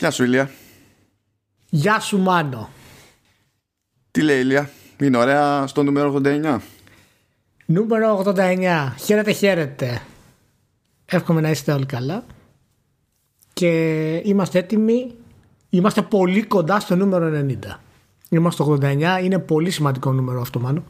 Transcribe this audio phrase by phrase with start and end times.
[0.00, 0.50] Γεια σου Ηλία.
[1.68, 2.68] Γεια σου Μάνο.
[4.10, 6.58] Τι λέει Ηλία, είναι ωραία στο νούμερο 89.
[7.66, 8.92] Νούμερο 89.
[9.04, 10.02] Χαίρετε, χαίρετε.
[11.04, 12.24] Εύχομαι να είστε όλοι καλά.
[13.52, 15.14] Και είμαστε έτοιμοι.
[15.70, 17.80] Είμαστε πολύ κοντά στο νούμερο 90.
[18.28, 19.20] Είμαστε στο 89.
[19.22, 20.84] Είναι πολύ σημαντικό νούμερο αυτό, Μάνο.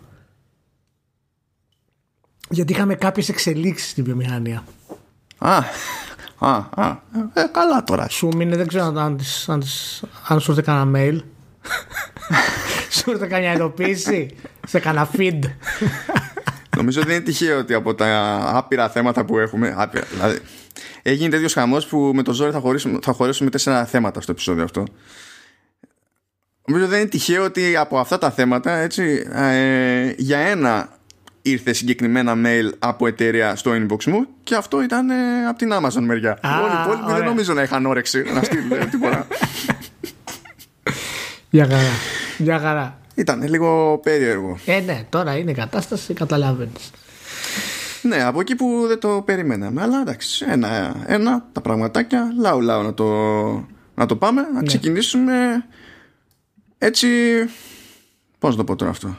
[2.50, 4.64] Γιατί είχαμε κάποιες εξελίξεις στην βιομηχανία.
[5.38, 5.62] Α,
[6.40, 6.96] α, α,
[7.34, 8.08] ε, καλά τώρα.
[8.08, 11.20] Σου μείνε, δεν ξέρω αν, τις, αν, τις, αν σου ήρθε κανένα mail.
[12.96, 14.36] σου ήρθε κανένα ειδοποίηση.
[14.66, 15.38] Σε κανένα feed.
[16.76, 19.74] Νομίζω δεν είναι τυχαίο ότι από τα άπειρα θέματα που έχουμε.
[19.76, 20.38] Άπειρα, δηλαδή,
[21.02, 24.64] έγινε τέτοιος χαμός που με το ζόρι θα χωρίσουμε, θα χωρίσουμε τέσσερα θέματα στο επεισόδιο
[24.64, 24.84] αυτό.
[26.66, 30.88] Νομίζω δεν είναι τυχαίο ότι από αυτά τα θέματα έτσι, ε, για ένα
[31.50, 36.00] ήρθε συγκεκριμένα mail από εταιρεία στο inbox μου και αυτό ήταν ε, από την Amazon
[36.00, 36.38] μεριά.
[36.40, 37.28] Α, Όλοι οι υπόλοιποι δεν ωραία.
[37.28, 39.26] νομίζω να είχαν όρεξη να στείλουν ε, τίποτα.
[41.50, 41.90] Για χαρά.
[42.38, 42.98] Για χαρά.
[43.14, 44.58] Ήταν λίγο περίεργο.
[44.64, 46.90] Ε, ναι, τώρα είναι η κατάσταση, καταλαβαίνεις.
[48.02, 49.82] Ναι, από εκεί που δεν το περιμέναμε.
[49.82, 53.06] Αλλά εντάξει, ένα, ένα τα πραγματάκια, λαού λαού να το,
[53.94, 54.42] να το πάμε.
[54.54, 55.64] Να ξεκινήσουμε
[56.78, 57.08] έτσι.
[58.38, 59.16] Πώς να το πω τώρα αυτό.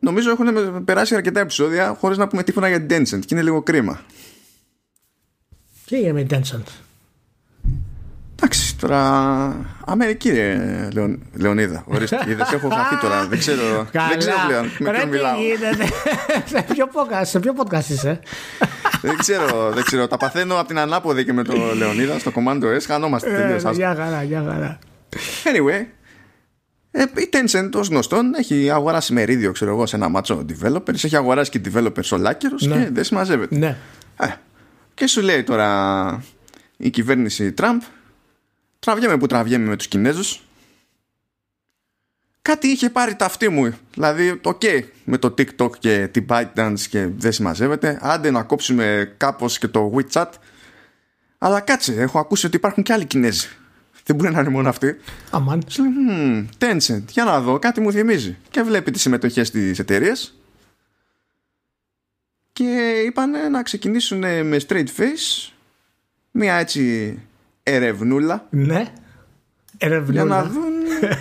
[0.00, 3.62] Νομίζω έχουν περάσει αρκετά επεισόδια χωρίς να πούμε τίποτα για την Tencent και είναι λίγο
[3.62, 4.00] κρίμα.
[5.86, 6.62] Τι έγινε με την Tencent.
[8.36, 9.00] Εντάξει, τώρα.
[9.86, 11.84] Αμερική, ρε, Λεων, Λεωνίδα.
[11.86, 13.26] Ορίστε, είδες, έχω χαθεί τώρα.
[13.26, 15.38] Δεν ξέρω, δεν ξέρω πλέον με Ρε, ποιον τι μιλάω.
[15.40, 15.84] γίνεται.
[16.50, 18.20] σε, ποιο podcast, σε ποιο podcast είσαι;
[19.02, 20.06] δεν ξέρω, δεν ξέρω.
[20.06, 22.80] Τα παθαίνω από την ανάποδη και με το Λεωνίδα στο Commando S.
[22.86, 23.64] Χανόμαστε τελείως.
[23.64, 23.70] Ε, Άστο.
[23.70, 24.78] για χαρά, για χαρά.
[25.44, 25.84] Anyway,
[26.90, 30.94] ε, η Tencent ως γνωστόν έχει αγοράσει μερίδιο ξέρω εγώ σε ένα μάτσο developers.
[31.04, 32.74] Έχει αγοράσει και developers ολάκερους Ναι.
[32.84, 33.56] και δεν συμμαζεύεται.
[33.56, 33.76] Ναι.
[34.20, 34.26] ε,
[34.94, 36.24] και σου λέει τώρα
[36.76, 37.80] η κυβέρνηση Τραμπ
[38.78, 40.42] τραβιέμαι που τραβιέμαι με τους Κινέζους
[42.42, 44.62] κάτι είχε πάρει τ' αυτί μου δηλαδή οκ
[45.04, 47.98] με το TikTok και την ByteDance και δεν συμμαζεύεται.
[48.02, 50.26] Άντε να κόψουμε κάπως και το WeChat.
[51.38, 53.48] Αλλά κάτσε έχω ακούσει ότι υπάρχουν και άλλοι Κινέζοι
[54.10, 54.96] δεν μπορεί να είναι μόνο αυτοί
[55.30, 55.62] Αμάν.
[55.66, 58.36] σου λέει, «Μμμ, Tencent, για να δω, κάτι μου θυμίζει.
[58.50, 60.34] Και βλέπει τις συμμετοχές στις εταιρείες.
[62.52, 65.50] Και είπαν να ξεκινήσουν με straight face
[66.30, 67.18] μια έτσι
[67.62, 68.74] ερευνούλα Ναι.
[68.78, 68.92] για
[69.78, 70.24] Ερευνούλα.
[70.24, 70.72] να δουν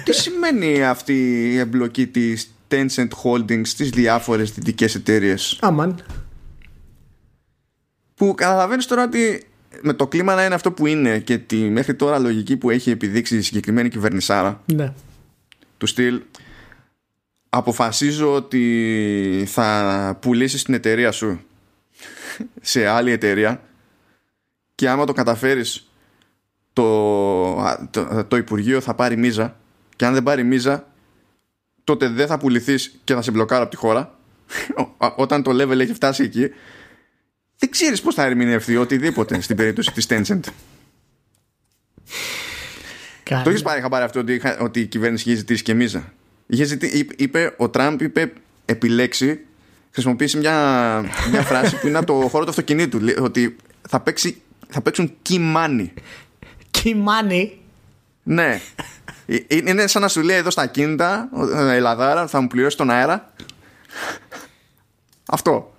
[0.03, 1.13] τι σημαίνει αυτή
[1.53, 5.57] η εμπλοκή της Tencent Holdings στις διάφορες δυτικές εταιρείες.
[5.61, 5.99] Αμάν.
[8.15, 9.48] Που καταλαβαίνεις τώρα ότι
[9.81, 12.89] με το κλίμα να είναι αυτό που είναι και τη μέχρι τώρα λογική που έχει
[12.91, 14.93] επιδείξει η συγκεκριμένη κυβερνησάρα Ναι.
[15.77, 16.21] του στυλ
[17.49, 21.39] αποφασίζω ότι θα πουλήσεις την εταιρεία σου
[22.61, 23.61] σε άλλη εταιρεία
[24.75, 25.89] και άμα το καταφέρεις
[26.73, 27.55] το,
[27.91, 29.57] το, το Υπουργείο θα πάρει μίζα
[29.95, 30.87] και αν δεν πάρει μίζα
[31.83, 34.17] τότε δεν θα πουληθείς και θα σε μπλοκάρω από τη χώρα
[34.97, 36.49] Ό- όταν το level έχει φτάσει εκεί
[37.59, 40.39] δεν ξέρεις πώς θα ερμηνευτεί οτιδήποτε στην περίπτωση της Tencent
[43.23, 43.43] Καλά.
[43.43, 46.13] το έχεις πάρει χαμπάρι αυτό ότι, είχα- ότι η κυβέρνηση είχε ζητήσει και μίζα.
[46.47, 48.33] Είχε ζητή, είπε, είπε, ο Τραμπ είπε
[48.65, 49.39] επιλέξει,
[49.91, 50.99] χρησιμοποίησε μια,
[51.31, 52.99] μια φράση που είναι από το χώρο του αυτοκινήτου.
[52.99, 53.55] λέει Ότι
[53.89, 55.87] θα, παίξει, θα παίξουν key money.
[56.71, 57.57] Κιμάνι.
[58.23, 58.61] Ναι.
[59.25, 62.89] Ε, Είναι σαν να σου λέει εδώ στα κίνητα, ε, Ελλαδάρα, θα μου πληρώσει τον
[62.89, 63.33] αέρα.
[65.25, 65.73] Αυτό.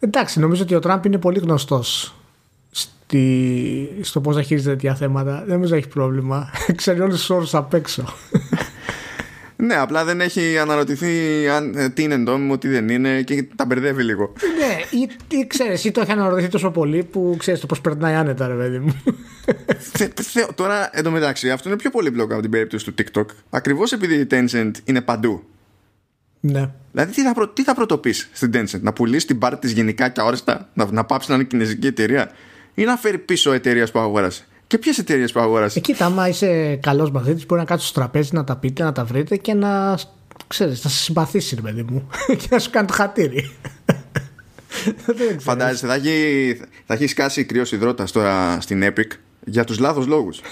[0.00, 2.14] Εντάξει, νομίζω ότι ο Τραμπ είναι πολύ γνωστός
[2.70, 3.98] στη...
[4.00, 5.42] στο πώς να χειρίζεται τέτοια θέματα.
[5.46, 6.50] Δεν νομίζω έχει πρόβλημα.
[6.76, 8.04] Ξέρει όλους τους όρους απ' έξω.
[9.60, 13.64] Ναι, απλά δεν έχει αναρωτηθεί αν, ε, τι είναι νόμιμο, τι δεν είναι και τα
[13.64, 14.32] μπερδεύει λίγο.
[14.58, 18.14] ναι, ή, ή ξέρεις, ή το έχει αναρωτηθεί τόσο πολύ που ξέρεις το πώς περνάει
[18.14, 19.02] άνετα, ρε παιδί μου.
[19.92, 23.24] Θε, θε, τώρα εντωμεταξύ αυτό είναι πιο πολύπλοκο από την περίπτωση του TikTok.
[23.50, 25.42] Ακριβώς επειδή η Tencent είναι παντού.
[26.40, 26.70] Ναι.
[26.92, 30.08] Δηλαδή, τι θα, προ, τι θα πρωτοποιεί στην Tencent, να πουλήσεις την πάρτη της γενικά
[30.08, 32.30] και αόριστα, να, να πάψει να είναι κινέζικη εταιρεία,
[32.74, 36.28] ή να φέρει πίσω εταιρείες που αγόρασε; Και ποιες εταιρείες που αγόρασε; Ε, κοίτα, άμα
[36.28, 39.54] είσαι καλός μαθήτη, μπορεί να κάτσεις στο τραπέζι να τα πείτε, να τα βρείτε και
[39.54, 39.98] να.
[40.46, 42.08] Ξέρεις, να σε συμπαθήσει, ρε παιδί μου.
[42.38, 43.50] και να σου κάνει το χατήρι.
[45.06, 45.40] Δεν ξέρω.
[45.40, 49.10] Φαντάζεσαι, θα έχει, θα έχει σκάσει κρύος υδρότας τώρα στην Epic
[49.44, 50.40] για τους λάθος λόγους.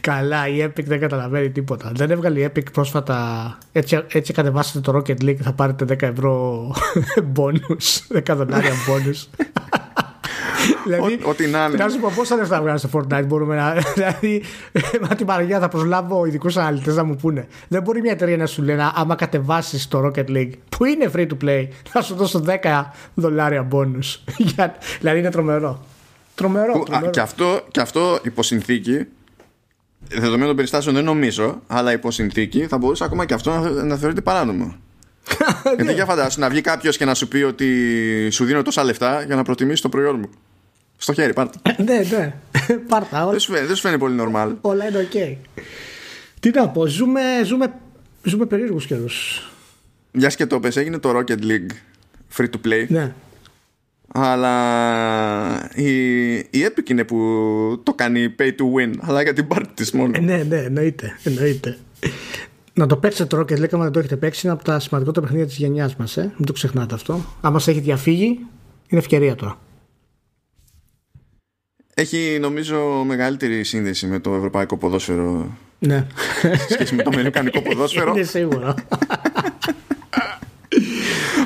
[0.00, 1.92] Καλά, η Epic δεν καταλαβαίνει τίποτα.
[1.94, 3.58] Δεν έβγαλε η Epic πρόσφατα.
[3.72, 6.66] Έτσι, έτσι κατεβάσετε το Rocket League θα πάρετε 10 ευρώ
[7.36, 8.16] bonus.
[8.18, 9.26] 10 δολάρια bonus.
[10.84, 11.76] δηλαδή, Ό- ό,τι να είναι.
[11.76, 13.74] Να σου πω πόσα λεφτά βγάλω στο Fortnite μπορούμε να.
[13.94, 14.42] Δηλαδή,
[15.08, 17.46] με την Παναγία θα προσλάβω ειδικούς αναλυτές να μου πούνε.
[17.68, 21.10] Δεν μπορεί μια εταιρεία να σου λέει να, άμα κατεβάσεις το Rocket League, που είναι
[21.16, 22.82] free to play, να σου δώσω 10
[23.14, 24.20] δολάρια bonus.
[24.36, 25.84] Για- δηλαδή είναι τρομερό.
[26.34, 26.72] Τρομερό.
[26.72, 27.06] Που, τρομερό.
[27.06, 29.06] α, και, αυτό, και αυτό υπό συνθήκη,
[30.14, 33.96] δεδομένων των περιστάσεων δεν νομίζω, αλλά υπό συνθήκη θα μπορούσε ακόμα και αυτό να, να
[33.96, 34.74] θεωρείται παράνομο.
[35.76, 39.22] Γιατί για φαντάσου να βγει κάποιος και να σου πει ότι σου δίνω τόσα λεφτά
[39.22, 40.30] για να προτιμήσεις το προϊόν μου.
[40.96, 41.58] Στο χέρι, πάρτε.
[41.84, 42.34] ναι, ναι.
[42.88, 43.22] Πάρτα.
[43.22, 44.52] Όλα, δεν, σου φαίνεται, δεν σου φαίνεται πολύ normal.
[44.60, 45.38] όλα είναι οκ.
[46.40, 47.72] Τι να πω, ζούμε, ζούμε,
[48.22, 49.46] ζούμε περίεργους καιρούς.
[50.12, 51.70] Μια και το πες, έγινε το Rocket League
[52.36, 52.86] free to play.
[52.88, 53.12] Ναι.
[54.14, 57.16] Αλλά η, η Epic είναι που
[57.82, 60.10] το κάνει pay to win, αλλά για την πάρτι της μόνο.
[60.14, 61.16] Ε, ναι, ναι, εννοείται.
[61.22, 61.78] εννοείται.
[62.74, 65.26] να το παίξετε το Rocket League, άμα δεν το έχετε παίξει, είναι από τα σημαντικότερα
[65.26, 66.16] παιχνίδια της γενιάς μας.
[66.16, 66.32] Ε.
[66.36, 67.24] Μην το ξεχνάτε αυτό.
[67.40, 68.26] Αν μας έχει διαφύγει,
[68.88, 69.58] είναι ευκαιρία τώρα.
[71.94, 76.06] Έχει νομίζω μεγαλύτερη σύνδεση με το ευρωπαϊκό ποδόσφαιρο Ναι.
[76.40, 78.12] σε σχέση με το αμερικανικό ποδόσφαιρο.
[78.14, 78.74] είναι σίγουρο.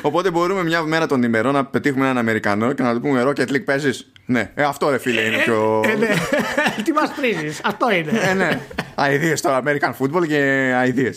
[0.07, 3.49] Οπότε μπορούμε μια μέρα των ημερών να πετύχουμε έναν Αμερικανό και να του πούμε Rocket
[3.49, 5.81] League παίζεις; Ναι, ε, αυτό ρε φίλε είναι πιο.
[5.85, 6.07] Ε, ναι.
[6.83, 8.11] Τι μας πρίζεις, αυτό είναι.
[8.29, 8.59] ε, ναι.
[8.95, 10.37] Αιδίε στο American football και
[10.83, 11.11] αιδίε.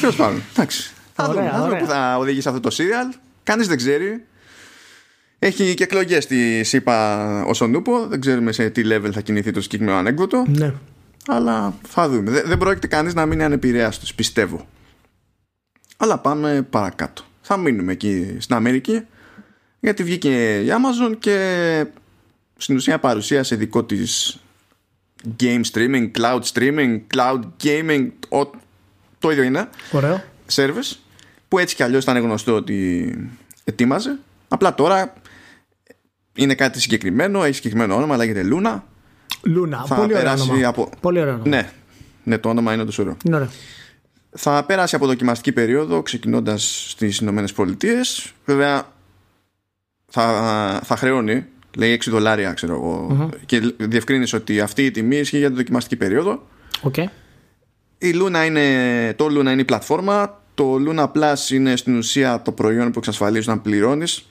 [0.00, 0.42] Τέλος πάντων.
[0.52, 0.92] Εντάξει.
[1.14, 1.80] Θα Ωραία, δούμε, θα δούμε ωραία.
[1.80, 3.18] που θα οδηγήσει αυτό το serial.
[3.42, 4.24] Κανείς δεν ξέρει.
[5.38, 8.06] Έχει και εκλογές στη ΣΥΠΑ όσο νούπο.
[8.06, 10.44] Δεν ξέρουμε σε τι level θα κινηθεί το συγκεκριμένο ανέκδοτο.
[10.48, 10.72] ναι.
[11.28, 12.30] Αλλά θα δούμε.
[12.30, 14.66] Δεν, δεν πρόκειται κανείς να μείνει ανεπηρέαστος, πιστεύω.
[15.96, 17.22] Αλλά πάμε παρακάτω.
[17.46, 19.00] Θα μείνουμε εκεί στην Αμερική
[19.80, 21.86] γιατί βγήκε η Amazon και
[22.56, 24.38] στην ουσία παρουσίασε δικό της
[25.40, 28.50] game streaming, cloud streaming, cloud gaming, ο-
[29.18, 30.24] το ίδιο είναι, Ωραίο.
[30.52, 30.96] service
[31.48, 33.30] που έτσι κι αλλιώς ήταν γνωστό ότι
[33.64, 34.18] ετοίμαζε.
[34.48, 35.12] Απλά τώρα
[36.34, 38.80] είναι κάτι συγκεκριμένο, έχει συγκεκριμένο όνομα, λέγεται Luna.
[39.42, 39.84] Λούνα.
[39.86, 40.68] Θα Πολύ ωραίο περάσει όνομα.
[40.68, 41.48] από- Πολύ ωραίο όνομα.
[41.48, 41.70] Ναι,
[42.24, 43.16] ναι, το όνομα είναι το σωρό.
[43.24, 43.48] Είναι ωραίο.
[44.36, 48.32] Θα πέρασε από δοκιμαστική περίοδο ξεκινώντας στις Ηνωμένες Πολιτείες.
[48.44, 48.92] Βέβαια
[50.06, 51.46] θα, θα χρεώνει,
[51.76, 55.96] λέει 6 δολάρια ξέρω εγώ, και διευκρίνησε ότι αυτή η τιμή ισχύει για τη δοκιμαστική
[55.96, 56.46] περίοδο.
[56.82, 56.96] Οκ.
[57.98, 62.52] Η Luna είναι, το Luna είναι η πλατφόρμα, το Luna Plus είναι στην ουσία το
[62.52, 64.28] προϊόν που εξασφαλίζεις να πληρώνεις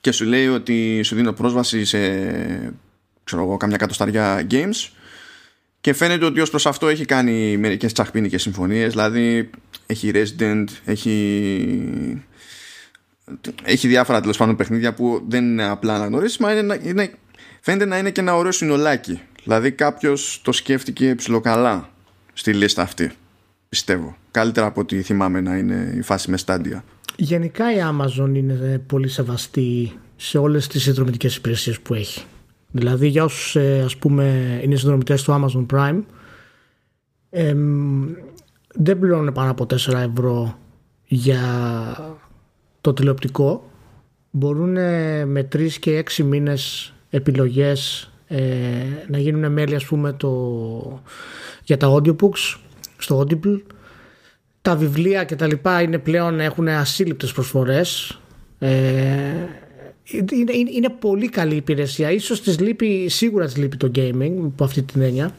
[0.00, 1.98] και σου λέει ότι σου δίνω πρόσβαση σε
[3.24, 4.90] ξέρω εγώ, καμιά κατοσταριά games
[5.80, 9.50] και φαίνεται ότι ως προς αυτό έχει κάνει μερικές τσαχπίνικες συμφωνίες δηλαδή
[9.86, 12.22] έχει Resident έχει
[13.62, 17.12] έχει διάφορα τέλος πάντων παιχνίδια που δεν είναι απλά αναγνωρίσιμα είναι, να- είναι,
[17.60, 19.20] φαίνεται να είναι και ένα ωραίο συνολάκι.
[19.42, 21.90] Δηλαδή κάποιος το σκέφτηκε ψηλοκαλά
[22.32, 23.10] στη λίστα αυτή
[23.68, 24.16] πιστεύω.
[24.30, 26.84] Καλύτερα από ό,τι θυμάμαι να είναι η φάση με στάντια
[27.16, 32.24] Γενικά η Amazon είναι πολύ σεβαστή σε όλες τις συνδρομητικές υπηρεσίες που έχει.
[32.70, 36.02] Δηλαδή για όσους ε, ας πούμε είναι συνδρομητές του Amazon Prime
[37.30, 38.04] εμ,
[38.74, 40.58] δεν πληρώνουν πάνω από 4 ευρώ
[41.04, 41.40] για
[42.80, 43.70] το τηλεοπτικό.
[44.30, 48.42] Μπορούν ε, με 3 και 6 μήνες επιλογές ε,
[49.08, 51.02] να γίνουν μέλη ας πούμε το,
[51.64, 52.56] για τα audiobooks
[52.98, 53.62] στο Audible.
[54.62, 58.20] Τα βιβλία και τα λοιπά είναι πλέον έχουν ασύλληπτες προσφορές
[58.58, 58.70] ε,
[60.10, 62.10] είναι, είναι, είναι πολύ καλή υπηρεσία.
[62.10, 65.34] Ίσως της λείπει, σίγουρα της λείπει το gaming από αυτή την έννοια.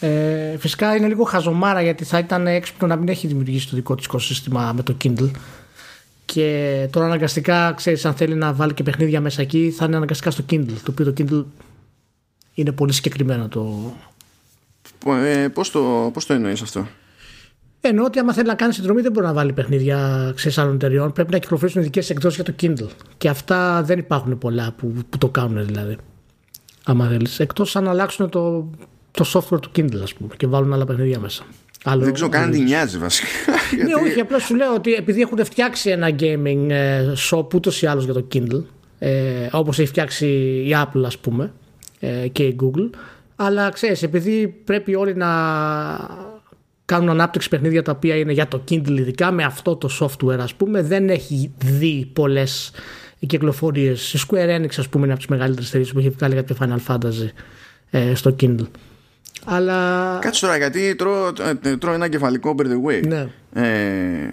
[0.00, 3.94] Ε, φυσικά είναι λίγο χαζομάρα γιατί θα ήταν έξυπνο να μην έχει δημιουργήσει το δικό
[3.94, 5.30] της οικοσύστημα με το Kindle.
[6.24, 10.30] Και τώρα αναγκαστικά ξέρεις αν θέλει να βάλει και παιχνίδια μέσα εκεί θα είναι αναγκαστικά
[10.30, 10.76] στο Kindle.
[10.84, 11.44] Το οποίο το Kindle
[12.54, 13.92] είναι πολύ συγκεκριμένο το,
[15.06, 16.86] ε, πώς, το, πώς το εννοείς αυτό;
[17.80, 21.12] Εννοώ ότι άμα θέλει να κάνει συνδρομή δεν μπορεί να βάλει παιχνίδια ξέρεις, άλλων εταιριών.
[21.12, 22.90] Πρέπει να κυκλοφορήσουν ειδικές εκδόσεις για το Kindle.
[23.18, 25.96] Και αυτά δεν υπάρχουν πολλά που, που το κάνουν δηλαδή.
[26.84, 27.40] Άμα θέλεις.
[27.40, 28.70] Εκτός αν αλλάξουν το,
[29.10, 31.42] το software του Kindle, ας πούμε, και βάλουν άλλα παιχνίδια μέσα.
[31.84, 33.26] Άλλο, δεν ξέρω καν άλλο- τι νοιάζει βασικά
[33.76, 37.82] Ναι, Γιατί- όχι, απλά σου λέω ότι επειδή έχουν φτιάξει ένα gaming ε, shop ούτως
[37.82, 38.62] ή άλλως για το Kindle,
[38.98, 40.26] ε, όπως έχει φτιάξει
[40.66, 41.52] η Apple, ας πούμε,
[42.00, 42.90] ε, και η Google,
[43.36, 45.28] αλλά ξέρεις, επειδή πρέπει όλοι να
[46.90, 50.54] κάνουν ανάπτυξη παιχνίδια τα οποία είναι για το Kindle ειδικά με αυτό το software ας
[50.54, 52.72] πούμε δεν έχει δει πολλές
[53.26, 54.12] κυκλοφορίες.
[54.12, 56.78] Η Square Enix ας πούμε είναι από τις μεγαλύτερες εταιρείες που έχει βγάλει κάποιο Final
[56.86, 57.28] Fantasy
[57.90, 58.66] ε, στο Kindle.
[59.44, 61.32] Αλλά Κάτσε τώρα γιατί τρώω,
[61.62, 63.06] ε, τρώω ένα κεφαλικό by the way.
[63.06, 64.28] Ναι, ε,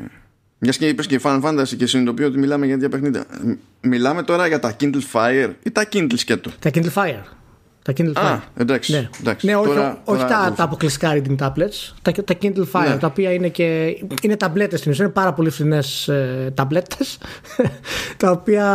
[0.57, 3.25] μιας και είπες και Final Fantasy και συνειδητοποιώ ότι μιλάμε για τέτοια παιχνίδια.
[3.81, 6.51] Μιλάμε τώρα για τα Kindle Fire ή τα Kindle σκέτο.
[6.59, 7.23] τα Kindle Fire
[7.87, 8.91] τα Kindle Fire Α, εντάξει.
[8.91, 9.45] Ναι, εντάξει.
[9.45, 10.55] ναι όχι, Τώρα- όχι τώρα τα, ακολουθώ.
[10.55, 12.97] τα αποκλειστικά reading tablets, τα, τα Kindle Fire, Ναι.
[12.97, 17.17] τα οποία είναι και είναι ταμπλέτες στην ουσία, είναι πάρα πολύ φθηνές ε, ταμπλέτες,
[18.17, 18.65] τα οποία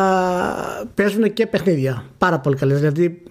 [0.94, 3.22] παίζουν και παιχνίδια, πάρα πολύ καλές, δηλαδή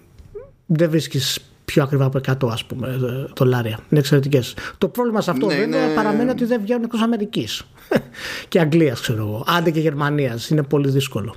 [0.66, 4.54] δεν βρίσκεις πιο ακριβά από 100 ας πούμε ε, δολάρια, είναι εξαιρετικές.
[4.78, 7.62] Το πρόβλημα σε αυτό Ναι, βέβαια είναι- παραμένει ότι δεν βγαίνουν εκτός Αμερικής
[8.48, 11.34] και Αγγλίας ξέρω εγώ, άντε και Γερμανίας, είναι πολύ δύσκολο.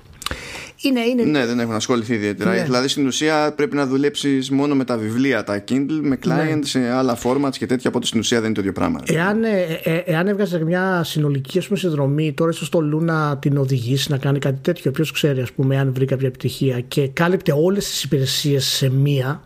[0.81, 1.23] Είναι, είναι...
[1.23, 2.51] Ναι, δεν έχουν ασχοληθεί ιδιαίτερα.
[2.51, 2.63] Ναι.
[2.63, 6.65] Δηλαδή στην ουσία πρέπει να δουλέψεις μόνο με τα βιβλία, τα Kindle, με client Ναι.
[6.65, 7.89] σε άλλα formats και τέτοια.
[7.89, 8.99] Οπότε στην ουσία δεν είναι το ίδιο πράγμα.
[9.05, 13.57] Εάν, ε, ε, εάν έβγαζες μια συνολική ας πούμε, συνδρομή, τώρα ίσω το Λούνα την
[13.57, 14.91] οδηγήσει να κάνει κάτι τέτοιο.
[14.91, 19.41] Ποιος ξέρει, ας πούμε, αν βρει κάποια επιτυχία και κάλυπτε όλες τις υπηρεσίες σε μία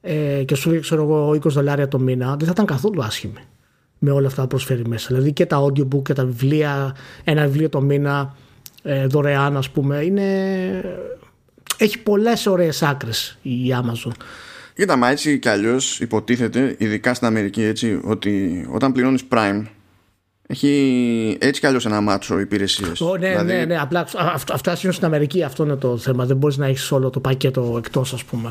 [0.00, 3.40] ε, και σου λέει, ξέρω εγώ, 20 δολάρια το μήνα, δεν θα ήταν καθόλου άσχημη
[3.98, 5.06] με όλα αυτά που προσφέρει μέσα.
[5.08, 8.36] Δηλαδή και τα audiobook και τα βιβλία, ένα βιβλίο το μήνα
[8.82, 10.26] ε, δωρεάν, ας πούμε, είναι.
[11.76, 14.12] Έχει πολλές ωραίες άκρες η Amazon.
[14.74, 19.62] Κοίτα, μα έτσι κι αλλιώς υποτίθεται, ειδικά στην Αμερική, έτσι, ότι όταν πληρώνεις Prime,
[20.46, 23.00] έχει έτσι κι αλλιώς ένα μάτσο υπηρεσίες.
[23.00, 23.80] Ω, ναι, ναι, ναι.
[23.80, 25.42] Απλά α- αυ- αυτά είναι στην Αμερική.
[25.42, 26.24] Αυτό είναι το θέμα.
[26.24, 28.48] Δεν μπορείς να έχεις όλο το πακέτο εκτός, ας πούμε.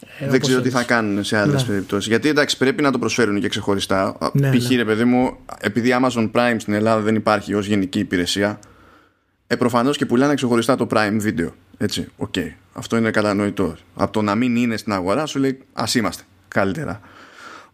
[0.00, 0.78] Ε, Δεν όπως ξέρω τι έχεις.
[0.80, 1.68] θα κάνουν σε άλλες Ναι.
[1.68, 2.06] περιπτώσεις.
[2.08, 4.16] Γιατί εντάξει, πρέπει να το προσφέρουν και ξεχωριστά.
[4.32, 4.70] Ναι, Π.χ.
[4.70, 4.76] ναι.
[4.76, 8.58] ρε παιδί μου, επειδή Amazon Prime στην Ελλάδα δεν υπάρχει ως γενική υπηρεσία,
[9.54, 11.48] ε, προφανώς και πουλάνε ξεχωριστά το Prime Video.
[11.78, 12.34] Έτσι, οκ.
[12.72, 13.76] Αυτό είναι κατανοητό.
[13.94, 17.00] Από το να μην είναι στην αγορά σου λέει ας είμαστε καλύτερα.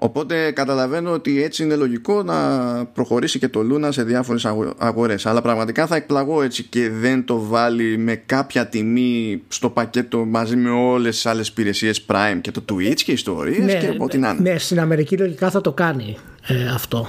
[0.02, 2.36] Οπότε καταλαβαίνω ότι έτσι είναι λογικό να
[2.84, 5.26] προχωρήσει και το Luna σε διάφορες αγο- αγορές.
[5.26, 10.56] Αλλά πραγματικά θα εκπλαγώ έτσι και δεν το βάλει με κάποια τιμή στο πακέτο μαζί
[10.56, 14.50] με όλες τις άλλες υπηρεσίες Prime και το Twitch και ιστορίες και ό,τι να είναι.
[14.50, 17.08] ναι, στην Αμερική λογικά θα το κάνει ε, αυτό.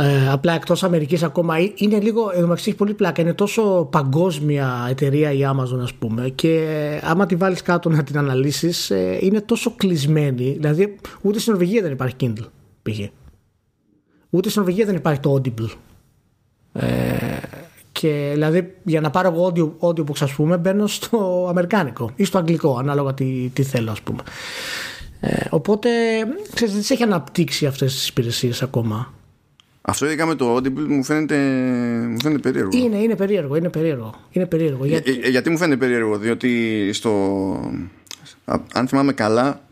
[0.00, 2.30] Ε, απλά εκτός Αμερικής ακόμα ε- είναι λίγο.
[2.30, 3.22] Εδώ μεταξύ έχει πολύ πλάκα.
[3.22, 6.66] Είναι τόσο παγκόσμια εταιρεία η Amazon, ας πούμε, και
[7.02, 10.50] άμα τη βάλεις κάτω να την αναλύσεις, είναι τόσο κλεισμένη.
[10.60, 12.46] Δηλαδή, ούτε στην Νορβηγία δεν υπάρχει Kindle,
[12.82, 12.98] π.χ.
[14.30, 15.70] Ούτε στην Νορβηγία δεν υπάρχει το Audible.
[16.72, 16.86] Ε,
[17.92, 22.38] και δηλαδή για να πάρω εγώ audio, audiobooks ας πούμε μπαίνω στο αμερικάνικο ή στο
[22.38, 24.22] αγγλικό ανάλογα τι, τι θέλω ας πούμε
[25.20, 25.88] ε, οπότε
[26.54, 29.12] ξέρεις, δεν τις έχει αναπτύξει αυτές τις υπηρεσίες ακόμα
[29.82, 31.36] Αυτό ειδικά με το Audible μου φαίνεται,
[32.08, 32.78] μου φαίνεται περίεργο.
[32.78, 36.18] είναι, είναι περίεργο είναι περίεργο, είναι περίεργο Για- γιατί, ε, ε, γιατί μου φαίνεται περίεργο,
[36.18, 37.10] διότι στο.
[38.44, 39.64] α- αν θυμάμαι καλά,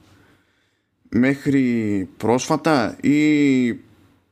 [1.09, 3.69] μέχρι πρόσφατα ή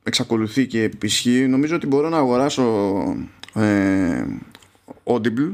[0.03, 2.63] εξακολουθεί και επισχύει, νομίζω ότι μπορώ να αγοράσω
[3.53, 4.25] ε,
[5.03, 5.51] Audible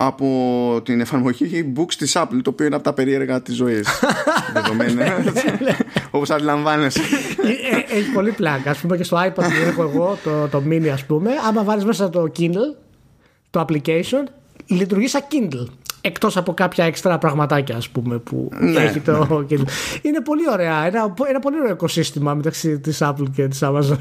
[0.00, 3.88] από την εφαρμογή Books της Apple, το οποίο είναι από τα περίεργα της ζωής.
[4.54, 5.24] δεδομένα.
[6.10, 7.00] Όπως αντιλαμβάνεσαι.
[7.42, 10.62] Ε, ε, έχει πολύ πλάκα ας πούμε και στο iPad που έχω εγώ το, το
[10.68, 12.76] mini ας πούμε άμα βάλεις μέσα το Kindle
[13.50, 14.24] το application
[14.66, 15.66] λειτουργεί σαν Kindle
[16.00, 19.68] εκτός από κάποια έξτρα πραγματάκια ας πούμε που Ναι, έχει το Kindle
[20.02, 23.96] είναι πολύ ωραία ένα, ένα πολύ ωραίο οικοσύστημα μεταξύ της Apple και της Amazon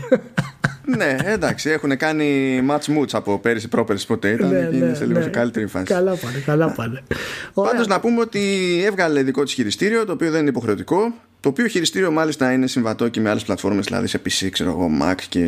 [0.96, 4.94] ναι, εντάξει, έχουν κάνει match moods από πέρυσι πρόπερσι ποτέ ήταν Ναι, και είναι ναι,
[4.94, 5.24] σε λίγο ναι.
[5.24, 5.86] σε καλύτερη φάση.
[5.86, 7.04] καλά πάνε, καλά πάνε
[7.54, 7.72] Ωραία.
[7.72, 8.42] Πάντω να πούμε ότι
[8.86, 11.14] έβγαλε δικό της χειριστήριο, το οποίο δεν είναι υποχρεωτικό.
[11.40, 14.90] Το οποίο χειριστήριο μάλιστα είναι συμβατό και με άλλες πλατφόρμες, δηλαδή σε PC, ξέρω εγώ,
[15.02, 15.44] Mac και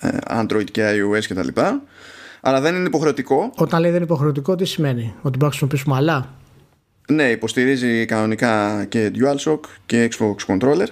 [0.00, 1.48] ε, Android και iOS κτλ.
[2.44, 3.52] Αλλά δεν είναι υποχρεωτικό.
[3.56, 6.34] Όταν λέει δεν είναι υποχρεωτικό, τι σημαίνει, ότι μπορούμε να χρησιμοποιήσουμε άλλα;
[7.08, 10.86] Ναι, υποστηρίζει κανονικά και DualShock και Xbox Controller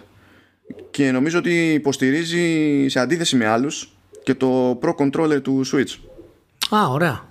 [0.90, 3.92] και νομίζω ότι υποστηρίζει σε αντίθεση με άλλους
[4.22, 5.96] και το Pro Controller του Switch.
[6.76, 7.28] Α, ωραία.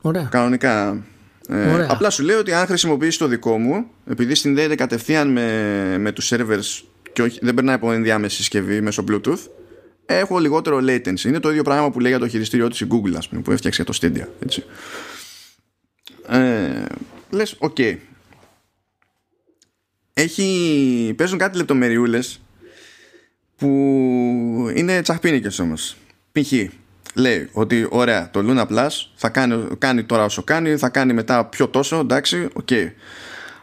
[0.00, 0.28] Ωραία.
[0.30, 1.04] Κανονικά.
[1.48, 1.86] Ε, Ωραία.
[1.90, 6.32] απλά σου λέω ότι αν χρησιμοποιήσεις το δικό μου, επειδή συνδέεται κατευθείαν με, με τους
[6.34, 9.38] servers και όχι, δεν περνάει από ενδιάμεση συσκευή μέσω Bluetooth,
[10.16, 11.24] έχω λιγότερο latency.
[11.24, 13.52] Είναι το ίδιο πράγμα που λέει για το χειριστήριό της η Google, ας πούμε, που
[13.52, 14.26] έφτιαξε το Stadia.
[14.42, 14.64] Έτσι.
[16.28, 16.84] Ε,
[17.30, 17.78] λες, οκ.
[20.14, 22.40] Έχει, παίζουν κάτι λεπτομεριούλες
[23.56, 23.66] που
[24.74, 25.96] είναι τσαχπίνικες όμως.
[26.32, 26.52] Π.χ.
[27.14, 31.44] λέει ότι ωραία το Luna Plus θα κάνει, κάνει τώρα όσο κάνει, θα κάνει μετά
[31.44, 32.68] πιο τόσο, εντάξει, οκ.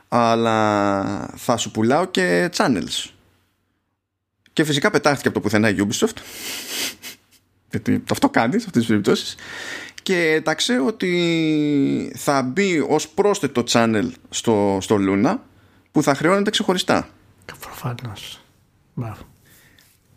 [0.07, 3.16] Αλλά θα σου πουλάω και channels.
[4.57, 6.17] Και φυσικά πετάχτηκε από το πουθενά η Ubisoft.
[7.69, 9.35] Γιατί το αυτό κάνεις σε αυτές τις περιπτώσεις.
[10.03, 15.37] Και τα ξέρω ότι θα μπει ως πρόσθετο channel στο, στο Luna
[15.91, 17.09] που θα χρεώνεται ξεχωριστά.
[17.59, 18.41] Προφανώς.
[18.93, 19.21] Μπράβο.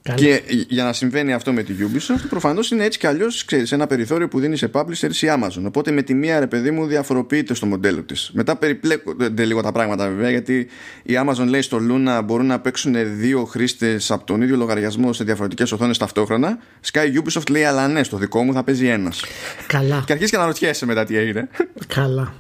[0.03, 0.17] Καλά.
[0.17, 4.29] Και για να συμβαίνει αυτό με τη Ubisoft, προφανώς είναι έτσι κι αλλιώς ένα περιθώριο
[4.29, 5.63] που δίνει σε publishers η Amazon.
[5.67, 8.31] Οπότε με τη μία ρε παιδί μου διαφοροποιείται στο μοντέλο της.
[8.33, 10.67] Μετά περιπλέκονται λίγο τα πράγματα βέβαια, γιατί
[11.03, 15.25] η Amazon λέει στο Luna μπορούν να παίξουν δύο χρήστες από τον ίδιο λογαριασμό σε
[15.25, 16.59] διαφορετικές οθόνες ταυτόχρονα.
[16.93, 19.25] Sky Ubisoft λέει, αλλά ναι, στο δικό μου θα παίζει ένας.
[19.67, 20.03] Καλά.
[20.07, 21.49] Και αρχίζει και να ρωτιέσαι μετά τι έγινε.
[21.87, 22.35] Καλά.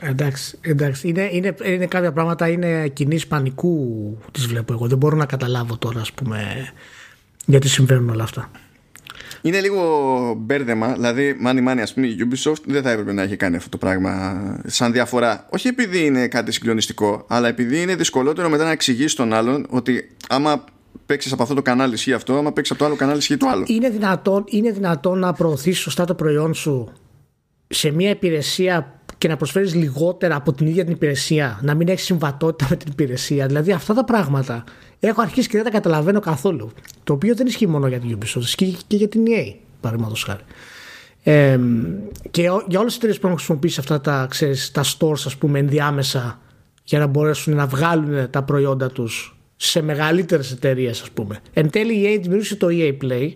[0.00, 1.08] Εντάξει, εντάξει.
[1.08, 4.86] Είναι, είναι, είναι κάποια πράγματα είναι κοινή πανικού τις βλέπω εγώ.
[4.86, 6.68] Δεν μπορώ να καταλάβω τώρα ας πούμε
[7.46, 8.50] γιατί συμβαίνουν όλα αυτά.
[9.42, 13.36] Είναι λίγο μπέρδεμα, δηλαδή money money ας πούμε η Ubisoft δεν θα έπρεπε να έχει
[13.36, 15.46] κάνει αυτό το πράγμα σαν διαφορά.
[15.50, 20.10] Όχι επειδή είναι κάτι συγκλονιστικό, αλλά επειδή είναι δυσκολότερο μετά να εξηγήσει τον άλλον ότι
[20.28, 20.64] άμα
[21.06, 23.48] παίξεις από αυτό το κανάλι ισχύει αυτό, άμα παίξεις από το άλλο κανάλι ισχύει το
[23.48, 23.64] άλλο.
[23.68, 26.92] Είναι δυνατόν, είναι δυνατόν να προωθήσει σωστά το προϊόν σου
[27.68, 32.04] σε μια υπηρεσία και να προσφέρεις λιγότερα από την ίδια την υπηρεσία, να μην έχεις
[32.04, 33.46] συμβατότητα με την υπηρεσία.
[33.46, 34.64] Δηλαδή αυτά τα πράγματα
[35.00, 36.70] έχω αρχίσει και δεν τα καταλαβαίνω καθόλου.
[37.04, 40.42] Το οποίο δεν ισχύει μόνο για την Ubisoft, ισχύει και για την EA, παραδείγματος χάρη.
[41.22, 41.58] Ε,
[42.30, 45.58] και για όλες τις εταιρείες που έχουν χρησιμοποιήσει αυτά τα, ξέρεις, τα stores, ας πούμε,
[45.58, 46.40] ενδιάμεσα
[46.84, 51.38] για να μπορέσουν να βγάλουν τα προϊόντα τους σε μεγαλύτερες εταιρείες, ας πούμε.
[51.52, 53.30] Εν τέλει, η EA δημιούργησε το EA Play,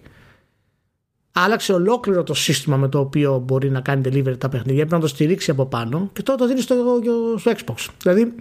[1.32, 4.86] άλλαξε ολόκληρο το σύστημα με το οποίο μπορεί να κάνει delivery τα παιχνίδια.
[4.86, 6.74] Πρέπει να το στηρίξει από πάνω και τώρα το δίνει στο,
[7.38, 7.86] στο Xbox.
[8.02, 8.34] Δηλαδή,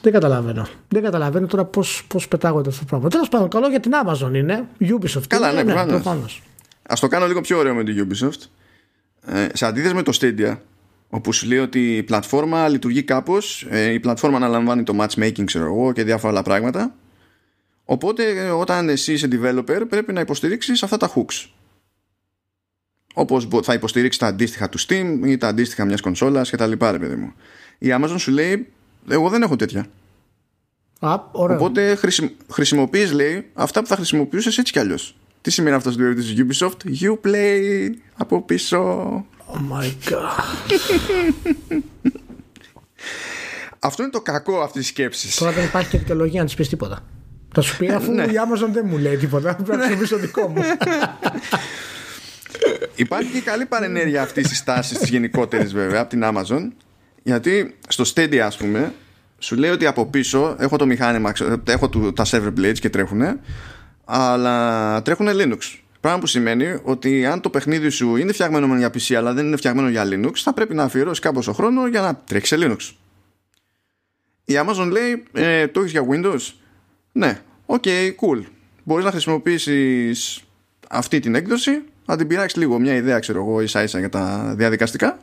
[0.00, 0.66] δεν καταλαβαίνω.
[0.88, 3.08] Δεν καταλαβαίνω τώρα πώς πώς πετάγονται αυτό το πράγμα.
[3.08, 4.68] Τέλος πάντων, καλό για την Amazon είναι.
[4.80, 5.26] Ubisoft.
[5.28, 5.96] Καλά, είναι, ναι, ναι
[6.82, 8.48] Α το κάνω λίγο πιο ωραίο με την Ubisoft.
[9.26, 10.56] Ε, σε αντίθεση με το Stadia,
[11.08, 15.64] όπου σου λέει ότι η πλατφόρμα λειτουργεί κάπως, ε, η πλατφόρμα αναλαμβάνει το matchmaking, ξέρω
[15.64, 16.94] εγώ, και διάφορα άλλα πράγματα.
[17.84, 21.48] Οπότε, ε, όταν εσύ είσαι developer, πρέπει να υποστηρίξεις αυτά τα hooks.
[23.14, 26.72] Όπως θα υποστηρίξεις τα αντίστοιχα του Steam ή τα αντίστοιχα μιας κονσόλας κτλ.
[26.72, 27.32] Παιδί μου.
[27.78, 28.72] Η Amazon σου λέει
[29.08, 29.86] εγώ δεν έχω τέτοια.
[30.98, 31.56] Α, ωραία.
[31.56, 35.16] Οπότε χρησιμο, χρησιμοποιείς λέει αυτά που θα χρησιμοποιούσες έτσι κι αλλιώς.
[35.40, 38.78] Τι σημαίνει αυτό στο της Ubisoft; You play από πίσω
[39.52, 40.78] Oh my god
[43.78, 45.36] Αυτό είναι το κακό αυτής της σκέψης.
[45.36, 47.04] Τώρα δεν υπάρχει και δικαιολογία να της πεις τίποτα
[47.54, 48.22] Θα σου πει αφού ναι.
[48.22, 50.62] η Amazon δεν μου λέει τίποτα Πρέπει να χρησιμοποιήσω δικό μου
[52.94, 56.70] Υπάρχει και καλή παρενέργεια αυτής της τάσης της γενικότερης βέβαια από την Amazon
[57.22, 58.92] γιατί στο Stadia ας πούμε
[59.38, 61.32] σου λέει ότι από πίσω έχω το μηχάνημα,
[61.64, 63.22] έχω τα server blades και τρέχουν
[64.04, 65.58] αλλά τρέχουν Linux.
[66.00, 69.56] Πράγμα που σημαίνει ότι αν το παιχνίδι σου είναι φτιαγμένο για PC αλλά δεν είναι
[69.56, 72.94] φτιαγμένο για Linux θα πρέπει να αφιερώσεις κάπως χρόνο για να τρέξεις σε Linux.
[74.44, 76.52] Η Amazon λέει ε, το έχεις για Windows.
[77.16, 78.42] Ναι, ok, okay, cool.
[78.84, 80.44] Μπορείς να χρησιμοποιήσεις
[80.88, 84.54] αυτή την έκδοση να την πειράξεις λίγο μια ιδέα ξέρω εγώ ίσα ίσα για τα
[84.56, 85.18] διαδικαστικά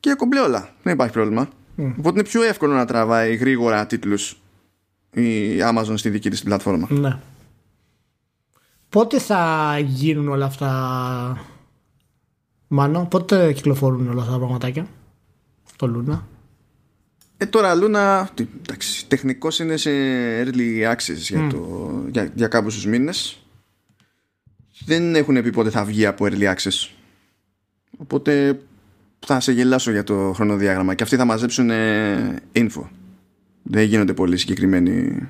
[0.00, 0.68] και κομπλέ όλα.
[0.82, 1.48] Δεν υπάρχει πρόβλημα.
[1.78, 1.94] Mm.
[1.98, 4.40] Οπότε είναι πιο εύκολο να τραβάει γρήγορα τίτλους
[5.10, 6.86] η Amazon στη δική της πλατφόρμα.
[6.90, 7.18] Ναι.
[8.88, 11.46] Πότε θα γίνουν όλα αυτά,
[12.68, 14.86] Μάνο, πότε κυκλοφορούν όλα αυτά τα πραγματάκια,
[15.76, 16.26] το Λούνα;
[17.42, 18.30] Ε, τώρα Λούνα,
[19.08, 19.90] τεχνικώς είναι σε
[20.42, 23.46] early access για, το, για, για κάποιους μήνες.
[24.84, 26.88] Δεν έχουν πει πότε θα βγει από early access.
[27.98, 28.60] Οπότε
[29.18, 32.88] θα σε γελάσω για το χρονοδιάγραμμα και αυτοί θα μαζέψουν ε, info.
[33.62, 35.28] Δεν γίνονται πολύ συγκεκριμένοι.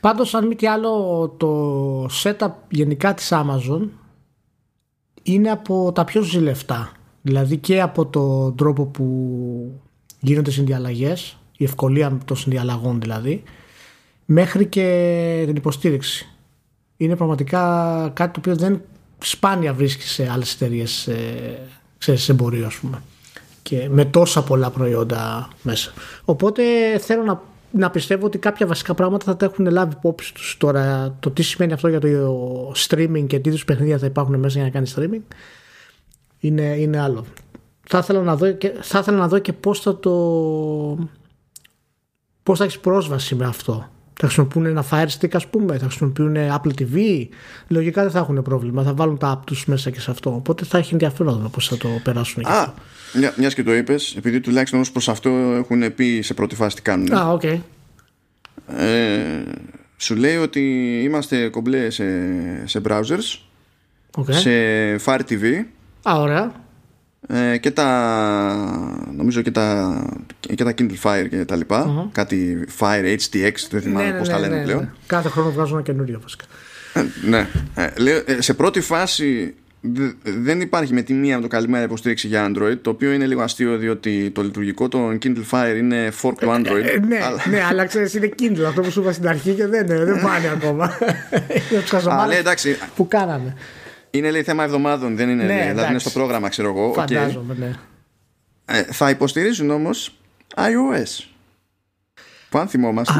[0.00, 3.88] Πάντως αν μη τι άλλο το setup γενικά της Amazon
[5.22, 6.92] είναι από τα πιο ζηλευτά.
[7.22, 9.80] Δηλαδή και από τον τρόπο που
[10.24, 13.42] γίνονται συνδιαλλαγές, η ευκολία των συνδιαλλαγών δηλαδή,
[14.24, 16.28] μέχρι και την υποστήριξη.
[16.96, 17.60] Είναι πραγματικά
[18.14, 18.80] κάτι το οποίο δεν
[19.18, 21.58] σπάνια βρίσκει σε άλλες εταιρείες ε,
[21.98, 23.02] σε εμπορίο ας πούμε
[23.64, 25.92] και με τόσα πολλά προϊόντα μέσα.
[26.24, 26.62] Οπότε
[26.98, 31.16] θέλω να, να πιστεύω ότι κάποια βασικά πράγματα θα τα έχουν λάβει υπόψη τους τώρα
[31.20, 34.64] το τι σημαίνει αυτό για το streaming και τι είδους παιχνίδια θα υπάρχουν μέσα για
[34.64, 35.34] να κάνεις streaming
[36.40, 37.24] είναι, είναι άλλο.
[37.86, 40.10] Θα ήθελα να δω και, θα ήθελα να δω και πώς θα το
[42.42, 43.88] πώς θα έχεις πρόσβαση με αυτό
[44.20, 47.26] θα χρησιμοποιούν ένα Fire Stick ας πούμε, θα χρησιμοποιούν Apple TV.
[47.68, 50.34] Λογικά δεν θα έχουν πρόβλημα, θα βάλουν τα app τους μέσα και σε αυτό.
[50.34, 52.46] Οπότε θα έχει ενδιαφέρον να πώς θα το περάσουν.
[52.46, 52.72] Α,
[53.14, 56.76] μια, μιας και το είπες, επειδή τουλάχιστον ως προς αυτό έχουν πει σε πρώτη φάση
[56.76, 57.12] τι κάνουν.
[57.12, 57.40] Α, ok.
[57.44, 57.58] Okay.
[58.76, 59.42] Ε,
[59.96, 60.60] σου λέει ότι
[61.02, 62.04] είμαστε κομπλέ σε,
[62.64, 63.38] σε browsers,
[64.16, 64.32] okay.
[64.32, 64.50] σε
[65.04, 65.64] Fire TV.
[66.02, 66.63] Α, ωραία
[67.26, 67.86] ε, και τα
[69.16, 69.98] νομίζω και τα,
[70.40, 72.08] και τα Kindle Fire και τα λοιπα uh-huh.
[72.12, 74.80] κάτι Fire HTX δεν θυμάμαι ναι, ναι, πώς τα ναι, λένε ναι, πλέον.
[74.80, 74.88] ναι.
[75.06, 76.44] κάθε χρόνο βγάζουν ένα καινούριο βασικά.
[76.94, 77.48] Ε, ναι.
[78.26, 79.54] Ε, σε πρώτη φάση
[80.22, 83.42] δεν υπάρχει με τη μία με το καλημέρα υποστήριξη για Android το οποίο είναι λίγο
[83.42, 86.84] αστείο διότι το λειτουργικό των Kindle Fire είναι fork του Android.
[86.84, 87.42] ε, ναι, αλλά...
[87.50, 88.64] ναι, αλλά ξέρεις είναι Kindle.
[88.68, 90.98] Αυτό που σου είπα στην αρχή και δεν, δεν πάνε ακόμα.
[92.24, 92.76] Είναι εντάξει.
[92.96, 93.54] που κάνανε
[94.18, 95.44] είναι λέει θέμα εβδομάδων, δεν είναι.
[95.44, 96.92] Ναι, δηλαδή είναι στο πρόγραμμα, ξέρω εγώ.
[96.92, 97.72] Φαντάζομαι, ναι.
[98.64, 100.18] Ε, θα υποστηρίζουν όμως
[100.56, 101.24] iOS.
[102.48, 103.18] Που αν θυμόμαστε,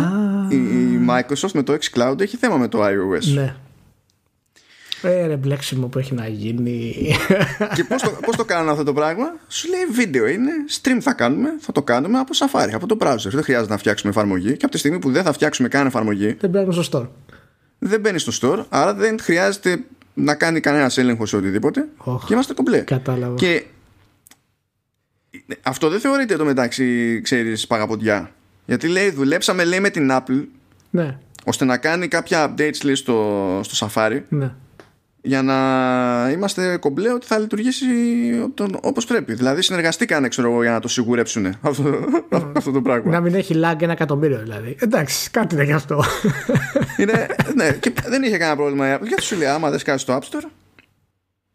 [0.48, 3.32] η, η, Microsoft με το xCloud έχει θέμα με το iOS.
[3.34, 3.54] Ναι.
[5.02, 6.94] Ε, ρε μπλέξιμο που έχει να γίνει.
[7.74, 11.12] Και πώς το, πώς το κάνουν αυτό το πράγμα, σου λέει βίντεο είναι, stream θα
[11.12, 13.30] κάνουμε, θα το κάνουμε από Safari, από το browser.
[13.30, 16.36] Δεν χρειάζεται να φτιάξουμε εφαρμογή και από τη στιγμή που δεν θα φτιάξουμε καν εφαρμογή.
[16.40, 17.08] Δεν μπαίνει στο store.
[17.78, 22.32] Δεν μπαίνει στο store, άρα δεν χρειάζεται να κάνει κανένας έλεγχος σε οτιδήποτε oh, και
[22.32, 22.78] είμαστε κομπλέ.
[22.78, 23.34] Κατάλαβα.
[23.34, 23.64] Και
[25.62, 28.30] αυτό δεν θεωρείται το μεταξύ, ξέρεις, παγαποντιά.
[28.66, 30.44] Γιατί λέει, δουλέψαμε λέει με την Apple
[30.90, 31.18] ναι.
[31.44, 34.54] ώστε να κάνει κάποια updates λέει, στο, στο Safari ναι.
[35.26, 37.84] Για να είμαστε κομπλέ ότι θα λειτουργήσει
[38.80, 39.34] όπως πρέπει.
[39.34, 42.04] Δηλαδή συνεργαστήκανε ξέρω εγώ για να το σιγουρέψουν αυτό,
[42.56, 43.10] αυτό το πράγμα.
[43.10, 44.76] Να μην έχει lag ένα εκατομμύριο δηλαδή.
[44.80, 46.04] Εντάξει, κάτι είναι γι' αυτό.
[46.96, 48.96] Είναι, ναι, και δεν είχε κανένα πρόβλημα.
[49.02, 50.44] Γιατί σου λέει άμα δεν σκάσει στο App Store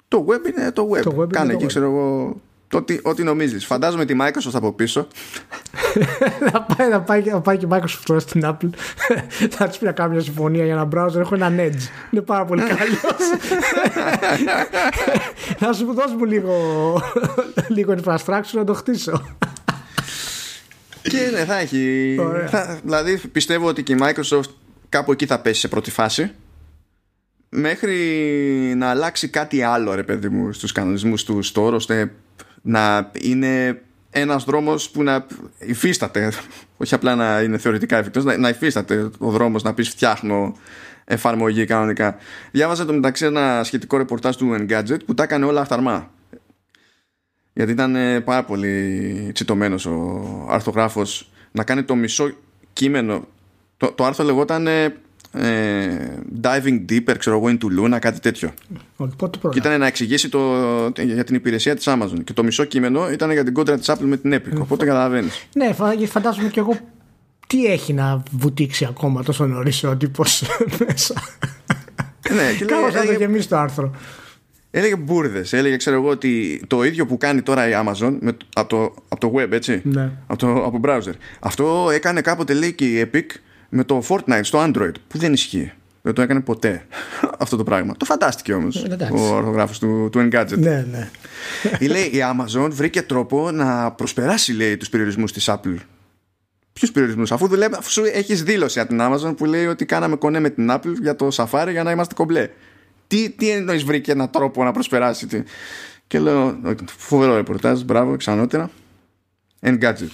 [0.10, 1.01] το web είναι το web.
[1.01, 2.36] Το web Κάνε εκεί ξέρω εγώ
[2.73, 3.65] ό,τι, ό,τι νομίζεις.
[3.65, 5.08] Φαντάζομαι τη Microsoft από πίσω.
[6.51, 8.69] θα, πάει, θα, πάει, θα πάει και η Microsoft τώρα στην Apple.
[9.55, 11.19] θα της πει να κάνει μια συμφωνία για ένα browser.
[11.19, 12.12] Έχω έναν Edge.
[12.12, 12.89] Είναι πάρα πολύ καλός.
[15.60, 16.53] θα σου δώσω μου λίγο,
[17.67, 19.36] λίγο infrastructure να το χτίσω.
[21.01, 22.15] και ναι, θα έχει.
[22.47, 24.49] Θα, δηλαδή πιστεύω ότι και η Microsoft
[24.89, 26.32] κάπου εκεί θα πέσει σε πρώτη φάση
[27.49, 27.95] μέχρι
[28.75, 32.12] να αλλάξει κάτι άλλο ρε παιδί μου στους κανονισμούς του store ώστε
[32.62, 35.26] να είναι ένας δρόμος που να
[35.60, 36.32] υφίσταται
[36.78, 40.56] όχι απλά να είναι θεωρητικά εφικτός να, να υφίσταται ο δρόμος να πεις φτιάχνω
[41.06, 42.15] εφαρμογή κανονικά.
[42.52, 46.12] Διάβαζα το μεταξύ ένα σχετικό ρεπορτάζ του Engadget που τα έκανε όλα αυταρμά.
[47.54, 52.32] Γιατί ήταν ε, πάρα πολύ τσιτωμένος ο αρθογράφος να κάνει το μισό
[52.74, 53.28] κείμενο.
[53.78, 54.67] Το, το άρθρο λεγόταν
[55.32, 55.88] ε,
[56.42, 58.54] diving deeper, ξέρω εγώ, into Luna, κάτι τέτοιο.
[59.52, 60.39] και ήταν να εξηγήσει το,
[60.96, 62.24] για την υπηρεσία της Amazon.
[62.24, 64.60] Και το μισό κείμενο ήταν για την κόντρα της Apple με την Epic.
[64.62, 65.48] Οπότε καταλαβαίνεις.
[65.54, 65.74] Ναι,
[66.06, 66.78] φαντάζομαι και εγώ
[67.48, 70.44] τι έχει να βουτήξει ακόμα τόσο νωρίς ο τύπος
[70.88, 71.13] μέσα.
[72.36, 73.96] ναι, και Κάπως θα το γεμίσει το άρθρο.
[74.72, 75.54] Έλεγε μπουρδες.
[75.54, 79.20] Έλεγε, ξέρω εγώ, ότι το ίδιο που κάνει τώρα η Amazon με, από, το, από
[79.20, 79.82] το web, έτσι.
[79.84, 80.12] Ναι.
[80.28, 81.13] Από, το, από browser.
[81.39, 83.26] Αυτό έκανε κάποτε, λέει και η Epic
[83.69, 85.71] με το Fortnite στο Android που δεν ισχύει.
[86.01, 86.86] Δεν το έκανε ποτέ
[87.43, 87.93] αυτό το πράγμα.
[87.97, 90.58] Το φαντάστηκε όμως ο ορθογράφο του, του Engadget.
[90.58, 91.10] Ναι, ναι.
[91.88, 95.75] λέει η Amazon βρήκε τρόπο να προσπεράσει λέει τους περιορισμούς της Apple.
[96.73, 100.15] Ποιους περιορισμούς, αφού, δουλεύει, αφού σου έχεις δήλωση από την Amazon που λέει ότι κάναμε
[100.15, 102.49] κονέ με την Apple για το Safari για να είμαστε κομπλέ.
[103.08, 105.27] Τι, τι εννοείς βρήκε έναν τρόπο να προσπεράσει.
[105.27, 105.43] Τι.
[106.08, 106.60] Και λέω,
[106.97, 108.69] φοβερό ρεπορτάζ, μπράβο, ξανότερα.
[109.62, 110.12] Engadget.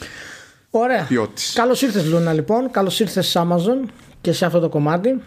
[0.77, 1.07] Ωραία.
[1.53, 2.71] Καλώς ήρθες, Λούνα, λοιπόν.
[2.71, 3.89] Καλώς ήρθες Amazon
[4.21, 5.21] και σε αυτό το κομμάτι.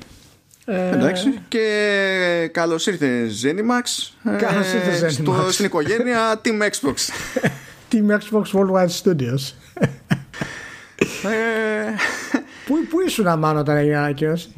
[0.65, 1.41] Ε, Εντάξει.
[1.49, 4.13] Και καλώς ήρθε Zenimax.
[4.39, 5.11] Καλώς ήρθες Zenimax.
[5.23, 6.95] Στο, στην οικογένεια Team Xbox.
[7.93, 9.53] Team Xbox Worldwide Studios.
[11.25, 11.95] Ε,
[12.67, 14.49] πού, πού ήσουν αμάνω όταν έγινε ανακοίνωση;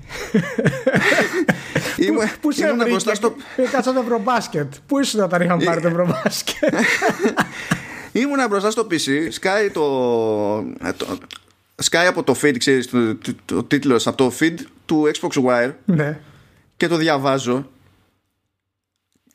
[2.06, 3.34] Ήμουν, πού σε μπροστά στο...
[3.70, 4.72] Κάτσα το Ευρωμπάσκετ.
[4.86, 6.74] Πού ήσουν όταν είχαμε πάρει το Ευρωμπάσκετ;
[8.12, 10.56] Ήμουνα μπροστά στο PC, σκάει το,
[10.96, 11.18] το
[11.76, 14.54] σκάει από το feed, ξέρεις, το, το, το, τίτλος από το feed
[14.86, 15.72] του Xbox Wire.
[15.84, 16.18] Ναι.
[16.76, 17.70] και το διαβάζω.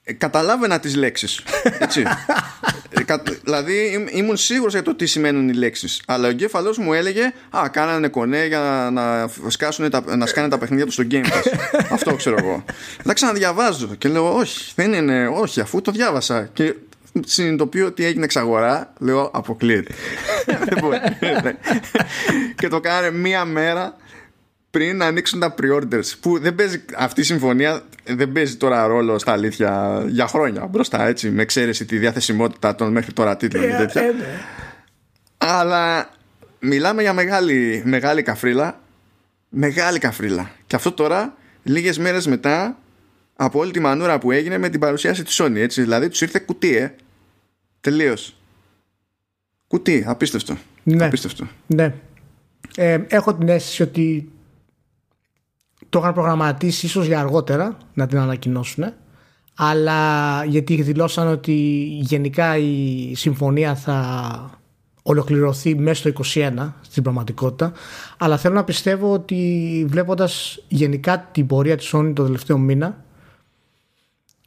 [0.04, 1.42] Ε, καταλάβαινα τις λέξεις
[1.80, 2.04] έτσι.
[3.08, 6.02] Ε, δηλαδή ήμουν σίγουρος για το τι σημαίνουν οι λέξεις.
[6.08, 10.58] Αλλά ο εγκέφαλός μου έλεγε α κάνανε κονέ για να, σκάσουν τα, να σκάνε τα
[10.58, 11.60] παιχνίδια τους στο Game Pass
[11.92, 12.64] αυτό ξέρω εγώ.
[13.04, 16.76] Να ξαναδιαβάζω και λέω όχι δεν είναι όχι αφού το διάβασα και
[17.26, 19.94] συνειδητοποιώ ότι έγινε εξαγορά, λέω αποκλείεται.
[22.60, 23.96] και το κάνανε μία μέρα
[24.76, 26.14] πριν να ανοίξουν τα pre-orders.
[26.20, 31.08] Που δεν παίζει, αυτή η συμφωνία δεν παίζει τώρα ρόλο στα αλήθεια για χρόνια μπροστά,
[31.08, 34.02] έτσι, με εξαίρεση τη διαθεσιμότητα των μέχρι τώρα τίτλων και τέτοια.
[34.02, 34.26] Ε, ναι.
[35.38, 36.10] Αλλά
[36.60, 38.80] μιλάμε για μεγάλη, μεγάλη καφρίλα.
[39.50, 40.52] Μεγάλη καφρίλα.
[40.68, 42.78] Και αυτό τώρα, λίγες μέρες μετά
[43.36, 45.82] από όλη τη μανούρα που έγινε με την παρουσίαση της Sony, έτσι.
[45.82, 46.96] Δηλαδή τους ήρθε κουτί, ε.
[47.86, 48.36] Τελείως.
[49.68, 50.58] Κουτί, απίστευτο.
[50.84, 51.06] Ναι.
[51.06, 51.48] Απίστευτο.
[51.68, 51.96] Ναι.
[52.76, 54.32] Ε, έχω την αίσθηση ότι
[55.90, 58.84] το είχαν προγραμματίσει ίσως για αργότερα να την ανακοινώσουν
[59.56, 61.54] αλλά γιατί δηλώσαν ότι
[62.02, 64.60] γενικά η συμφωνία θα
[65.02, 67.72] ολοκληρωθεί μέσα στο 2021 στην πραγματικότητα
[68.18, 73.05] αλλά θέλω να πιστεύω ότι βλέποντας γενικά την πορεία της Sony το τελευταίο μήνα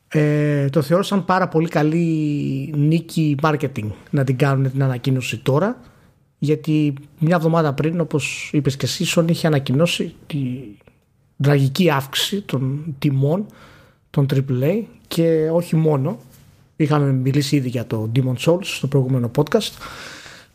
[0.09, 5.81] ε, το θεώρησαν πάρα πολύ καλή νίκη marketing να την κάνουν την ανακοίνωση τώρα
[6.39, 10.39] γιατί μια εβδομάδα πριν όπως είπες και εσύ Sony είχε ανακοινώσει τη
[11.43, 13.47] τραγική αύξηση των τιμών
[14.11, 16.19] των AAA και όχι μόνο.
[16.77, 19.73] Είχαμε μιλήσει ήδη για το Demon Souls στο προηγούμενο podcast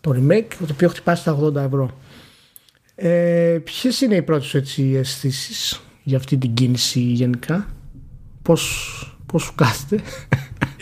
[0.02, 1.98] το remake το οποίο χτυπάει στα 80 ευρώ.
[2.96, 7.68] Ε, ποιες είναι οι πρώτες έτσι αισθήσεις για αυτή την κίνηση γενικά;
[8.42, 10.04] Πώς Πώς σου κάθεται.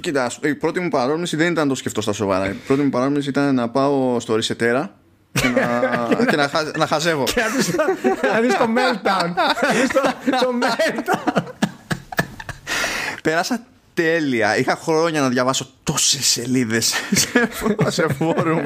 [0.02, 2.50] Κοίτα, η πρώτη μου παρόμοιση δεν ήταν το σκεφτό στα σοβαρά.
[2.50, 4.96] Η πρώτη μου παρόμοιση ήταν να πάω στο Ρισετέρα
[5.32, 5.80] και να,
[6.30, 7.24] και να, να χαζεύω.
[7.24, 7.42] Και
[8.34, 9.30] να δεις το meltdown.
[10.42, 11.44] το meltdown.
[13.24, 14.58] Πέρασα τέλεια.
[14.58, 16.94] Είχα χρόνια να διαβάσω τόσες σελίδες
[17.88, 18.64] σε φόρουμ.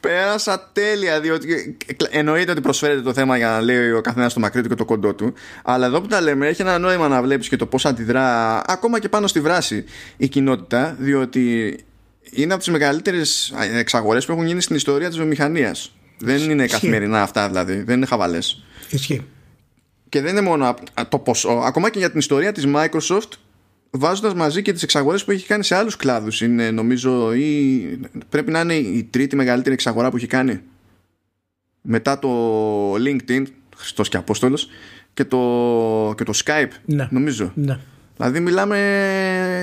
[0.00, 1.76] Πέρασα τέλεια, διότι
[2.10, 4.84] εννοείται ότι προσφέρεται το θέμα για να λέει ο καθένας το μακρύ του και το
[4.84, 5.34] κοντό του.
[5.64, 8.98] Αλλά εδώ που τα λέμε, έχει ένα νόημα να βλέπεις και το πώς αντιδρά ακόμα
[8.98, 9.84] και πάνω στη βράση
[10.16, 11.76] η κοινότητα, διότι
[12.30, 15.92] είναι από τις μεγαλύτερες εξαγορές που έχουν γίνει στην ιστορία της βιομηχανίας.
[16.18, 18.64] Δεν είναι καθημερινά αυτά δηλαδή, δεν είναι χαβαλές.
[18.90, 19.26] Ισχύει.
[20.08, 20.74] Και δεν είναι μόνο
[21.08, 23.28] το ποσό, ακόμα και για την ιστορία της Microsoft
[23.90, 28.50] βάζοντας μαζί και τις εξαγορές που έχει κάνει σε άλλους κλάδους είναι νομίζω ή πρέπει
[28.50, 30.60] να είναι η τρίτη μεγαλύτερη εξαγορά που έχει κάνει
[31.80, 33.42] μετά το LinkedIn
[33.76, 34.68] Χριστός και Απόστολος
[35.14, 35.38] και το,
[36.16, 37.08] και το Skype ναι.
[37.10, 37.78] νομίζω ναι.
[38.16, 38.78] Δηλαδή μιλάμε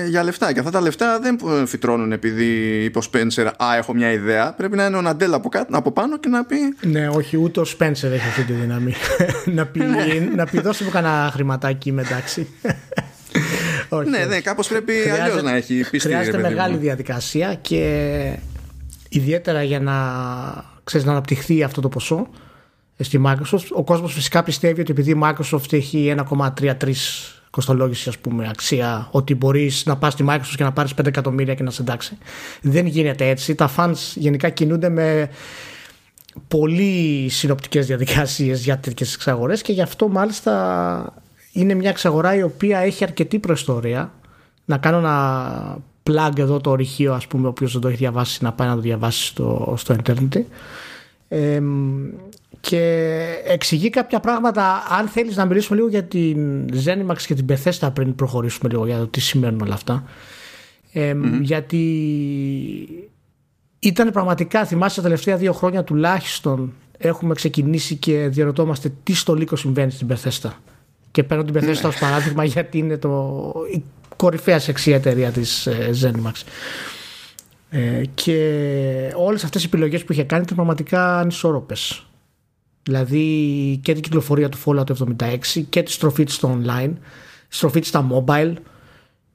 [0.08, 2.44] για λεφτά και αυτά τα λεφτά δεν φυτρώνουν επειδή
[2.84, 4.52] είπε ο Spencer «Α, έχω μια ιδέα».
[4.52, 6.56] Πρέπει να είναι ο Ναντέλ από, από πάνω και να πει...
[6.80, 8.94] Ναι, όχι, ούτε ο Spencer έχει αυτή τη δύναμη.
[9.56, 9.80] να, πει,
[10.36, 12.46] να πει δώσε μου κανένα χρηματάκι μεταξύ.
[13.88, 15.98] όχι, ναι, ναι, κάπως πρέπει αλλιώς να έχει πίστη.
[15.98, 18.38] Χρειάζεται μεγάλη διαδικασία και
[19.08, 19.94] ιδιαίτερα για να,
[20.84, 22.28] ξέρεις, να αναπτυχθεί αυτό το ποσό
[22.98, 23.66] στη Microsoft.
[23.72, 26.72] Ο κόσμος φυσικά πιστεύει ότι επειδή η Microsoft έχει 1,33
[27.50, 31.54] κοστολόγηση ας πούμε αξία ότι μπορείς να πας στη Microsoft και να πάρεις 5 εκατομμύρια
[31.54, 32.18] και να σε εντάξει.
[32.62, 33.54] Δεν γίνεται έτσι.
[33.54, 35.30] Τα fans γενικά κινούνται με
[36.48, 41.14] πολύ συνοπτικές διαδικασίες για τέτοιες εξαγορές και γι' αυτό μάλιστα
[41.56, 44.12] είναι μια εξαγορά η οποία έχει αρκετή προϊστορία.
[44.64, 48.44] Να κάνω ένα plug εδώ το ορυχείο ας πούμε ο οποίος δεν το έχει διαβάσει
[48.44, 50.42] να πάει να το διαβάσει στο, στο internet.
[51.28, 51.60] Ε,
[52.60, 54.82] και εξηγεί κάποια πράγματα.
[54.98, 58.98] Αν θέλεις να μιλήσουμε λίγο για την Zenimax και την Bethesda πριν προχωρήσουμε λίγο για
[58.98, 60.04] το τι σημαίνουν όλα αυτά.
[61.40, 61.84] Γιατί
[63.78, 69.56] ήταν πραγματικά, θυμάσαι τα τελευταία δύο χρόνια τουλάχιστον έχουμε ξεκινήσει και διαρωτόμαστε τι στο λύκο
[69.56, 70.50] συμβαίνει στην Bethesda.
[71.16, 71.88] Και παίρνω την Bethesda mm.
[71.88, 73.82] ως παράδειγμα γιατί είναι το, η
[74.16, 76.42] κορυφαία σεξία εταιρεία της ε, Zenimax.
[77.70, 82.06] Ε, και όλες αυτές οι επιλογές που είχε κάνει ήταν πραγματικά ανισόρροπες
[82.82, 84.84] Δηλαδή και την κυκλοφορία του Fallout
[85.54, 86.92] 76 και τη στροφή της στο online,
[87.48, 88.52] στροφή της στα mobile,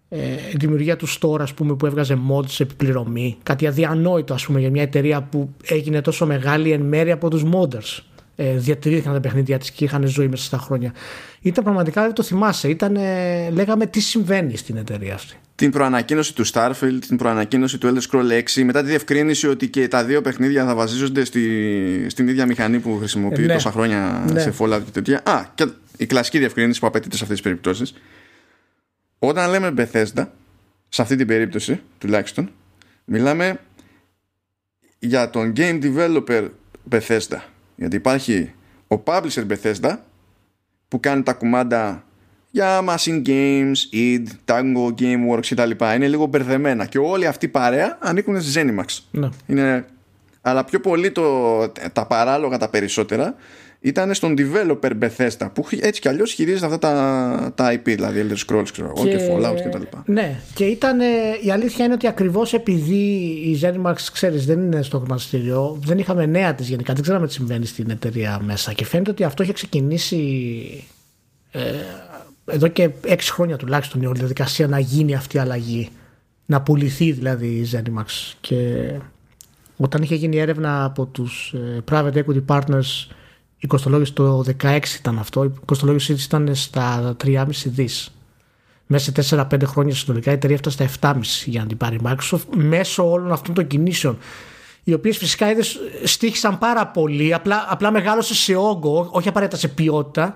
[0.10, 0.20] ε,
[0.56, 3.38] δημιουργία του store ας πούμε, που έβγαζε mods σε επιπληρωμή.
[3.44, 7.44] Κάτι αδιανόητο ας πούμε, για μια εταιρεία που έγινε τόσο μεγάλη εν μέρει από τους
[7.54, 8.11] modders.
[8.36, 10.94] Ε, διατηρήθηκαν τα παιχνίδια της και είχαν ζωή μέσα στα χρόνια.
[11.42, 12.98] Ήταν πραγματικά, δεν το θυμάσαι, ήταν,
[13.52, 18.44] λέγαμε τι συμβαίνει στην εταιρεία αυτή την προανακοίνωση του Starfield, την προανακοίνωση του Elder Scrolls
[18.56, 22.80] 6, μετά τη διευκρίνηση ότι και τα δύο παιχνίδια θα βασίζονται στη, στην ίδια μηχανή
[22.80, 23.54] που χρησιμοποιεί ναι.
[23.54, 24.40] τόσα χρόνια ναι.
[24.40, 25.22] σε Fallout και τέτοια.
[25.26, 25.68] Α, και
[25.98, 27.94] η κλασική διευκρίνηση που απαιτείται σε αυτές τις περιπτώσεις.
[29.20, 30.28] Όταν λέμε Bethesda,
[30.90, 32.52] σε αυτή την περίπτωση τουλάχιστον,
[33.06, 33.60] μιλάμε
[35.00, 36.50] για τον game developer
[36.92, 37.40] Bethesda.
[37.76, 38.54] Γιατί υπάρχει
[38.88, 39.98] ο publisher Bethesda
[40.88, 42.06] που κάνει τα κουμάντα
[42.52, 45.72] για Machine Games, id, Tango Gameworks κτλ.
[45.96, 49.00] Είναι λίγο μπερδεμένα και όλοι αυτοί παρέα ανήκουν στη Zenimax.
[49.12, 49.30] Ναι.
[49.48, 49.86] Είναι...
[50.42, 53.36] Αλλά πιο πολύ το, τα παράλογα τα περισσότερα
[53.82, 58.38] ήταν στον developer Bethesda που έτσι κι αλλιώς χειρίζεται αυτά τα, τα IP, δηλαδή Elder
[58.46, 59.98] Scrolls ξέρω, και, και Fallout κτλ.
[60.06, 61.00] Ναι, και ήταν,
[61.44, 63.04] η αλήθεια είναι ότι ακριβώς επειδή
[63.46, 67.34] η Zenimax, ξέρεις, δεν είναι στο χρηματιστήριο, δεν είχαμε νέα της γενικά, δεν ξέραμε τι
[67.34, 68.74] συμβαίνει στην εταιρεία μέσα.
[68.74, 70.18] Και φαίνεται ότι αυτό είχε ξεκινήσει
[71.52, 71.60] ε,
[72.46, 75.90] εδώ και έξι χρόνια τουλάχιστον η όλη διαδικασία να γίνει αυτή η αλλαγή.
[76.46, 78.34] Να πουληθεί δηλαδή η Zenimax.
[78.42, 78.92] Και
[79.78, 83.08] όταν είχε γίνει έρευνα από τους ε, private equity partners
[83.62, 88.16] η κοστολόγηση το 16 ήταν αυτό, η κοστολόγηση ήταν στα 3,5 δις.
[88.86, 92.00] Μέσα σε 4-5 χρόνια συνολικά η εταιρεία έφτασε στα 7,5 για να την πάρει η
[92.04, 94.18] Microsoft μέσω όλων αυτών των κινήσεων
[94.84, 99.68] οι οποίες φυσικά είδες στήχησαν πάρα πολύ απλά, απλά μεγάλωσε σε όγκο όχι απαραίτητα σε
[99.68, 100.36] ποιότητα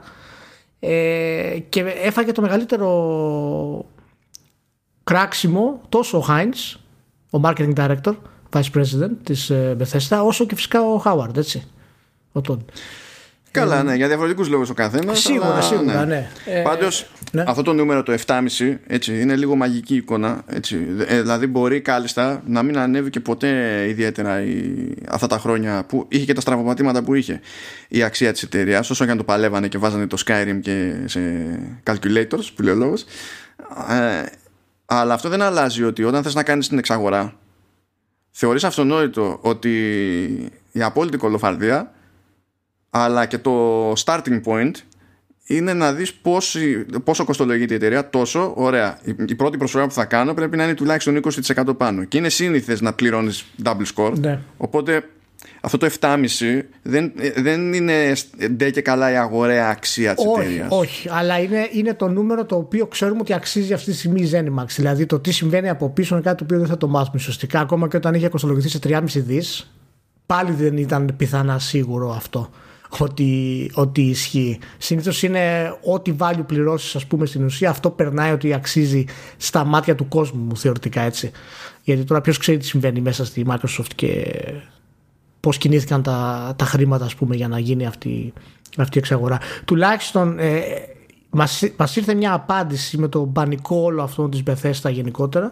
[0.79, 3.85] ε, και έφαγε το μεγαλύτερο
[5.03, 6.79] κράξιμο τόσο ο Heinz,
[7.29, 8.15] ο marketing director,
[8.51, 11.63] vice president της ε, Bethesda, όσο και φυσικά ο Howard, έτσι.
[12.31, 12.41] Ο
[13.59, 15.19] Καλά, ναι, για διαφορετικούς λόγους ο καθένας.
[15.19, 16.05] Σίγουρα, αλλά, σίγουρα, ναι.
[16.05, 16.29] ναι.
[16.45, 17.43] Ε, Πάντως, ναι.
[17.47, 20.43] αυτό το νούμερο το 7,5 έτσι, είναι λίγο μαγική εικόνα.
[20.47, 20.87] Έτσι.
[21.07, 24.63] Ε, δηλαδή, μπορεί κάλλιστα να μην ανέβει και ποτέ ιδιαίτερα η,
[25.09, 27.41] αυτά τα χρόνια που είχε και τα στραβοπατήματα που είχε
[27.87, 31.19] η αξία της εταιρείας, όσο και αν το παλεύανε και βάζανε το Skyrim και σε
[31.83, 33.05] calculators, που λέει ο λόγος.
[33.89, 34.25] Ε,
[34.85, 37.33] αλλά αυτό δεν αλλάζει ότι όταν θες να κάνεις την εξαγορά
[38.31, 39.71] θεωρείς αυτονόητο ότι
[40.71, 41.91] η απόλυτη κολοφαρδία
[42.97, 44.71] αλλά και το starting point
[45.45, 50.05] είναι να δεις πόση, πόσο κοστολογείται η εταιρεία τόσο ωραία η, πρώτη προσφορά που θα
[50.05, 54.39] κάνω πρέπει να είναι τουλάχιστον 20% πάνω και είναι σύνηθες να πληρώνεις double score ναι.
[54.57, 55.03] οπότε
[55.61, 56.17] αυτό το 7,5
[56.81, 58.13] δεν, δεν είναι
[58.49, 60.67] ντε και καλά η αγοραία αξία της όχι, εταιρείας.
[60.69, 64.29] Όχι, αλλά είναι, είναι το νούμερο το οποίο ξέρουμε ότι αξίζει αυτή τη στιγμή η
[64.33, 64.65] Zenimax.
[64.67, 67.59] Δηλαδή το τι συμβαίνει από πίσω είναι κάτι το οποίο δεν θα το μάθουμε σωστικά.
[67.59, 69.71] Ακόμα και όταν είχε κοστολογηθεί σε 3,5 δις
[70.25, 72.49] πάλι δεν ήταν πιθανά σίγουρο αυτό
[73.03, 74.59] ότι, ότι ισχύει.
[74.77, 79.03] Συνήθως είναι ό,τι value πληρώσεις, ας πούμε, στην ουσία, αυτό περνάει ότι αξίζει
[79.37, 81.31] στα μάτια του κόσμου, θεωρητικά έτσι.
[81.83, 84.35] Γιατί τώρα ποιος ξέρει τι συμβαίνει μέσα στη Microsoft και
[85.39, 88.33] πώς κινήθηκαν τα, τα χρήματα, ας πούμε, για να γίνει αυτή,
[88.77, 89.39] αυτή η εξαγορά.
[89.65, 90.61] Τουλάχιστον ε,
[91.77, 95.51] μας, ήρθε μια απάντηση με το πανικό όλο αυτό της Bethesda γενικότερα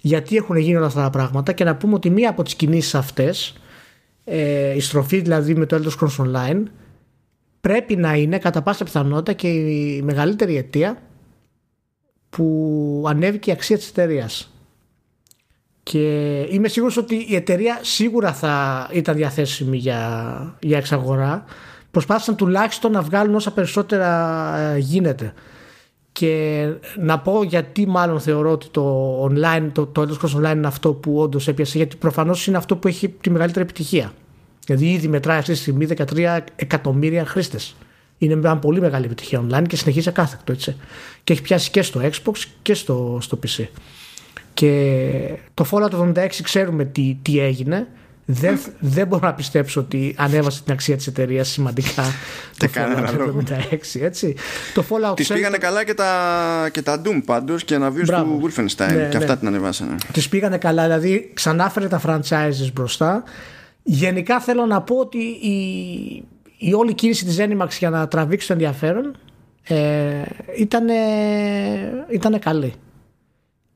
[0.00, 2.94] γιατί έχουν γίνει όλα αυτά τα πράγματα και να πούμε ότι μία από τις κινήσεις
[2.94, 3.54] αυτές
[4.24, 6.62] ε, η στροφή δηλαδή με το Elder Scrolls Online
[7.62, 11.02] πρέπει να είναι κατά πάσα πιθανότητα και η μεγαλύτερη αιτία
[12.30, 14.52] που ανέβηκε η αξία της εταιρείας.
[15.82, 21.44] Και είμαι σίγουρος ότι η εταιρεία σίγουρα θα ήταν διαθέσιμη για, για εξαγορά.
[21.90, 25.32] Προσπάθησαν τουλάχιστον να βγάλουν όσα περισσότερα ε, γίνεται.
[26.12, 30.66] Και να πω γιατί μάλλον θεωρώ ότι το online, το, το Elder Scrolls Online είναι
[30.66, 34.12] αυτό που όντως έπιασε, γιατί προφανώς είναι αυτό που έχει τη μεγαλύτερη επιτυχία.
[34.66, 37.76] Δηλαδή ήδη μετράει αυτή τη στιγμή 13 εκατομμύρια χρήστες.
[38.18, 40.76] Είναι μια πολύ μεγάλη επιτυχία online και συνεχίζει ακάθεκτο έτσι.
[41.24, 43.66] Και έχει πιάσει και στο Xbox και στο, στο PC.
[44.54, 47.86] Και το Fallout 76 ξέρουμε τι, τι έγινε.
[48.24, 52.02] Δεν, δεν μπορώ να πιστέψω ότι ανέβασε την αξία της εταιρείας σημαντικά
[52.58, 54.00] το Fallout 76.
[54.00, 54.34] Έτσι.
[54.74, 58.40] Το Fallout Τις πήγανε καλά και τα, και τα Doom πάντως και να βγει του
[58.42, 58.92] Wolfenstein.
[58.94, 59.36] Ναι, και αυτά ναι.
[59.36, 59.94] την ανεβάσανε.
[60.12, 63.22] Τις πήγανε καλά, δηλαδή ξανάφερε τα franchises μπροστά
[63.82, 66.24] Γενικά θέλω να πω ότι η,
[66.58, 69.16] η όλη κίνηση της Zenimax για να τραβήξει το ενδιαφέρον
[69.62, 70.22] ε,
[72.10, 72.72] ήταν καλή.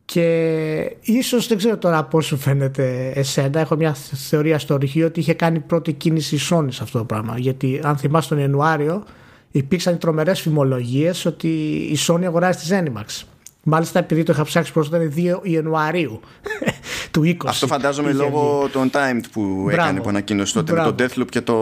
[0.04, 3.60] Και ίσως δεν ξέρω τώρα πώς σου φαίνεται εσένα.
[3.60, 7.04] Έχω μια θεωρία στο αρχείο ότι είχε κάνει πρώτη κίνηση η Sony σε αυτό το
[7.04, 7.38] πράγμα.
[7.38, 9.04] Γιατί αν θυμάσαι τον Ιανουάριο
[9.50, 11.48] υπήρξαν τρομερές φημολογίες ότι
[11.92, 13.22] η Sony αγοράζει τη Zenimax.
[13.68, 16.20] Μάλιστα επειδή το είχα ψάξει πρόσφατα είναι 2 Ιανουαρίου
[17.10, 17.34] του 20.
[17.46, 19.70] Αυτό φαντάζομαι λόγω των Timed που Μπράβο.
[19.70, 21.56] έκανε που ανακοίνωσε τότε με το Deathloop και το,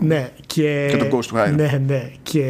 [0.00, 0.86] ναι, και...
[0.90, 1.54] και το Ghost Wire.
[1.54, 2.10] Ναι, ναι.
[2.22, 2.42] Και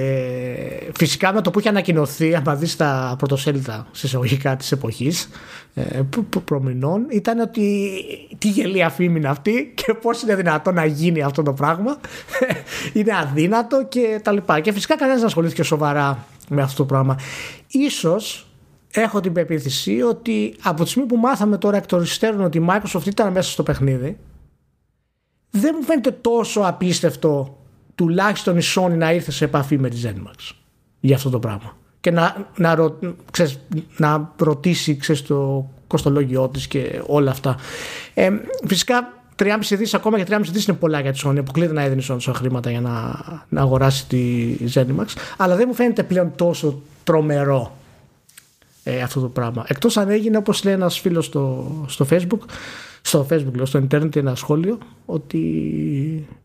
[0.97, 5.29] φυσικά με το που είχε ανακοινωθεί, αν δεις τα πρωτοσέλιδα εισαγωγικά της εποχής
[5.75, 6.01] ε,
[6.45, 7.91] προμηνών, ήταν ότι
[8.39, 11.97] τι γελία φήμη είναι αυτή και πώς είναι δυνατόν να γίνει αυτό το πράγμα.
[12.93, 14.61] είναι αδύνατο και τα λοιπά.
[14.61, 17.19] Και φυσικά κανένας δεν ασχολήθηκε σοβαρά με αυτό το πράγμα.
[17.69, 18.46] Ίσως
[18.91, 22.67] έχω την πεποίθηση ότι από τη στιγμή που μάθαμε τώρα εκ των υστέρων ότι η
[22.69, 24.19] Microsoft ήταν μέσα στο παιχνίδι
[25.51, 27.59] δεν μου φαίνεται τόσο απίστευτο
[27.95, 30.55] τουλάχιστον η Sony να ήρθε σε επαφή με τη ZeniMax
[31.01, 32.99] για αυτό το πράγμα και να, να, ρω,
[33.31, 33.59] ξέρεις,
[33.97, 37.57] να ρωτήσει ξέρεις, το κοστολόγιο της και όλα αυτά.
[38.15, 38.31] Ε,
[38.67, 41.39] φυσικά 3,5 δις ακόμα και 3,5 δις είναι πολλά για τη Sony.
[41.39, 42.93] Αποκλείται να έδινε Sony χρήματα για να,
[43.49, 45.07] να αγοράσει τη ZeniMax.
[45.37, 47.77] Αλλά δεν μου φαίνεται πλέον τόσο τρομερό
[48.89, 49.65] ε, αυτό το πράγμα.
[49.69, 52.41] Εκτός αν έγινε όπως λέει ένας φίλος στο, στο facebook
[53.01, 55.39] στο facebook λέω, στο internet ένα σχόλιο ότι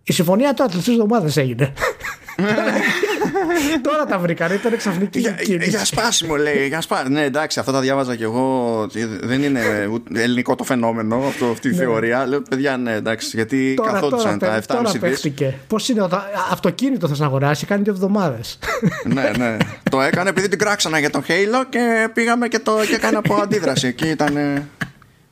[0.03, 1.73] η συμφωνία τώρα τελευταίες εβδομάδες έγινε.
[3.87, 5.69] Τώρα τα βρήκαν, ήταν ξαφνική για, κίνηση.
[5.69, 6.67] Για σπάσιμο λέει.
[6.67, 7.09] Για σπάσιμο.
[7.09, 8.87] Ναι, εντάξει, αυτά τα διάβαζα κι εγώ.
[9.21, 11.77] Δεν είναι ελληνικό το φαινόμενο αυτό, αυτή η ναι.
[11.77, 12.25] θεωρία.
[12.25, 15.31] Λέω, παιδιά, ναι, εντάξει, γιατί τώρα, καθόντουσαν τα 7,5 δις.
[15.67, 16.07] Πώς είναι,
[16.51, 18.59] αυτοκίνητο θα αγοράσει, κάνει δύο εβδομάδες.
[19.15, 19.57] ναι, ναι.
[19.89, 23.35] το έκανε επειδή την κράξανα για τον Halo και πήγαμε και το και έκανε από
[23.35, 23.87] αντίδραση.
[23.87, 24.63] Εκεί ήταν.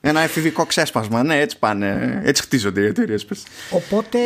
[0.01, 1.23] Ένα εφηβικό ξέσπασμα.
[1.23, 2.21] Ναι, έτσι πάνε.
[2.23, 3.25] Έτσι χτίζονται οι εταιρείες.
[3.69, 4.19] Οπότε.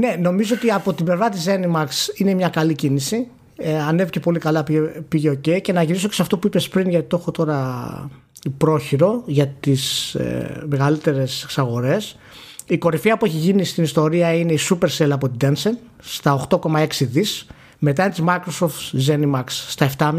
[0.00, 3.26] Ε, ναι, νομίζω ότι από την πλευρά της Zenimax είναι μια καλή κίνηση.
[3.56, 5.60] Ε, ανέβηκε πολύ καλά, πήγε, πήγε ok.
[5.60, 8.10] Και να γυρίσω και σε αυτό που είπες πριν, γιατί το έχω τώρα
[8.56, 12.18] πρόχειρο για τις ε, μεγαλύτερες εξαγορές.
[12.66, 16.86] Η κορυφαία που έχει γίνει στην ιστορία είναι η Supercell από την Tencent στα 8,6
[17.00, 17.46] δις.
[17.78, 20.10] Μετά είναι της Microsoft Zenimax στα 7,5.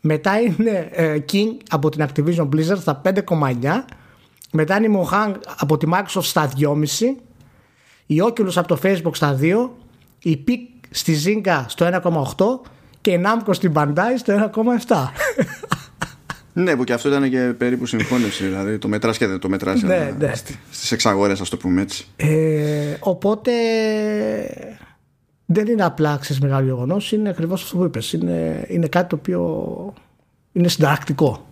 [0.00, 3.14] Μετά είναι ε, King από την Activision Blizzard στα 5,9.
[4.52, 6.74] Μετά είναι η Mohang από τη Microsoft στα 2,5
[8.06, 9.68] η Oculus από το Facebook στα 2,
[10.22, 11.86] η Peak στη Zynga στο
[12.36, 14.50] 1,8 και η Namco στην Bandai στο
[14.86, 14.96] 1,7.
[16.52, 18.44] Ναι, που και αυτό ήταν και περίπου συμφώνηση.
[18.44, 20.32] Δηλαδή το μετράς και δεν το μετράς ναι, ναι.
[20.70, 22.06] στις εξαγορές, ας το πούμε έτσι.
[22.16, 23.52] Ε, οπότε
[25.46, 28.12] δεν είναι απλά ξέρεις, μεγάλο γεγονός, είναι ακριβώς αυτό που είπες.
[28.12, 29.94] Είναι, είναι κάτι το οποίο
[30.52, 31.46] είναι συνταρακτικό.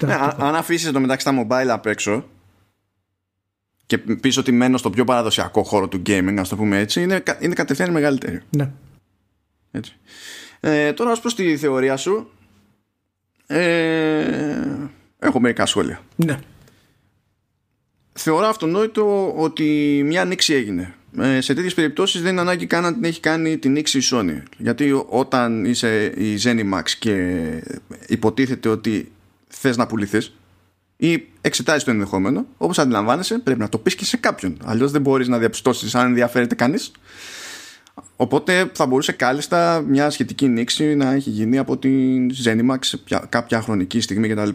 [0.00, 2.24] Ναι, αν αφήσεις το μεταξύ τα mobile απ' έξω,
[3.96, 7.22] και πίσω ότι μένω στο πιο παραδοσιακό χώρο του gaming, ας το πούμε έτσι, είναι,
[7.40, 8.40] είναι κατευθείαν μεγαλύτερη.
[8.56, 8.70] Ναι.
[9.70, 9.96] Έτσι.
[10.60, 12.30] Ε, τώρα, ως προς τη θεωρία σου,
[13.46, 14.26] ε,
[15.18, 16.00] έχω μερικά σχόλια.
[16.16, 16.38] Ναι.
[18.12, 20.94] Θεωρώ αυτονόητο ότι μια νήξη έγινε.
[21.20, 24.02] Ε, σε τέτοιες περιπτώσεις δεν είναι ανάγκη καν να την έχει κάνει την νήξη η
[24.10, 24.42] Sony.
[24.56, 27.40] Γιατί όταν είσαι η Zenimax και
[28.06, 29.12] υποτίθεται ότι
[29.48, 30.34] θες να πουληθείς,
[31.06, 34.56] ή εξετάζει το ενδεχόμενο, όπως αντιλαμβάνεσαι, πρέπει να το πεις και σε κάποιον.
[34.64, 36.92] Αλλιώς δεν μπορείς να διαπιστώσεις αν ενδιαφέρεται κανείς.
[38.16, 43.60] Οπότε θα μπορούσε κάλλιστα μια σχετική νήξη να έχει γίνει από την Zenimax σε κάποια
[43.60, 44.48] χρονική στιγμή κτλ.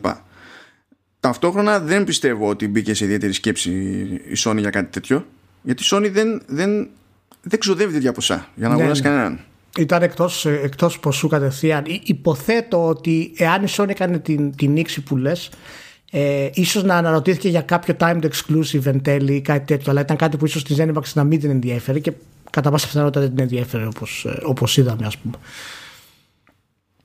[1.20, 3.72] Ταυτόχρονα δεν πιστεύω ότι μπήκε σε ιδιαίτερη σκέψη
[4.30, 5.26] η Sony για κάτι τέτοιο.
[5.62, 6.90] Γιατί η Sony δεν, δεν,
[7.42, 9.10] δεν ξοδεύει τέτοια ποσά για να ναι, αγοράσει ναι.
[9.10, 9.40] κανέναν.
[9.78, 11.84] Ήταν εκτός εκτός ποσού κατευθείαν.
[12.04, 15.50] Υποθέτω ότι εάν η Sony έκανε την, την νήξη που λες,
[16.12, 20.18] ε, ίσως να αναρωτήθηκε για κάποιο timed exclusive εν τέλει ή κάτι τέτοιο, αλλά ήταν
[20.18, 22.12] κάτι που ίσως τη Zenimax να μην την ενδιαφέρει και
[22.50, 25.36] κατά πάσα πιθανότητα δεν την ενδιαφέρει όπως, ε, όπως είδαμε ας πούμε.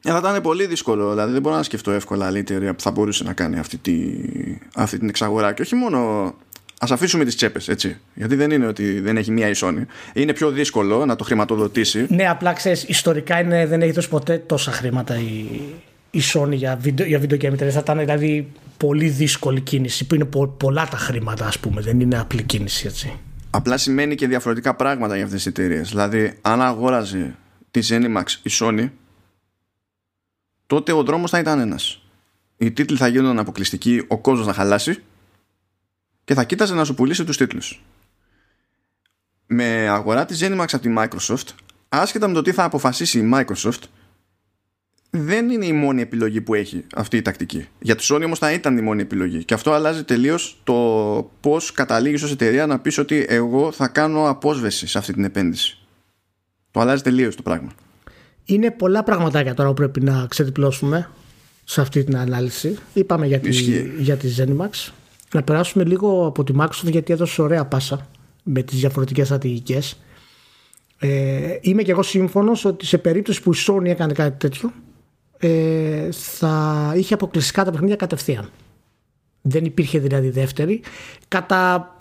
[0.05, 2.91] Ε, θα ήταν πολύ δύσκολο, δηλαδή δεν μπορώ να σκεφτώ εύκολα άλλη εταιρεία που θα
[2.91, 3.93] μπορούσε να κάνει αυτή, τη,
[4.75, 6.35] αυτή την εξαγορά και όχι μόνο
[6.79, 7.97] Α αφήσουμε τις τσέπες, έτσι.
[8.15, 9.83] Γιατί δεν είναι ότι δεν έχει μία η Sony.
[10.13, 12.07] Είναι πιο δύσκολο να το χρηματοδοτήσει.
[12.09, 15.61] Ναι, απλά ξέρεις, ιστορικά είναι, δεν έχει δώσει ποτέ τόσα χρήματα η,
[16.15, 20.07] η Sony για βίντεο, για βίντεο και Θα ήταν δηλαδή πολύ δύσκολη κίνηση.
[20.07, 21.81] Που είναι πολλά τα χρήματα, ας πούμε.
[21.81, 23.19] Δεν είναι απλή κίνηση, έτσι.
[23.51, 25.89] Απλά σημαίνει και διαφορετικά πράγματα για αυτές τις εταιρείες.
[25.89, 27.37] Δηλαδή, αν αγόραζε
[27.71, 28.91] της Zenimax η Sony,
[30.67, 32.03] τότε ο δρόμος θα ήταν ένας.
[32.57, 35.03] Οι τίτλοι θα γίνονταν αποκλειστικοί, ο κόσμος θα χαλάσει
[36.25, 37.83] και θα κοίταζε να σου πουλήσει τους τίτλους.
[39.47, 41.49] Με αγορά της Zenimax από τη Microsoft,
[41.89, 43.83] άσχετα με το τι θα αποφασίσει η Microsoft,
[45.17, 47.67] δεν είναι η μόνη επιλογή που έχει αυτή η τακτική.
[47.81, 49.45] Για τη Sony όμως θα ήταν η μόνη επιλογή.
[49.45, 54.29] Και αυτό αλλάζει τελείως το πώς καταλήγεις ως εταιρεία να πεις ότι εγώ θα κάνω
[54.29, 55.79] απόσβεση σε αυτή την επένδυση.
[56.71, 57.73] Το αλλάζει τελείως το πράγμα.
[58.45, 61.11] Είναι πολλά πραγματάκια τώρα που πρέπει να ξεδιπλώσουμε
[61.65, 62.79] σε αυτή την ανάλυση.
[62.93, 63.51] Είπαμε για τη,
[63.99, 64.93] για τη Zenimax
[65.33, 68.09] να περάσουμε λίγο από τη Microsoft γιατί έδωσε ωραία πάσα
[68.43, 69.99] με τις διαφορετικές στρατηγικές.
[70.99, 74.73] Ε, είμαι και εγώ σύμφωνος ότι σε περίπτωση που η Sony έκανε κάτι τέτοιο
[75.47, 78.51] ε, θα είχε αποκλειστικά τα παιχνίδια κατευθείαν.
[79.43, 80.83] Δεν υπήρχε δηλαδή δεύτερη.
[81.29, 81.97] Κατά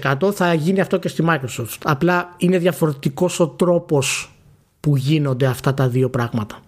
[0.00, 1.78] 90% θα γίνει αυτό και στη Microsoft.
[1.84, 4.32] Απλά είναι διαφορετικός ο τρόπος
[4.80, 6.60] που γίνονται αυτά τα δύο πράγματα.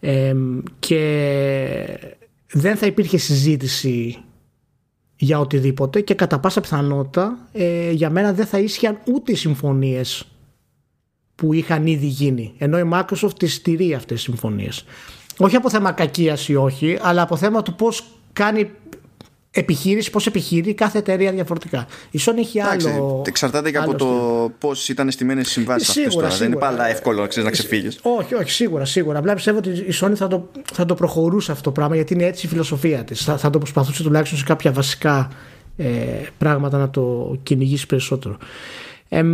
[0.00, 0.34] Ε,
[0.78, 1.00] και
[2.52, 4.22] δεν θα υπήρχε συζήτηση
[5.16, 10.26] για οτιδήποτε και κατά πάσα πιθανότητα ε, για μένα δεν θα ίσχυαν ούτε οι συμφωνίες
[11.34, 14.84] που είχαν ήδη γίνει ενώ η Microsoft τις στηρεί αυτές τις συμφωνίες
[15.38, 18.70] όχι από θέμα κακίας ή όχι αλλά από θέμα του πώς κάνει
[19.54, 21.86] επιχείρηση, πώς επιχείρει κάθε εταιρεία διαφορετικά.
[22.10, 23.22] Η Sony έχει άλλο.
[23.26, 24.06] Εξαρτάται και από το
[24.58, 26.28] πώς ήταν στημένες οι συμβάσεις αυτές τώρα.
[26.28, 27.98] Δεν είναι πάντα εύκολο ξέρεις, να ξεφύγεις.
[28.02, 29.18] Όχι, όχι, σίγουρα, σίγουρα.
[29.18, 32.24] Απλά πιστεύω ότι η Sony θα το, θα το προχωρούσε αυτό το πράγμα γιατί είναι
[32.24, 33.24] έτσι η φιλοσοφία της.
[33.24, 35.30] Θα, θα το προσπαθούσε τουλάχιστον σε κάποια βασικά
[35.76, 35.86] ε,
[36.38, 38.36] πράγματα να το κυνηγήσει περισσότερο.
[39.08, 39.24] Ε,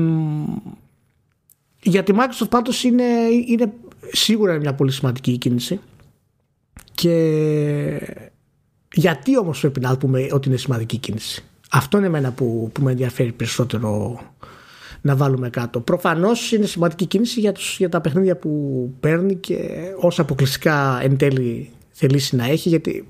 [1.83, 3.05] για τη Microsoft πάντως είναι,
[3.47, 3.73] είναι
[4.13, 5.81] σίγουρα μια πολύ σημαντική κίνηση
[6.95, 8.17] και
[8.93, 11.45] γιατί όμως πρέπει να πούμε ότι είναι σημαντική κίνηση.
[11.71, 14.21] Αυτό είναι εμένα που, που με ενδιαφέρει περισσότερο
[15.01, 15.81] να βάλουμε κάτω.
[15.81, 19.59] Προφανώς είναι σημαντική κίνηση για, τους, για τα παιχνίδια που παίρνει και
[19.97, 23.09] όσα αποκλειστικά εν τέλει θελήσει να έχει γιατί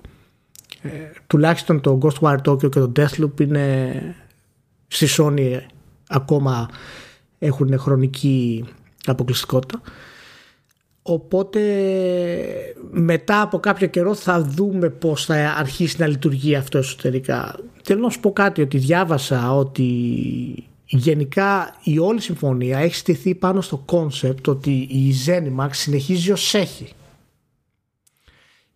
[0.82, 0.88] ε,
[1.26, 4.16] τουλάχιστον το Ghostwire Tokyo και το Deathloop είναι
[4.88, 5.58] στη Sony
[6.08, 6.68] ακόμα
[7.40, 8.64] έχουν χρονική
[9.06, 9.80] αποκλειστικότητα
[11.02, 11.60] Οπότε
[12.90, 17.58] μετά από κάποιο καιρό θα δούμε πώς θα αρχίσει να λειτουργεί αυτό εσωτερικά.
[17.82, 19.84] Θέλω να σου πω κάτι ότι διάβασα ότι
[20.86, 26.88] γενικά η όλη συμφωνία έχει στηθεί πάνω στο κόνσεπτ ότι η Zenimax συνεχίζει ως έχει.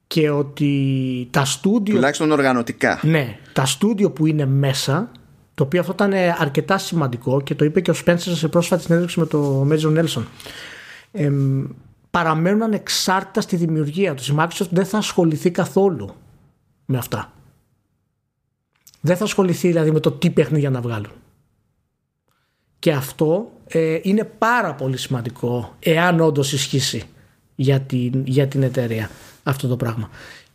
[0.07, 1.95] Και ότι τα στούντιο...
[1.95, 3.01] Τουλάχιστον οργανωτικά.
[3.03, 5.11] Ναι, τα στούντιο που είναι μέσα
[5.55, 9.19] το οποίο αυτό ήταν αρκετά σημαντικό και το είπε και ο Σπένσερ σε πρόσφατη συνέντευξη
[9.19, 10.27] με το Μέζον Νέλσον
[12.15, 14.29] παραμένουν ανεξάρτητα στη δημιουργία τους.
[14.29, 16.15] Η Microsoft δεν θα ασχοληθεί καθόλου
[16.85, 17.33] με αυτά.
[19.01, 21.13] Δεν θα ασχοληθεί δηλαδή με το τι παιχνίδια να βγάλουν.
[22.79, 27.03] Και αυτό ε, είναι πάρα πολύ σημαντικό εάν όντως ισχύσει
[27.55, 29.11] για την, για την εταιρεία
[29.43, 30.11] αυτό το πράγμα.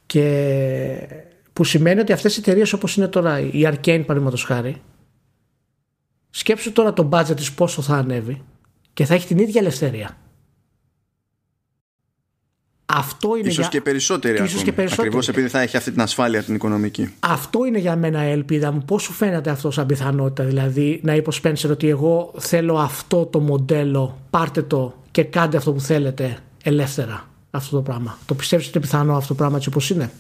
[0.06, 4.82] Και που σημαίνει ότι αυτές οι εταιρείες όπως είναι τώρα η Arcane παραδείγματος χάρη
[6.30, 8.42] σκέψου τώρα το budget της πόσο θα ανέβει
[8.94, 10.18] και θα έχει την ίδια ελευθερία
[12.92, 13.68] αυτό είναι ίσως για...
[13.68, 15.08] και περισσότεροι ίσως και περισσότεροι.
[15.08, 17.14] Ακριβώς επειδή θα έχει αυτή την ασφάλεια την οικονομική.
[17.20, 18.84] Αυτό είναι για μένα η ελπίδα μου.
[18.86, 23.26] Πώς σου φαίνεται αυτό σαν πιθανότητα δηλαδή να είπε ο Spencer ότι εγώ θέλω αυτό
[23.26, 28.18] το μοντέλο, πάρτε το και κάντε αυτό που θέλετε ελεύθερα αυτό το πράγμα.
[28.26, 30.12] Το πιστεύεις ότι είναι πιθανό αυτό το πράγμα έτσι όπως είναι;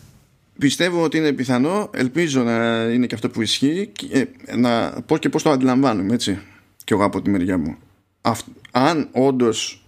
[0.60, 5.18] Πιστεύω ότι είναι πιθανό, ελπίζω να είναι και αυτό που ισχύει και ε, να πω
[5.18, 6.40] και πώς το αντιλαμβάνομαι έτσι
[6.84, 7.78] και εγώ από τη μεριά μου.
[8.72, 9.86] αν όντως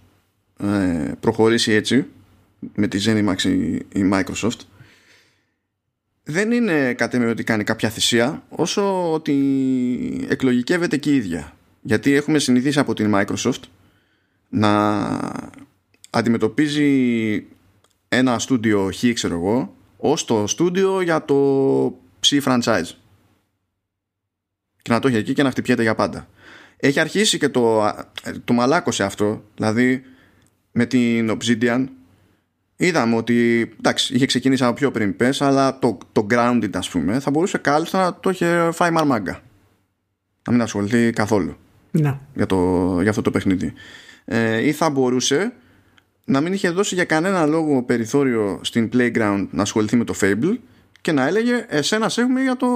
[0.58, 2.06] ε, προχωρήσει έτσι
[2.74, 4.60] με τη Zenimax η, η Microsoft
[6.22, 11.56] δεν είναι κάτι με ότι κάνει κάποια θυσία όσο ότι εκλογικεύεται και η ίδια.
[11.82, 13.62] Γιατί έχουμε συνηθίσει από την Microsoft
[14.48, 14.98] να
[16.10, 17.46] αντιμετωπίζει
[18.08, 21.34] ένα στούντιο χ, ξέρω εγώ, ως το στούντιο για το
[22.20, 22.90] ψ franchise.
[24.82, 26.28] Και να το έχει εκεί και να χτυπιέται για πάντα.
[26.76, 27.92] Έχει αρχίσει και το,
[28.44, 30.02] το μαλάκωσε αυτό, δηλαδή
[30.72, 31.86] με την Obsidian
[32.76, 37.20] είδαμε ότι εντάξει, είχε ξεκινήσει από πιο πριν πες, αλλά το, το grounded ας πούμε
[37.20, 39.42] θα μπορούσε κάλλιστα να το είχε φάει μαρμάγκα.
[40.46, 41.56] Να μην ασχοληθεί καθόλου
[41.90, 42.20] να.
[42.34, 43.72] για, το, για αυτό το παιχνίδι.
[44.24, 45.52] Ε, ή θα μπορούσε
[46.24, 50.56] να μην είχε δώσει για κανένα λόγο περιθώριο στην Playground να ασχοληθεί με το Fable
[51.00, 52.68] και να έλεγε εσένα σε έχουμε για το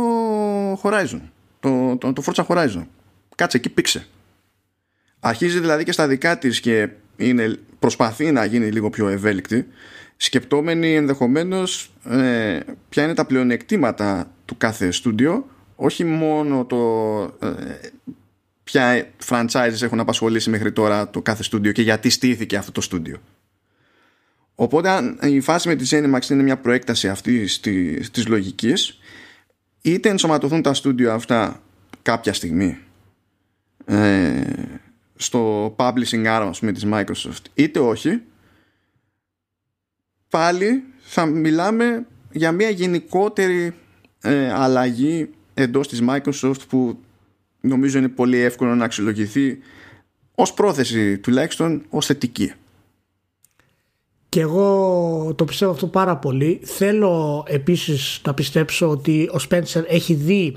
[0.83, 1.21] Horizon
[1.61, 2.87] το, το, το Forza Horizon.
[3.35, 4.07] Κάτσε εκεί πήξε
[5.21, 9.67] αρχίζει δηλαδή και στα δικά της και είναι, προσπαθεί να γίνει λίγο πιο ευέλικτη
[10.17, 16.77] σκεπτόμενοι ενδεχομένως ε, ποια είναι τα πλεονεκτήματα του κάθε στούντιο όχι μόνο το
[17.41, 17.89] ε,
[18.65, 23.17] ποια franchises έχουν απασχολήσει μέχρι τώρα το κάθε στούντιο και γιατί στήθηκε αυτό το στούντιο
[24.57, 28.99] οπότε η φάση με τη Zenimax είναι μια προέκταση αυτή της, της λογικής
[29.83, 31.63] είτε ενσωματωθούν τα στούντιο αυτά
[32.03, 32.79] κάποια στιγμή
[33.85, 34.43] ε,
[35.17, 38.23] στο publishing arm με της Microsoft είτε όχι
[40.31, 43.75] πάλι θα μιλάμε για μια γενικότερη
[44.21, 46.99] ε, αλλαγή εντός της Microsoft που
[47.61, 49.59] νομίζω είναι πολύ εύκολο να αξιολογηθεί
[50.35, 52.53] ως πρόθεση τουλάχιστον ως θετική.
[54.37, 56.61] Και εγώ το πιστεύω αυτό πάρα πολύ.
[56.64, 60.57] Θέλω επίσης να πιστέψω ότι ο Spencer έχει δει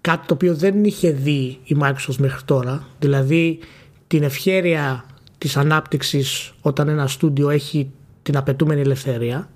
[0.00, 2.86] κάτι το οποίο δεν είχε δει η Microsoft μέχρι τώρα.
[2.98, 3.58] Δηλαδή
[4.06, 5.04] την ευχέρεια
[5.38, 7.90] της ανάπτυξης όταν ένα στούντιο έχει
[8.22, 9.48] την απαιτούμενη ελευθερία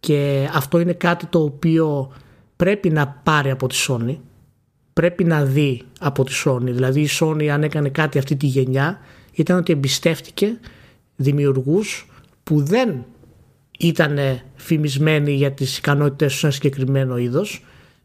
[0.00, 2.12] και αυτό είναι κάτι το οποίο
[2.56, 4.16] πρέπει να πάρει από τη Sony
[4.92, 8.98] πρέπει να δει από τη Sony δηλαδή η Sony αν έκανε κάτι αυτή τη γενιά
[9.32, 10.58] ήταν ότι εμπιστεύτηκε
[11.16, 12.06] δημιουργούς
[12.46, 13.04] που δεν
[13.78, 14.18] ήταν
[14.54, 17.64] φημισμένοι για τις ικανότητες σε ένα συγκεκριμένο είδος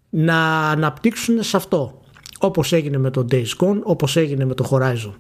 [0.09, 2.01] να αναπτύξουν σε αυτό
[2.39, 5.13] όπως έγινε με το Days Gone όπως έγινε με το Horizon.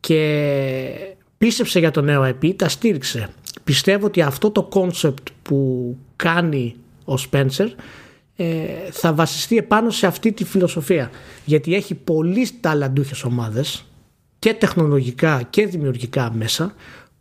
[0.00, 3.28] Και πίστεψε για το νέο IP τα στήριξε.
[3.64, 6.74] Πιστεύω ότι αυτό το concept που κάνει
[7.04, 7.66] ο Spencer
[8.36, 11.10] ε, θα βασιστεί επάνω σε αυτή τη φιλοσοφία.
[11.44, 13.84] Γιατί έχει πολύ ταλαντούχες ομάδες
[14.38, 16.74] και τεχνολογικά και δημιουργικά μέσα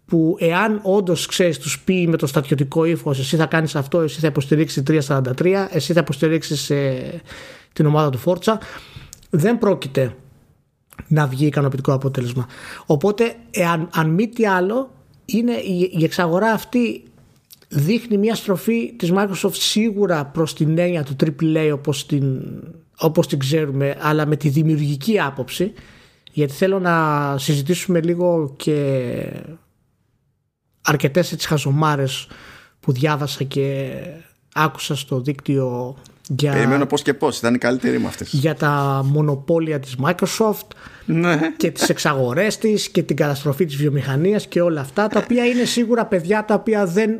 [0.05, 4.19] που εάν όντως ξέρεις, τους πει με το στατιωτικό ύφο, εσύ θα κάνεις αυτό, εσύ
[4.19, 7.21] θα υποστηρίξεις 343, εσύ θα υποστηρίξεις ε,
[7.73, 8.59] την ομάδα του Φόρτσα,
[9.29, 10.15] δεν πρόκειται
[11.07, 12.47] να βγει ικανοποιητικό αποτέλεσμα.
[12.85, 14.91] Οπότε, εάν, αν μη τι άλλο,
[15.25, 17.03] είναι η, η εξαγορά αυτή
[17.69, 22.41] δείχνει μια στροφή της Microsoft σίγουρα προς την έννοια του AAA όπως την,
[22.97, 25.73] όπως την ξέρουμε αλλά με τη δημιουργική άποψη
[26.31, 29.13] γιατί θέλω να συζητήσουμε λίγο και
[30.85, 32.27] αρκετές έτσι χαζομάρες
[32.79, 33.91] που διάβασα και
[34.53, 35.95] άκουσα στο δίκτυο
[36.29, 38.33] για, Περιμένω πώς και πώς, ήταν οι καλύτεροι με αυτές.
[38.33, 40.67] για τα μονοπόλια της Microsoft
[41.05, 41.39] Ναι.
[41.57, 45.63] και τις εξαγορές της και την καταστροφή της βιομηχανίας και όλα αυτά τα οποία είναι
[45.63, 47.19] σίγουρα παιδιά τα οποία δεν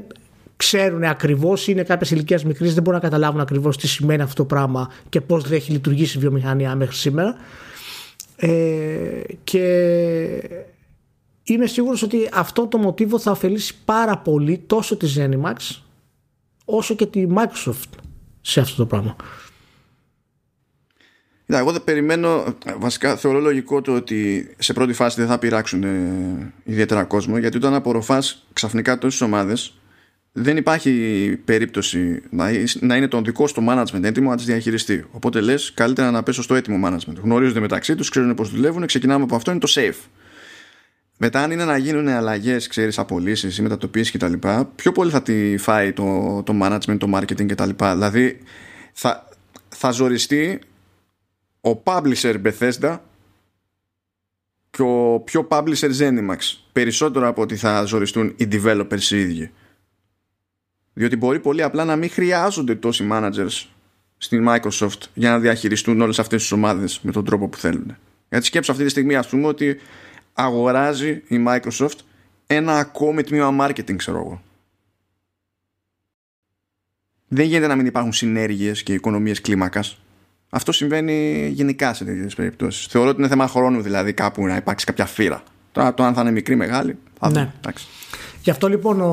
[0.58, 4.46] ξέρουν ακριβώς είναι κάποιες ηλικία μικρής δεν μπορούν να καταλάβουν ακριβώς τι σημαίνει αυτό το
[4.46, 7.36] πράγμα και πώς δεν έχει λειτουργήσει η βιομηχανία μέχρι σήμερα
[8.36, 8.50] ε,
[9.44, 9.66] και
[11.44, 15.82] είμαι σίγουρος ότι αυτό το μοτίβο θα ωφελήσει πάρα πολύ τόσο τη Zenimax
[16.66, 17.98] όσο και τη Microsoft
[18.42, 19.16] σε αυτό το πράγμα.
[21.46, 22.44] Κοίτα, εγώ δεν περιμένω,
[22.78, 27.58] βασικά θεωρώ λογικό το ότι σε πρώτη φάση δεν θα πειράξουν ε, ιδιαίτερα κόσμο γιατί
[27.58, 29.74] όταν απορροφάς ξαφνικά τόσες ομάδες
[30.32, 30.92] δεν υπάρχει
[31.46, 32.46] περίπτωση να,
[32.80, 35.06] να είναι τον δικό στο management έτοιμο να τις διαχειριστεί.
[35.12, 37.16] Οπότε λες, καλύτερα να πέσω στο έτοιμο management.
[37.22, 40.08] Γνωρίζονται μεταξύ τους, ξέρουν πώς δουλεύουν, ξεκινάμε από αυτό, είναι το safe.
[41.26, 44.34] Μετά, αν είναι να γίνουν αλλαγές, ξέρεις, απολύσεις ή μετατοπίσει κτλ.,
[44.76, 47.70] πιο πολύ θα τη φάει το, το management, το marketing κτλ.
[47.78, 48.40] Δηλαδή,
[48.94, 49.30] θα,
[49.70, 50.60] θα ζοριστεί
[51.62, 52.98] ο publisher Bethesda
[54.70, 56.38] και ο πιο publisher Zenimax
[56.72, 59.52] περισσότερο από ότι θα ζοριστούν οι developers οι ίδιοι.
[60.94, 63.66] Διότι μπορεί πολύ απλά να μην χρειάζονται τόσοι managers
[64.18, 67.98] στην Microsoft για να διαχειριστούν όλες αυτές τις ομάδες με τον τρόπο που θέλουν.
[68.30, 69.80] Γιατί σκέψω αυτή τη στιγμή ας πούμε ότι
[70.34, 71.98] αγοράζει η Microsoft
[72.48, 74.42] ένα ακόμη τμήμα marketing ξέρω εγώ.
[77.28, 79.98] Δεν γίνεται να μην υπάρχουν συνέργειες και οικονομίες κλίμακας.
[80.50, 82.86] Αυτό συμβαίνει γενικά σε τέτοιες περιπτώσεις.
[82.86, 85.44] Θεωρώ ότι είναι θέμα χρόνου δηλαδή κάπου να υπάρξει κάποια φύρα.
[85.72, 86.98] Τώρα το αν θα είναι μικρή ή μεγάλη.
[87.20, 87.34] Θα Ναι.
[87.34, 87.54] δούμε.
[87.58, 87.88] Εντάξει.
[88.44, 89.08] Γι' αυτό λοιπόν ο,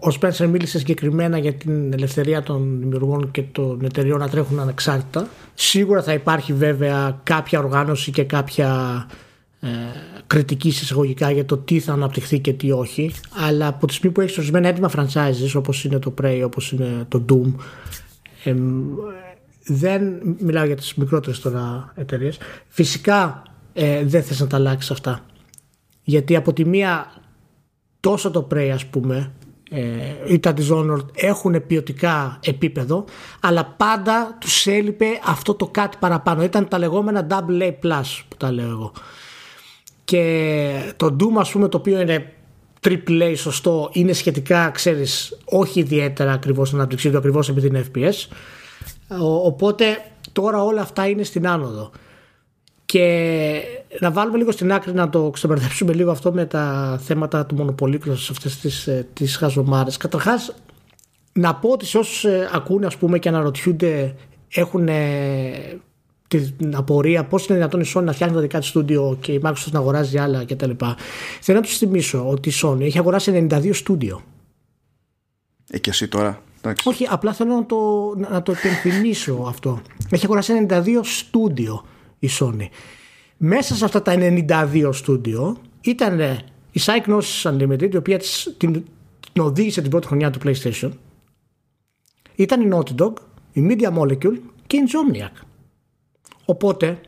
[0.00, 5.28] ο Spencer μίλησε συγκεκριμένα για την ελευθερία των δημιουργών και των εταιριών να τρέχουν ανεξάρτητα.
[5.54, 9.06] Σίγουρα θα υπάρχει βέβαια κάποια οργάνωση και κάποια
[9.64, 9.68] ε,
[10.26, 13.12] κριτικής εισαγωγικά για το τι θα αναπτυχθεί και τι όχι.
[13.46, 17.04] Αλλά από τη στιγμή που έχεις ορισμένα έτοιμα franchises όπως είναι το Prey, όπως είναι
[17.08, 17.54] το Doom,
[18.44, 18.54] ε,
[19.64, 20.02] δεν
[20.38, 22.38] μιλάω για τις μικρότερες τώρα εταιρείες.
[22.68, 23.42] Φυσικά
[23.72, 25.24] ε, δεν θες να τα αλλάξεις αυτά.
[26.02, 27.12] Γιατί από τη μία
[28.00, 29.32] τόσο το Prey ας πούμε
[29.70, 29.82] ε,
[30.28, 33.04] ή τα Dishonored έχουν ποιοτικά επίπεδο
[33.40, 36.42] αλλά πάντα τους έλειπε αυτό το κάτι παραπάνω.
[36.42, 38.92] Ήταν τα λεγόμενα double A plus που τα λέω εγώ
[40.04, 42.32] και το Doom ας πούμε το οποίο είναι
[42.84, 48.14] triple A σωστό είναι σχετικά ξέρεις όχι ιδιαίτερα ακριβώς αναπτυξή του ακριβώς επειδή είναι FPS
[49.44, 49.84] οπότε
[50.32, 51.90] τώρα όλα αυτά είναι στην άνοδο
[52.92, 53.62] και
[54.00, 58.16] να βάλουμε λίγο στην άκρη να το ξεμπερδέψουμε λίγο αυτό με τα θέματα του μονοπολίτου
[58.16, 59.96] σε αυτές τις, ε, τις χαζομάρες.
[59.96, 60.54] Καταρχάς
[61.32, 64.14] να πω ότι σε όσους ε, ακούνε ας πούμε και αναρωτιούνται
[64.48, 65.80] έχουν ε,
[66.40, 69.40] την απορία πώς είναι δυνατόν η Sony να φτιάχνει τα δικά της στούντιο και η
[69.44, 70.70] Microsoft να αγοράζει άλλα κτλ.
[71.40, 74.22] Θέλω να του θυμίσω ότι η Sony έχει αγοράσει 92 στούντιο.
[75.70, 76.42] Ε, και εσύ τώρα.
[76.60, 76.88] Εντάξει.
[76.88, 77.76] Όχι, απλά θέλω να το,
[78.30, 79.80] να το υπενθυμίσω αυτό.
[80.10, 81.84] Έχει αγοράσει 92 στούντιο
[82.18, 82.68] η Sony.
[83.36, 86.20] Μέσα σε αυτά τα 92 στούντιο ήταν
[86.72, 88.20] η Psychnosis Unlimited, η οποία
[88.56, 88.84] την,
[89.32, 90.90] την οδήγησε την πρώτη χρονιά του PlayStation.
[92.34, 93.12] Ήταν η Naughty Dog,
[93.52, 95.42] η Media Molecule και η Insomniac.
[96.52, 97.00] Οπότε,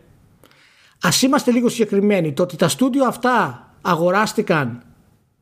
[1.02, 4.82] ας είμαστε λίγο συγκεκριμένοι, το ότι τα στούντιο αυτά αγοράστηκαν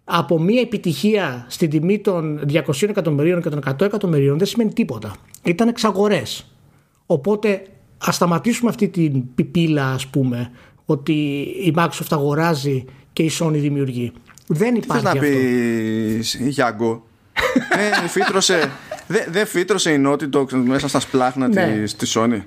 [0.05, 5.15] από μία επιτυχία στην τιμή των 200 εκατομμυρίων και των 100 εκατομμυρίων δεν σημαίνει τίποτα.
[5.43, 6.47] Ήταν εξαγορές.
[7.07, 7.63] Οπότε
[7.99, 10.51] ας σταματήσουμε αυτή την πιπίλα ας πούμε
[10.85, 11.13] ότι
[11.65, 14.13] η Microsoft αγοράζει και η Sony δημιουργεί.
[14.47, 17.07] Δεν υπάρχει Τι θες να πεις Γιάνγκο;
[18.01, 18.71] Δεν φύτρωσε,
[19.31, 21.79] δεν φύτρωσε η Naughty Dog μέσα στα σπλάχνα ναι.
[21.81, 22.43] της, της Sony;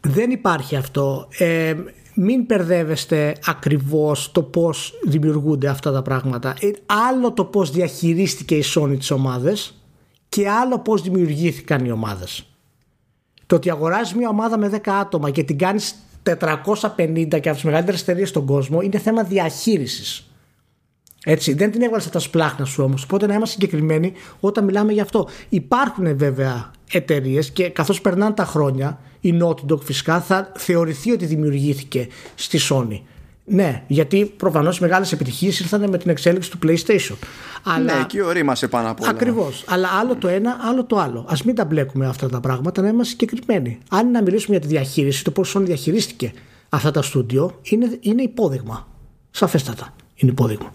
[0.00, 1.28] Δεν υπάρχει αυτό.
[1.38, 1.74] Ε,
[2.14, 6.54] μην περδεύεστε ακριβώς το πώς δημιουργούνται αυτά τα πράγματα.
[6.60, 6.70] Ε,
[7.08, 9.82] άλλο το πώς διαχειρίστηκε η Sony τις ομάδες
[10.28, 12.46] και άλλο πώς δημιουργήθηκαν οι ομάδες.
[13.46, 17.62] Το ότι αγοράζεις μια ομάδα με 10 άτομα και την κάνεις 450 και από τις
[17.62, 20.27] μεγαλύτερες εταιρείες στον κόσμο είναι θέμα διαχείρισης.
[21.30, 23.02] Έτσι, δεν την έβγαλε τα σπλάχνα σου όμως.
[23.02, 25.28] Οπότε να είμαστε συγκεκριμένοι όταν μιλάμε γι' αυτό.
[25.48, 31.26] Υπάρχουν βέβαια εταιρείες και καθώς περνάνε τα χρόνια, η Naughty Dog φυσικά θα θεωρηθεί ότι
[31.26, 33.00] δημιουργήθηκε στη Sony.
[33.44, 37.16] Ναι, γιατί προφανώς οι μεγάλες επιτυχίες ήρθαν με την εξέλιξη του PlayStation.
[37.62, 37.94] Αλλά...
[37.94, 39.12] Ναι, εκεί ορίμασε πάνω από όλα.
[39.12, 39.64] Ακριβώς.
[39.68, 41.18] Αλλά άλλο το ένα, άλλο το άλλο.
[41.18, 43.78] Α μην τα μπλέκουμε αυτά τα πράγματα, να είμαστε συγκεκριμένοι.
[43.88, 46.32] Αν να μιλήσουμε για τη διαχείριση, το πώς Sony διαχειρίστηκε
[46.68, 48.88] αυτά τα στούντιο, είναι, είναι υπόδειγμα.
[49.30, 50.72] Σαφέστατα είναι υπόδειγμα.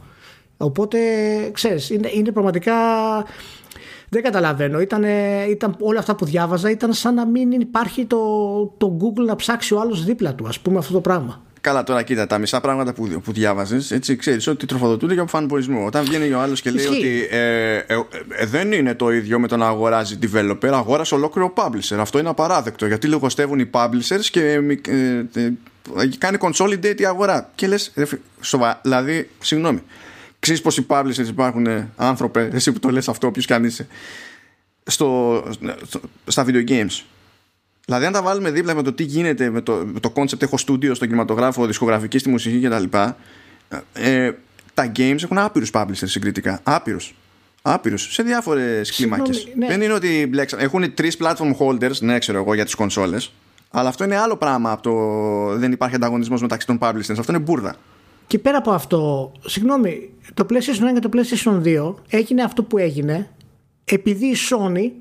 [0.64, 1.00] Οπότε,
[1.52, 2.74] ξέρεις, είναι, είναι πραγματικά.
[4.10, 4.80] Δεν καταλαβαίνω.
[4.80, 5.04] Ήταν,
[5.50, 8.18] ήταν, όλα αυτά που διάβαζα ήταν σαν να μην υπάρχει το,
[8.78, 11.42] το Google να ψάξει ο άλλος δίπλα του, ας πούμε, αυτό το πράγμα.
[11.64, 15.86] Καλά, τώρα κοίτα, τα μισά πράγματα που, που διάβαζες, έτσι ξέρεις ότι τροφοδοτούνται για φανμπορισμό.
[15.86, 17.84] Όταν βγαίνει ο άλλος και λέει ότι ε, ε,
[18.30, 21.96] ε, δεν είναι το ίδιο με το να αγοράζει developer, αγόρασε ολόκληρο publisher.
[22.00, 25.54] Αυτό είναι απαράδεκτο γιατί λογοστεύουν οι publishers και ε, ε,
[26.18, 27.52] κάνει consolidate η αγορά.
[27.56, 27.94] Και λες,
[28.42, 29.82] σοβαρά, δηλαδή, συγγνώμη.
[30.44, 33.88] Ξέρεις πω οι publishers υπάρχουν άνθρωπε, εσύ που το λες αυτό, όποιο κι αν είσαι,
[34.84, 35.44] στο,
[36.28, 37.04] στα video games
[37.86, 40.58] Δηλαδή, αν τα βάλουμε δίπλα με το τι γίνεται με το, με το concept έχω
[40.58, 42.98] στούντιο στον κινηματογράφο, δισκογραφική στη μουσική κτλ.
[43.94, 44.32] Ε,
[44.74, 46.60] τα games έχουν άπειρους publishers συγκριτικά.
[46.64, 47.16] Άπειρους.
[47.62, 49.48] Άπειρους σε διάφορες κλίμακες.
[49.56, 49.68] Ναι.
[49.68, 50.60] Δεν είναι ότι μπλέξαν.
[50.60, 53.34] Έχουν τρεις platform holders, ναι, ξέρω εγώ, για τις κονσόλες.
[53.72, 57.18] Αλλά αυτό είναι άλλο πράγμα από το δεν υπάρχει ανταγωνισμός μεταξύ των publishers.
[57.18, 57.76] Αυτό είναι μπουρδα.
[58.34, 62.78] Και πέρα από αυτό, συγγνώμη, το PlayStation 1 και το PlayStation 2 έγινε αυτό που
[62.78, 63.30] έγινε
[63.86, 64.92] επειδή η Sony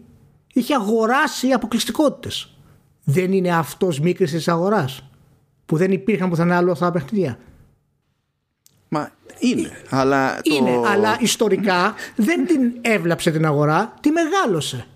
[0.52, 2.54] είχε αγοράσει αποκλειστικότητες
[3.04, 5.10] δεν είναι αυτός μίκριση της αγοράς
[5.66, 7.38] που δεν υπήρχαν πουθενά άλλο αυτά τα παιχνίδια.
[8.88, 10.40] Μα είναι, αλλά.
[10.42, 14.86] Είναι, αλλά ιστορικά δεν την έβλαψε την αγορά, τη μεγάλωσε.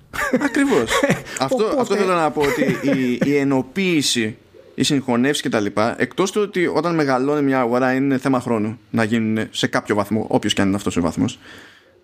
[0.41, 0.91] Ακριβώς.
[1.41, 4.39] αυτό, αυτό θέλω να πω ότι η, η ενοποίηση,
[4.77, 5.67] η συγχωνεύση κτλ.
[5.97, 10.27] Εκτός του ότι όταν μεγαλώνει μια αγορά είναι θέμα χρόνου να γίνουν σε κάποιο βαθμό,
[10.29, 11.39] όποιος και αν είναι αυτός ο βαθμός.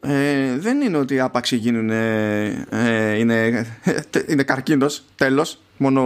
[0.04, 3.66] Ε, δεν είναι ότι άπαξ γίνουν ε, είναι,
[4.30, 6.02] είναι καρκίνος τέλος μόνο,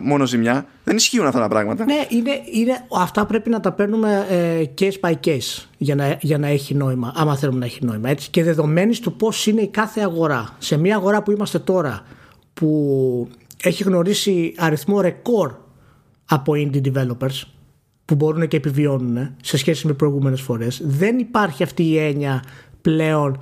[0.00, 4.26] μόνο ζημιά δεν ισχύουν αυτά τα πράγματα ναι είναι, είναι, αυτά πρέπει να τα παίρνουμε
[4.28, 8.08] ε, case by case για να, για να έχει νόημα άμα θέλουμε να έχει νόημα
[8.08, 8.30] έτσι.
[8.30, 12.02] και δεδομένης του πως είναι η κάθε αγορά σε μια αγορά που είμαστε τώρα
[12.54, 13.28] που
[13.62, 15.54] έχει γνωρίσει αριθμό ρεκόρ
[16.28, 17.42] από indie developers
[18.04, 22.42] που μπορούν και επιβιώνουν σε σχέση με προηγούμενες φορές δεν υπάρχει αυτή η έννοια
[22.80, 23.38] πλέον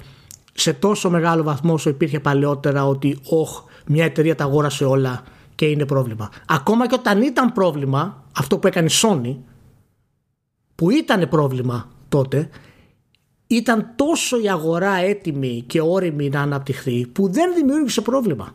[0.52, 5.22] σε τόσο μεγάλο βαθμό όσο υπήρχε παλαιότερα ότι όχ, μια εταιρεία τα αγόρασε όλα
[5.54, 6.30] και είναι πρόβλημα.
[6.46, 9.36] Ακόμα και όταν ήταν πρόβλημα, αυτό που έκανε η Sony,
[10.74, 12.48] που ήταν πρόβλημα τότε,
[13.46, 18.54] ήταν τόσο η αγορά έτοιμη και όρημη να αναπτυχθεί που δεν δημιούργησε πρόβλημα.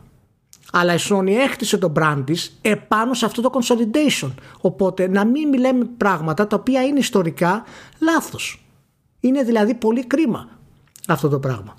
[0.72, 4.30] Αλλά η Sony έχτισε το brand της επάνω σε αυτό το consolidation.
[4.60, 7.64] Οπότε να μην μιλάμε πράγματα τα οποία είναι ιστορικά
[7.98, 8.64] λάθος.
[9.20, 10.48] Είναι δηλαδή πολύ κρίμα
[11.08, 11.74] αυτό το πράγμα.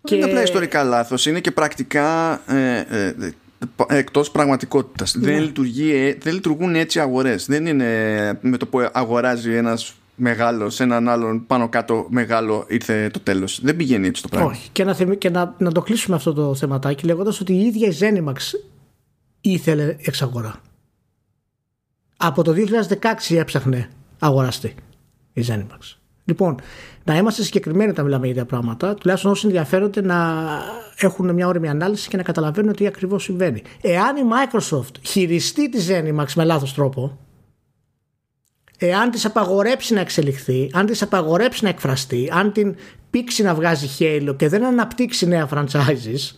[0.00, 3.14] Δεν είναι απλά ιστορικά λάθος, είναι και πρακτικά ε, ε,
[3.88, 5.16] εκτός πραγματικότητας.
[5.18, 5.40] Δεν, ναι.
[5.40, 7.46] λειτουργεί, ε, δεν λειτουργούν έτσι αγορές.
[7.46, 7.88] Δεν είναι
[8.40, 13.60] με το που αγοράζει ένας μεγάλο σε έναν άλλον πάνω κάτω μεγάλο ήρθε το τέλος.
[13.62, 14.50] Δεν πηγαίνει έτσι το πράγμα.
[14.50, 14.68] Όχι.
[14.72, 17.96] Και, να, και να, να το κλείσουμε αυτό το θεματάκι λέγοντας ότι η ίδια η
[18.00, 18.36] Zenimax
[19.40, 20.54] ήθελε εξαγορά.
[22.16, 22.54] Από το
[23.30, 23.88] 2016 έψαχνε
[24.18, 24.74] αγοραστή
[25.32, 25.96] η Zenimax.
[26.24, 26.60] Λοιπόν,
[27.04, 30.46] να είμαστε συγκεκριμένοι όταν μιλάμε για τέτοια πράγματα, τουλάχιστον όσοι ενδιαφέρονται να
[30.96, 33.62] έχουν μια όρημη ανάλυση και να καταλαβαίνουν τι ακριβώς συμβαίνει.
[33.80, 37.18] Εάν η Microsoft χειριστεί τη Zenimax με λάθος τρόπο,
[38.78, 42.76] εάν της απαγορέψει να εξελιχθεί, αν της απαγορέψει να εκφραστεί, αν την
[43.10, 46.36] πήξει να βγάζει Halo και δεν αναπτύξει νέα franchises,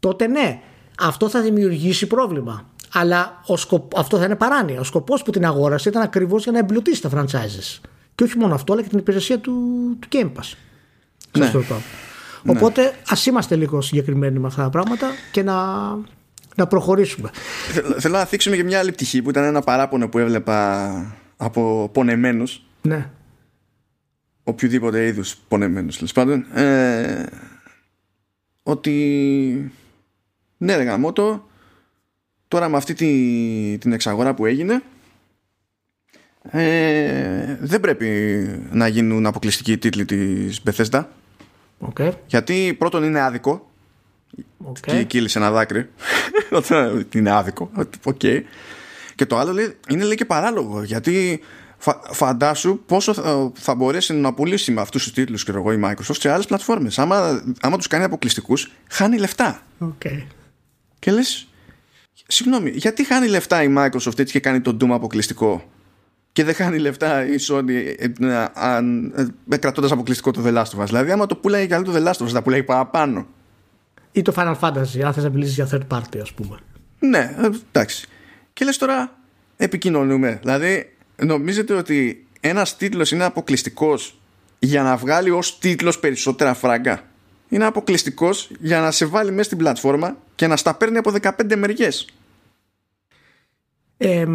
[0.00, 0.60] τότε ναι,
[1.00, 2.68] αυτό θα δημιουργήσει πρόβλημα.
[2.92, 3.98] Αλλά ο σκοπ...
[3.98, 4.80] αυτό θα είναι παράνοια.
[4.80, 7.80] Ο σκοπός που την αγόρασε ήταν ακριβώς για να εμπλουτίσει τα franchises.
[8.14, 9.52] Και όχι μόνο αυτό, αλλά και την υπηρεσία του,
[9.98, 10.52] του Game Pass.
[11.38, 11.52] Ναι.
[12.46, 12.92] Οπότε ναι.
[13.08, 15.54] ας είμαστε λίγο συγκεκριμένοι με αυτά τα πράγματα και να,
[16.56, 17.30] να προχωρήσουμε.
[17.98, 22.62] Θέλω να θίξουμε και μια άλλη πτυχή που ήταν ένα παράπονο που έβλεπα από πονεμένους
[22.82, 23.10] ναι.
[24.44, 27.26] οποιοδήποτε είδους πονεμένους τέλος πάντων ε,
[28.62, 29.72] ότι
[30.56, 31.48] ναι ρε γαμώτο
[32.48, 34.82] τώρα με αυτή τη, την εξαγορά που έγινε
[36.50, 41.04] ε, δεν πρέπει να γίνουν αποκλειστικοί τίτλοι της Bethesda
[41.80, 42.12] okay.
[42.26, 43.70] γιατί πρώτον είναι άδικο
[44.66, 44.80] okay.
[44.80, 45.90] και κύλησε ένα δάκρυ
[47.14, 47.70] είναι άδικο
[48.04, 48.42] okay.
[49.14, 51.40] Και το άλλο λέει, είναι λέει και παράλογο γιατί
[52.10, 56.16] φαντάσου πόσο θα, θα μπορέσει να πουλήσει με αυτούς τους τίτλους και εγώ η Microsoft
[56.18, 56.98] σε άλλες πλατφόρμες.
[56.98, 59.62] Άμα, άμα τους κάνει αποκλειστικούς, χάνει λεφτά.
[59.80, 60.22] Okay.
[60.98, 61.48] Και λες,
[62.26, 65.70] συγγνώμη, γιατί χάνει λεφτά η Microsoft έτσι και κάνει τον Doom αποκλειστικό;
[66.32, 68.48] Και δεν χάνει λεφτά η Sony ε, ε,
[69.50, 70.86] ε, κρατώντας αποκλειστικό το The Last of Us.
[70.86, 73.26] Δηλαδή, άμα το πουλάει καλό το The Last of Us, θα πουλάει παραπάνω.
[74.12, 76.56] Ή το Final Fantasy, αν θες να μιλήσεις για third party, ας πούμε.
[76.98, 77.36] Ναι,
[77.72, 78.08] εντάξει.
[78.54, 79.18] Και λες τώρα
[79.56, 80.38] επικοινωνούμε.
[80.40, 84.18] Δηλαδή νομίζετε ότι ένας τίτλος είναι αποκλειστικός
[84.58, 87.02] για να βγάλει ως τίτλος περισσότερα φράγκα;
[87.48, 91.56] Είναι αποκλειστικός για να σε βάλει μέσα στην πλατφόρμα και να στα παίρνει από 15
[91.56, 92.06] μεριές.
[93.96, 94.26] Ε,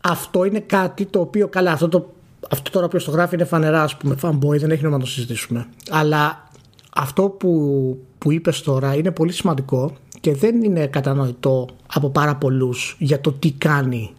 [0.00, 2.14] αυτό είναι κάτι το οποίο καλά αυτό, το,
[2.50, 5.10] αυτό τώρα που το γράφει είναι φανερά ας πούμε fanboy δεν έχει νόημα να το
[5.10, 6.50] συζητήσουμε αλλά
[6.94, 12.96] αυτό που, που είπες τώρα είναι πολύ σημαντικό και δεν είναι κατανοητό από πάρα πολλούς
[12.98, 14.10] για το τι κάνει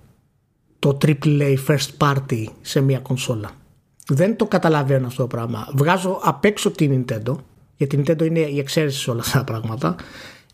[0.79, 3.51] το AAA first party σε μια κονσόλα.
[4.07, 5.67] Δεν το καταλαβαίνω αυτό το πράγμα.
[5.73, 7.35] Βγάζω απ' έξω την Nintendo,
[7.77, 9.95] γιατί η Nintendo είναι η εξαίρεση σε όλα αυτά τα πράγματα.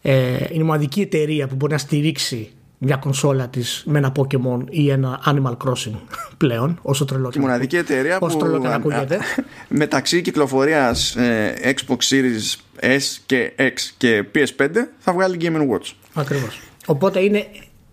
[0.01, 4.63] Ε, είναι η μοναδική εταιρεία που μπορεί να στηρίξει μια κονσόλα της με ένα Pokemon
[4.69, 5.95] ή ένα Animal Crossing
[6.37, 8.25] πλέον, όσο τρελό και μοναδική εταιρεία που
[8.65, 9.19] ακούγεται.
[9.67, 15.91] μεταξύ κυκλοφορίας ε, Xbox Series S και X και PS5 θα βγάλει Game Watch.
[16.13, 16.59] Ακριβώς.
[16.85, 17.47] Οπότε είναι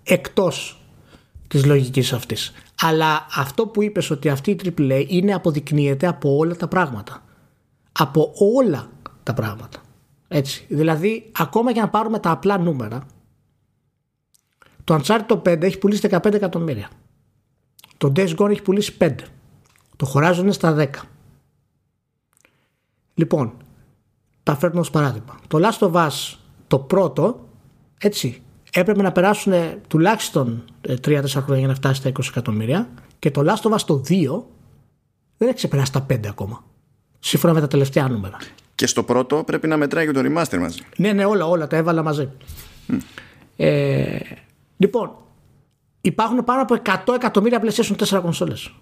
[0.05, 0.81] εκτός
[1.49, 2.53] της λογικής αυτής.
[2.81, 7.23] Αλλά αυτό που είπες ότι αυτή η AAA είναι αποδεικνύεται από όλα τα πράγματα.
[7.93, 8.89] Από όλα
[9.23, 9.79] τα πράγματα.
[10.29, 10.65] Έτσι.
[10.69, 13.07] Δηλαδή, ακόμα και να πάρουμε τα απλά νούμερα,
[14.85, 16.89] το Uncharted 5 έχει πουλήσει 15 εκατομμύρια.
[17.97, 19.15] Το Days Gone έχει πουλήσει 5.
[19.97, 20.87] Το Horizon είναι στα 10.
[23.15, 23.53] Λοιπόν,
[24.43, 25.39] τα φέρνω ως παράδειγμα.
[25.49, 27.49] Το Last of Us, το πρώτο,
[27.99, 29.53] έτσι, έπρεπε να περάσουν
[29.89, 33.81] τουλάχιστον 3-4 ε, χρόνια για να φτάσει στα 20 εκατομμύρια και το Last of Us
[33.81, 34.43] το 2
[35.37, 36.65] δεν έχει ξεπεράσει τα 5 ακόμα.
[37.19, 38.37] Σύμφωνα με τα τελευταία νούμερα.
[38.75, 40.81] Και στο πρώτο πρέπει να μετράει και το remaster μαζί.
[40.97, 42.29] Ναι, ναι, όλα, όλα τα έβαλα μαζί.
[42.89, 42.99] Mm.
[43.57, 44.19] Ε,
[44.77, 45.17] Λοιπόν,
[46.01, 48.75] υπάρχουν πάνω από 100 εκατομμύρια PlayStation 4 κονσόλες.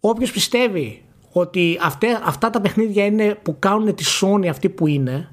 [0.00, 5.28] Όποιος πιστεύει ότι αυτά, αυτά τα παιχνίδια είναι που κάνουν τη Sony αυτή που είναι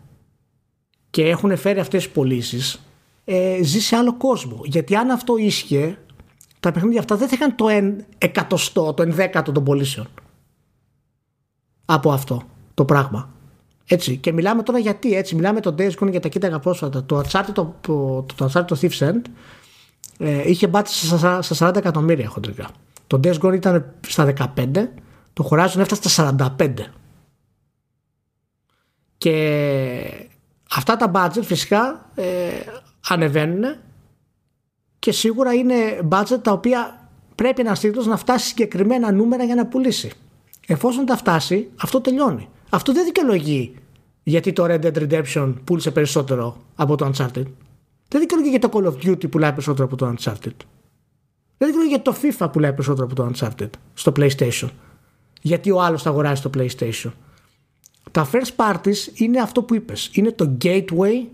[1.10, 2.82] και έχουν φέρει αυτές τις πωλήσεις,
[3.26, 4.62] ε, ζει σε άλλο κόσμο.
[4.64, 5.98] Γιατί αν αυτό ίσχυε,
[6.60, 10.08] τα παιχνίδια αυτά δεν θα είχαν το εν εκατοστό, το εν δέκατο των πωλήσεων.
[11.86, 12.42] Από αυτό
[12.74, 13.30] το πράγμα.
[13.94, 14.18] Έτσι.
[14.18, 15.36] Και μιλάμε τώρα γιατί έτσι.
[15.36, 17.04] Μιλάμε το Days Gone για τα κοίταγα πρόσφατα.
[17.04, 19.22] Το Uncharted το, το, το, Uncharted το Thief's End
[20.18, 22.70] ε, είχε μπάτσει στα, 40 εκατομμύρια χοντρικά.
[23.08, 24.88] Το Days Gone ήταν στα 15,
[25.34, 26.74] το Horizon έφτασε στα 45.
[29.18, 30.28] Και
[30.70, 32.50] αυτά τα budget φυσικά ε,
[33.08, 33.64] ανεβαίνουν
[35.00, 35.76] και σίγουρα είναι
[36.10, 40.12] budget τα οποία πρέπει ένας τίτλος να φτάσει συγκεκριμένα νούμερα για να πουλήσει.
[40.68, 42.50] Εφόσον τα φτάσει, αυτό τελειώνει.
[42.70, 43.76] Αυτό δεν δικαιολογεί
[44.32, 47.46] γιατί το Red Dead Redemption πούλησε περισσότερο από το Uncharted;
[48.08, 50.56] Δεν δικαιολογεί γιατί το Call of Duty πουλάει περισσότερο από το Uncharted.
[51.58, 54.70] Δεν δικαιολογεί γιατί το FIFA πουλάει περισσότερο από το Uncharted στο PlayStation.
[55.42, 57.12] Γιατί ο άλλος θα αγοράσει το PlayStation.
[58.12, 60.10] Τα first parties είναι αυτό που είπες.
[60.14, 61.28] Είναι το gateway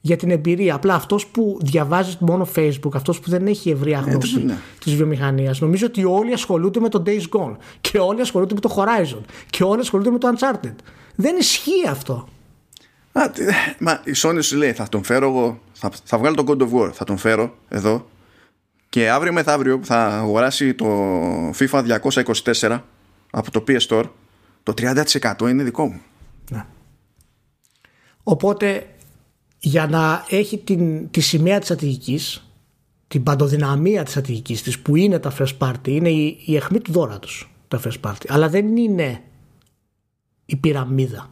[0.00, 0.74] για την εμπειρία.
[0.74, 4.58] Απλά αυτός που διαβάζεις μόνο Facebook, αυτός που δεν έχει ευρία ε, γνώση ναι.
[4.78, 8.74] της βιομηχανίας, νομίζω ότι όλοι ασχολούνται με το Days Gone και όλοι ασχολούνται με το
[8.76, 9.20] Horizon
[9.50, 10.74] και όλοι ασχολούνται με το Uncharted.
[11.14, 12.28] Δεν ισχύει αυτό.
[13.12, 13.30] Α,
[13.78, 16.80] μα η Sony σου λέει θα τον φέρω εγώ, θα, θα βγάλω τον God of
[16.80, 18.06] War, θα τον φέρω εδώ
[18.88, 20.86] και αύριο μεθαύριο που θα αγοράσει το
[21.50, 21.98] FIFA
[22.60, 22.80] 224
[23.30, 24.04] από το PS Store
[24.62, 26.00] το 30% είναι δικό μου.
[26.50, 26.64] Ναι.
[28.22, 28.86] Οπότε
[29.58, 32.42] για να έχει την, τη σημαία της στρατηγικής
[33.08, 36.92] την παντοδυναμία της στρατηγικής της που είναι τα first party είναι η, η αιχμή του
[36.92, 39.22] δώρα τους τα first party αλλά δεν είναι
[40.46, 41.30] η πυραμίδα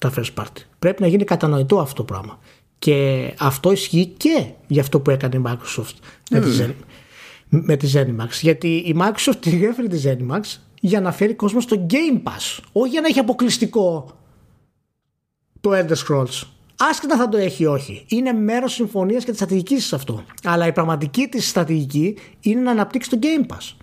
[0.00, 2.38] τα first party πρέπει να γίνει κατανοητό αυτό το πράγμα
[2.78, 5.94] και αυτό ισχύει και για αυτό που έκανε η Microsoft
[6.30, 6.74] με, τη, Zen,
[7.48, 10.40] με τη Zenimax γιατί η Microsoft τη έφερε τη Zenimax
[10.80, 14.18] για να φέρει κόσμο στο Game Pass όχι για να έχει αποκλειστικό
[15.60, 16.42] το Elder Scrolls
[16.82, 18.04] Άσχετα θα το έχει ή όχι.
[18.08, 20.24] Είναι μέρος συμφωνίας και της στρατηγικής της αυτό.
[20.44, 23.74] Αλλά η πραγματική της στρατηγική είναι να αναπτύξει το Game Pass.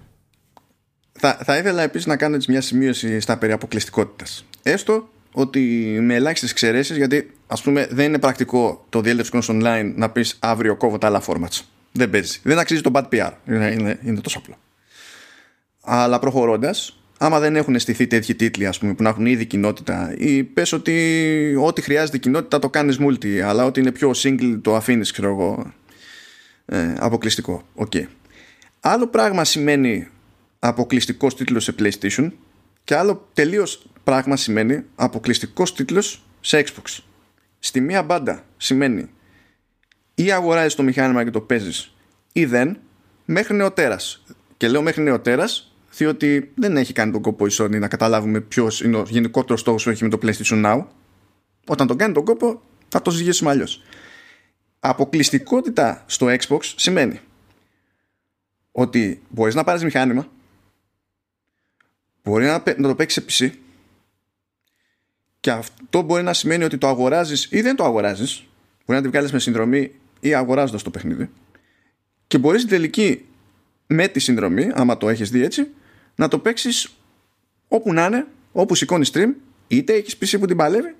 [1.11, 4.45] Θα, θα ήθελα επίσης να κάνω μια σημείωση στα περί αποκλειστικότητας.
[4.63, 5.60] Έστω ότι
[6.02, 10.10] με ελάχιστες εξαιρέσεις, γιατί ας πούμε δεν είναι πρακτικό το The Elder Scrolls Online να
[10.10, 11.62] πεις αύριο κόβω τα άλλα formats.
[11.92, 12.40] Δεν παίζεις.
[12.44, 13.32] Δεν αξίζει το bad PR.
[13.48, 14.58] Είναι, είναι, είναι τόσο απλό.
[15.82, 20.14] Αλλά προχωρώντας, άμα δεν έχουν στηθεί τέτοιοι τίτλοι ας πούμε, που να έχουν ήδη κοινότητα
[20.18, 24.76] ή πες ότι ό,τι χρειάζεται κοινότητα το κάνεις multi αλλά ότι είναι πιο single το
[24.76, 25.74] αφήνεις ξέρω εγώ
[26.66, 28.04] ε, αποκλειστικό okay.
[28.80, 30.08] άλλο πράγμα σημαίνει
[30.60, 32.32] αποκλειστικός τίτλος σε PlayStation
[32.88, 37.00] και άλλο τελείως πράγμα σημαίνει αποκλειστικός τίτλος σε Xbox
[37.60, 39.10] στη μία μπάντα σημαίνει
[40.16, 41.96] ή αγοράζεις το μηχάνημα και το παίζεις
[42.32, 42.78] ή δεν
[43.26, 44.24] μέχρι νεοτέρας
[44.58, 48.82] και λέω μέχρι νεοτέρας διότι δεν έχει κάνει τον κόπο η Sony να καταλάβουμε ποιος
[48.82, 50.86] είναι ο γενικότερος στόχος που έχει με το PlayStation Now.
[51.68, 53.84] Όταν τον κάνει τον κόπο, θα το ζυγίσουμε αλλιώς.
[54.80, 57.20] Αποκλειστικότητα στο Xbox σημαίνει
[58.72, 60.28] ότι μπορείς να πάρεις μηχάνημα,
[62.28, 63.58] μπορεί να, το παίξεις σε PC
[65.40, 68.48] και αυτό μπορεί να σημαίνει ότι το αγοράζεις ή δεν το αγοράζεις.
[68.86, 71.30] Μπορεί να τη βγάλεις με συνδρομή ή αγοράζοντας το παιχνίδι.
[72.28, 73.26] Και μπορείς στην τελική
[73.88, 75.68] με τη συνδρομή, άμα το έχεις δει έτσι,
[76.16, 76.90] να το παίξεις
[77.68, 79.34] όπου να είναι, όπου σηκώνεις stream,
[79.68, 80.96] είτε έχεις PC που την παλεύει,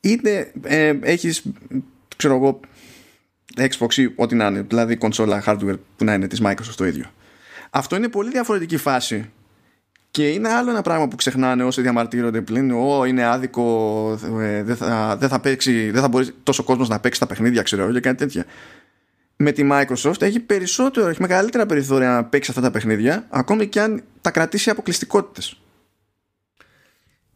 [0.00, 1.42] είτε ε, έχεις,
[2.16, 2.60] ξέρω εγώ,
[3.56, 7.10] Xbox ή ό,τι να είναι, δηλαδή κονσόλα hardware που να είναι της Microsoft το ίδιο.
[7.70, 9.30] Αυτό είναι πολύ διαφορετική φάση
[10.12, 12.70] και είναι άλλο ένα πράγμα που ξεχνάνε όσοι διαμαρτύρονται πλήν.
[12.70, 17.00] Ω, είναι άδικο, ε, δεν θα, δεν θα, παίξει, δεν θα μπορεί τόσο κόσμος να
[17.00, 18.44] παίξει τα παιχνίδια, ξέρω εγώ, και κάτι τέτοια
[19.42, 23.80] με τη Microsoft έχει περισσότερο, έχει μεγαλύτερα περιθώρια να παίξει αυτά τα παιχνίδια, ακόμη και
[23.80, 25.56] αν τα κρατήσει αποκλειστικότητες.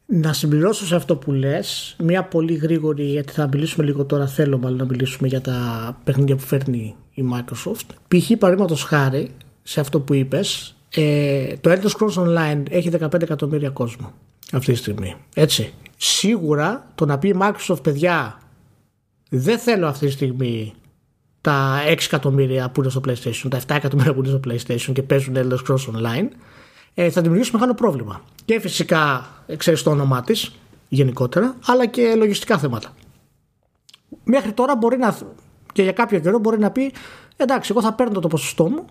[0.06, 4.58] Να συμπληρώσω σε αυτό που λες, μια πολύ γρήγορη, γιατί θα μιλήσουμε λίγο τώρα, θέλω
[4.58, 7.86] μάλλον να μιλήσουμε για τα παιχνίδια που φέρνει η Microsoft.
[8.08, 8.30] Π.χ.
[8.38, 9.30] παραδείγματος χάρη,
[9.62, 14.12] σε αυτό που είπες, ε, το Elder Scrolls Online έχει 15 εκατομμύρια κόσμο
[14.52, 15.16] αυτή τη στιγμή.
[15.34, 15.72] Έτσι.
[15.96, 18.40] Σίγουρα το να πει η Microsoft, παιδιά,
[19.28, 20.74] δεν θέλω αυτή τη στιγμή
[21.40, 25.02] τα 6 εκατομμύρια που είναι στο PlayStation, τα 7 εκατομμύρια που είναι στο PlayStation και
[25.02, 26.28] παίζουν Elder Scrolls Online,
[26.94, 28.22] ε, θα δημιουργήσει μεγάλο πρόβλημα.
[28.44, 29.26] Και φυσικά
[29.56, 30.52] ξέρεις το όνομά της
[30.88, 32.94] γενικότερα, αλλά και λογιστικά θέματα.
[34.24, 35.18] Μέχρι τώρα μπορεί να,
[35.72, 36.92] και για κάποιο καιρό μπορεί να πει
[37.36, 38.84] εντάξει, εγώ θα παίρνω το ποσοστό μου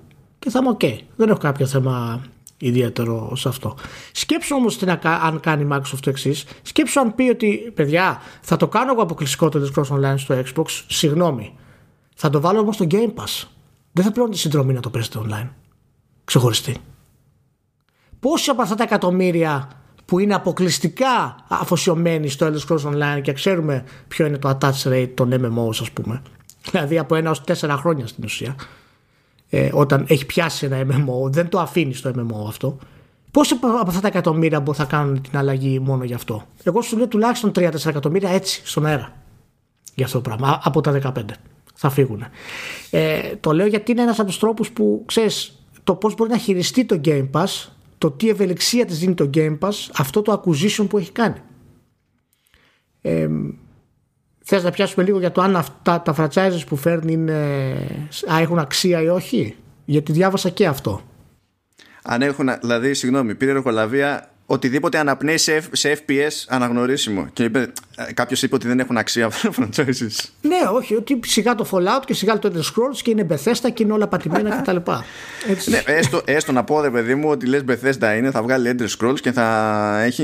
[0.45, 0.97] και θα είμαι OK.
[1.15, 2.21] Δεν έχω κάποιο θέμα
[2.57, 3.75] ιδιαίτερο σε αυτό.
[4.11, 6.45] Σκέψου όμως αν κάνει η Microsoft το εξής.
[6.61, 10.35] Σκέψου αν πει ότι παιδιά, θα το κάνω εγώ αποκλειστικό το Elder Scrolls Online στο
[10.35, 10.65] Xbox.
[10.87, 11.53] Συγγνώμη,
[12.15, 13.47] θα το βάλω όμως στο Game Pass.
[13.91, 15.49] Δεν θα πληρώνω τη συνδρομή να το παίζετε online.
[16.23, 16.77] Ξεχωριστή.
[18.19, 19.69] Πόσοι από αυτά τα εκατομμύρια
[20.05, 25.11] που είναι αποκλειστικά αφοσιωμένοι στο Elder Scrolls Online και ξέρουμε ποιο είναι το attach rate
[25.13, 26.21] των MMOs ας πούμε
[26.71, 28.55] δηλαδή από ένα ως τέσσερα χρόνια στην ουσία
[29.49, 32.77] ε, όταν έχει πιάσει ένα MMO δεν το αφήνεις στο MMO αυτό
[33.31, 36.97] πόσοι από αυτά τα εκατομμύρια που θα κάνουν την αλλαγή μόνο γι' αυτό; Εγώ σου
[36.97, 39.13] λέω τουλάχιστον 3-4 εκατομμύρια έτσι στον αέρα
[39.95, 41.23] για αυτό το πράγμα από τα 15
[41.75, 42.23] θα φύγουν.
[42.89, 46.37] Ε, το λέω γιατί είναι ένας από τους τρόπους που ξέρεις το πώς μπορεί να
[46.37, 47.67] χειριστεί το Game Pass,
[47.97, 51.37] το τι ευελιξία της δίνει το Game Pass, αυτό το acquisition που έχει κάνει.
[53.01, 53.29] Ε,
[54.45, 57.33] θες να πιάσουμε λίγο για το αν αυτά τα franchises που φέρνει είναι,
[58.33, 61.01] α, έχουν αξία ή όχι; Γιατί διάβασα και αυτό.
[62.03, 67.27] Αν έχουν, δηλαδή, συγγνώμη, πήρε εργολαβία οτιδήποτε αναπνέει σε, σε FPS αναγνωρίσιμο.
[67.33, 67.71] Και είπε,
[68.13, 70.25] κάποιος είπε ότι δεν έχουν αξία αυτά τα franchises.
[70.41, 73.83] Ναι, όχι, ότι σιγά το Fallout και σιγά το Elder Scrolls και είναι Bethesda και
[73.83, 74.75] είναι όλα πατημένα κτλ.
[75.65, 78.87] ναι, έστω, έστω να πω, ρε παιδί μου, ότι λες Bethesda είναι, θα βγάλει Elder
[78.97, 80.23] Scrolls και θα έχει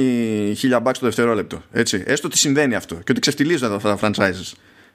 [0.58, 1.62] χίλια bucks το δευτερόλεπτο.
[1.72, 2.04] Έτσι.
[2.06, 4.54] Έστω ότι συμβαίνει αυτό και ότι ξεφτιλίζονται αυτά τα franchises.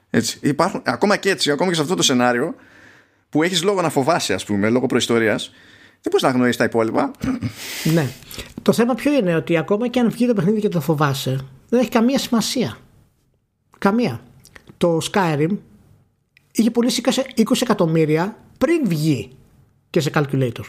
[0.09, 0.37] Έτσι.
[0.41, 2.55] Υπάρχουν, ακόμα και έτσι, ακόμα και σε αυτό το σενάριο
[3.29, 5.51] που έχεις λόγο να φοβάσαι, ας πούμε, λόγω προϊστορίας,
[6.01, 7.11] δεν μπορείς να γνωρίσεις τα υπόλοιπα.
[7.83, 8.07] ναι.
[8.67, 11.39] Το θέμα ποιο είναι ότι ακόμα και αν βγει το παιχνίδι και το φοβάσαι,
[11.69, 12.77] δεν έχει καμία σημασία.
[13.77, 14.21] Καμία.
[14.77, 15.57] Το Skyrim
[16.51, 19.31] είχε πουλήσει 20 εκατομμύρια πριν βγει
[19.89, 20.63] και σε calculator.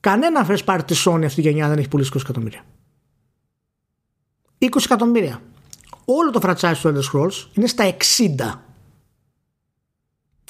[0.00, 2.64] Κανένα first party της Sony αυτή τη γενιά δεν έχει πουλήσει 20 εκατομμύρια.
[4.58, 5.42] 20 εκατομμύρια.
[6.04, 8.58] Όλο το franchise του Elder Scrolls είναι στα 60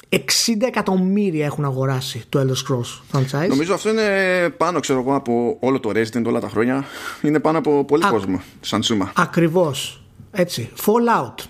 [0.09, 0.17] 60
[0.61, 3.47] εκατομμύρια έχουν αγοράσει το Elder Scrolls franchise.
[3.47, 6.85] Νομίζω αυτό είναι πάνω ξέρω εγώ από όλο το Resident όλα τα χρόνια.
[7.21, 9.11] Είναι πάνω από πολύ Α, κόσμο σαν σούμα.
[9.15, 10.03] Ακριβώς.
[10.31, 10.69] Έτσι.
[10.85, 11.43] Fallout.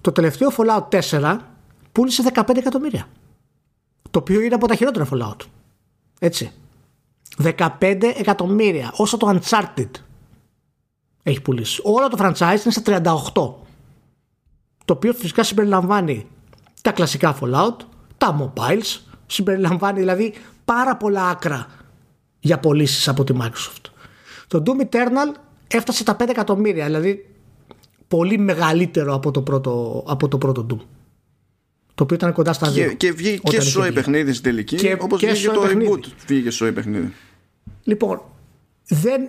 [0.00, 1.36] Το τελευταίο Fallout 4
[1.92, 3.08] πούλησε 15 εκατομμύρια.
[4.10, 5.46] Το οποίο είναι από τα χειρότερα Fallout.
[6.18, 6.50] Έτσι.
[7.42, 7.66] 15
[8.16, 8.92] εκατομμύρια.
[8.96, 9.90] Όσο το Uncharted
[11.22, 11.80] έχει πουλήσει.
[11.84, 13.54] Όλο το franchise είναι στα 38.
[14.84, 16.26] Το οποίο φυσικά συμπεριλαμβάνει
[16.82, 17.76] τα κλασικά Fallout,
[18.18, 21.66] τα mobiles, συμπεριλαμβάνει δηλαδή πάρα πολλά άκρα
[22.40, 23.90] για πωλήσεις από τη Microsoft.
[24.46, 27.26] Το Doom Eternal έφτασε τα 5 εκατομμύρια, δηλαδή
[28.08, 30.78] πολύ μεγαλύτερο από το πρώτο, από το πρώτο Doom.
[31.94, 32.88] Το οποίο ήταν κοντά στα δύο.
[32.88, 35.90] Και, και βγήκε και σοϊ παιχνίδι στην τελική, και, όπως και βγήκε το παιχνίδι.
[35.92, 36.06] reboot.
[36.26, 37.12] Βγήκε σοϊ παιχνίδι.
[37.82, 38.22] Λοιπόν,
[38.88, 39.22] δεν,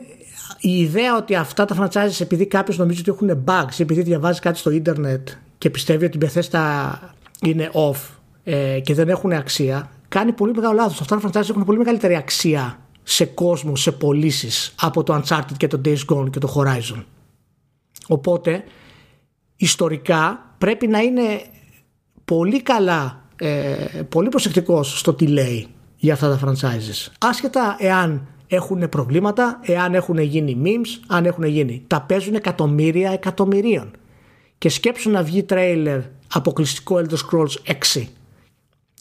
[0.60, 4.58] η ιδέα ότι αυτά τα franchises επειδή κάποιος νομίζει ότι έχουν bugs, επειδή διαβάζει κάτι
[4.58, 6.92] στο ίντερνετ και πιστεύει ότι η Bethesda
[7.42, 8.16] είναι off
[8.50, 11.02] ε, και δεν έχουν αξία, κάνει πολύ μεγάλο λάθος.
[11.02, 15.68] Αυτά τα franchise έχουν πολύ μεγαλύτερη αξία σε κόσμο, σε πωλήσεις από το Uncharted και
[15.68, 17.04] το Days Gone και το Horizon.
[18.08, 18.64] Οπότε,
[19.56, 21.41] ιστορικά πρέπει να είναι
[22.26, 23.76] πολύ καλά, ε,
[24.10, 27.12] πολύ προσεκτικός στο τι λέει για αυτά τα franchises.
[27.20, 31.84] Άσχετα εάν έχουν προβλήματα, εάν έχουν γίνει memes, αν έχουν γίνει.
[31.88, 33.91] Τα παίζουν εκατομμύρια εκατομμυρίων.
[34.58, 36.00] Και σκέψουν να βγει τρέιλερ
[36.34, 38.08] αποκλειστικό Elder Scrolls 6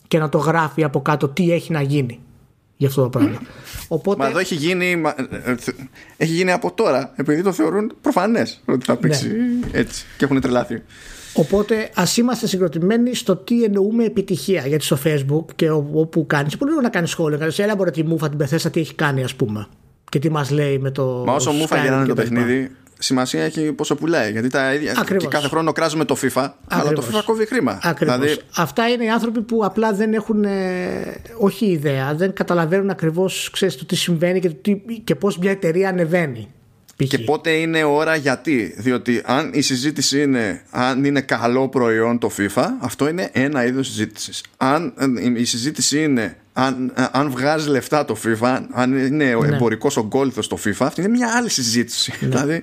[0.09, 2.21] και να το γράφει από κάτω τι έχει να γίνει
[2.77, 3.41] για αυτό το πράγμα.
[3.89, 4.19] Οπότε...
[4.19, 5.55] Μα εδώ έχει γίνει, ε, ε,
[6.17, 9.79] έχει γίνει από τώρα, επειδή το θεωρούν προφανές ότι θα παίξει ναι.
[9.79, 10.83] έτσι και έχουν τρελάθει.
[11.35, 14.67] Οπότε ας είμαστε συγκροτημένοι στο τι εννοούμε επιτυχία.
[14.67, 17.39] Γιατί στο Facebook και όπου κάνεις, μπορεί να κάνεις σχόλιο.
[17.39, 19.67] Κάνεις, έλα μπορεί τη μούφα την πεθέσα τι έχει κάνει, ας πούμε.
[20.09, 21.23] Και τι μας λέει με το.
[21.27, 24.31] Μα όσο μούφα γυρνάνε το παιχνίδι, σημασία έχει πόσο πουλάει.
[24.31, 25.05] Γιατί τα ίδια.
[25.17, 27.81] Και κάθε χρόνο κράζουμε το FIFA, αλλά το FIFA κόβει χρήμα.
[27.99, 28.37] Δηλαδή...
[28.57, 30.45] Αυτά είναι οι άνθρωποι που απλά δεν έχουν.
[30.45, 35.89] Ε, όχι ιδέα, δεν καταλαβαίνουν ακριβώς το τι συμβαίνει και, τι, και πώς μια εταιρεία
[35.89, 36.49] ανεβαίνει.
[37.05, 42.31] Και πότε είναι ώρα γιατί; Διότι αν η συζήτηση είναι αν είναι καλό προϊόν το
[42.39, 44.43] FIFA, αυτό είναι ένα είδος συζήτησης.
[44.57, 49.55] Αν ε, η συζήτηση είναι αν, αν βγάζει λεφτά το FIFA, αν είναι ο ναι.
[49.55, 52.13] εμπορικός ογκόλυθος το FIFA, αυτή είναι μια άλλη συζήτηση.
[52.21, 52.29] Ναι.
[52.29, 52.63] Δηλαδή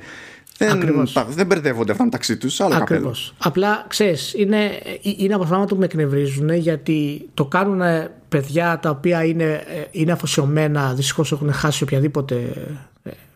[0.58, 2.60] δεν, δεν μπερδεύονται αυτά μεταξύ τους.
[2.60, 3.34] Ακριβώς.
[3.38, 4.72] Απλά ξέρεις, είναι,
[5.02, 7.82] είναι από πράγματα που με εκνευρίζουν γιατί το κάνουν
[8.30, 12.62] παιδιά τα οποία είναι, είναι αφοσιωμένα, δυστυχώς έχουν χάσει οποιαδήποτε ε,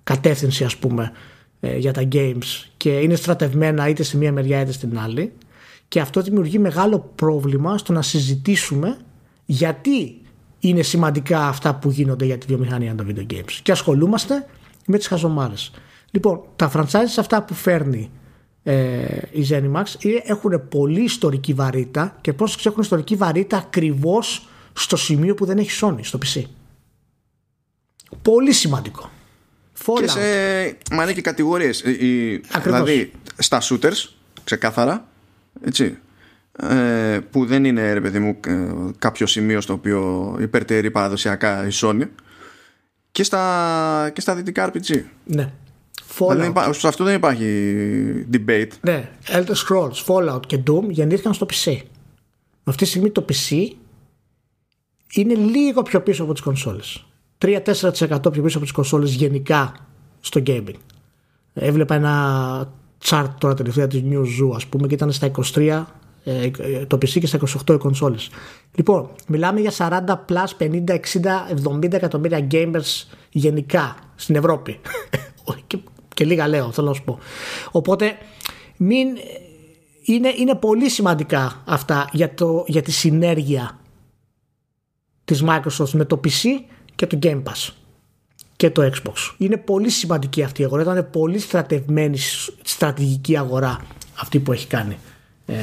[0.08, 1.12] κατεύθυνση, ας πούμε,
[1.60, 5.34] ε, για τα games και είναι στρατευμένα είτε στη μία μεριά είτε στην άλλη.
[5.88, 8.98] Και αυτό δημιουργεί μεγάλο πρόβλημα στο να συζητήσουμε
[9.46, 10.22] γιατί
[10.60, 13.52] είναι σημαντικά αυτά που γίνονται για τη βιομηχανία των video games.
[13.64, 14.48] Και ασχολούμαστε
[14.86, 15.72] με τις χαζομάρες.
[16.12, 18.10] Λοιπόν, τα franchises αυτά που φέρνει
[18.64, 19.84] ε, η Zenimax
[20.24, 25.80] έχουν πολύ ιστορική βαρύτητα και πώς έχουν ιστορική βαρύτητα ακριβώς στο σημείο που δεν έχει
[25.82, 26.42] Sony, στο PC.
[28.22, 29.10] Πολύ σημαντικό.
[29.88, 30.00] Fallout.
[30.02, 30.20] Και σε
[30.92, 31.84] μα είναι και κατηγορίες.
[32.64, 34.10] Δηλαδή, στα shooters,
[34.44, 35.08] ξεκάθαρα,
[35.66, 35.98] έτσι,
[36.60, 38.68] ε, που δεν είναι ρε παιδί μου ε,
[39.00, 42.08] κάποιο σημείο στο οποίο υπερτερεί παραδοσιακά η Sony
[43.12, 45.02] και στα, και στα δυτικά RPG.
[45.24, 45.52] Ναι.
[46.18, 46.70] Fallout.
[46.72, 48.70] σε αυτό δεν υπάρχει debate.
[48.82, 49.10] Ναι.
[49.28, 51.78] Elder Scrolls, Fallout και Doom γεννήθηκαν στο PC.
[52.64, 53.68] Αυτή τη στιγμή το PC
[55.14, 57.07] είναι λίγο πιο πίσω από τις κονσόλες.
[57.38, 59.74] 3-4% πιο πίσω από τις κονσόλες γενικά
[60.20, 60.80] στο gaming.
[61.54, 62.74] Έβλεπα ένα
[63.06, 65.84] chart τώρα τελευταία της New Zoo ας πούμε και ήταν στα 23
[66.24, 66.50] ε,
[66.86, 68.30] το PC και στα 28 οι κονσόλες.
[68.76, 71.00] Λοιπόν, μιλάμε για 40 plus 50, 60,
[71.84, 74.80] 70 εκατομμύρια gamers γενικά στην Ευρώπη.
[75.68, 75.78] και,
[76.14, 77.20] και λίγα λέω, θέλω να σου πω.
[77.72, 78.18] Οπότε
[78.78, 79.08] μην,
[80.04, 83.80] είναι, είναι πολύ σημαντικά αυτά για, το, για τη συνέργεια
[85.26, 86.44] της Microsoft με το PC
[86.98, 87.70] και το Game Pass
[88.56, 89.34] και το Xbox.
[89.38, 90.82] Είναι πολύ σημαντική αυτή η αγορά.
[90.82, 92.18] Ήταν πολύ στρατευμένη
[92.64, 93.86] στρατηγική αγορά
[94.20, 94.98] αυτή που έχει κάνει
[95.46, 95.56] ε,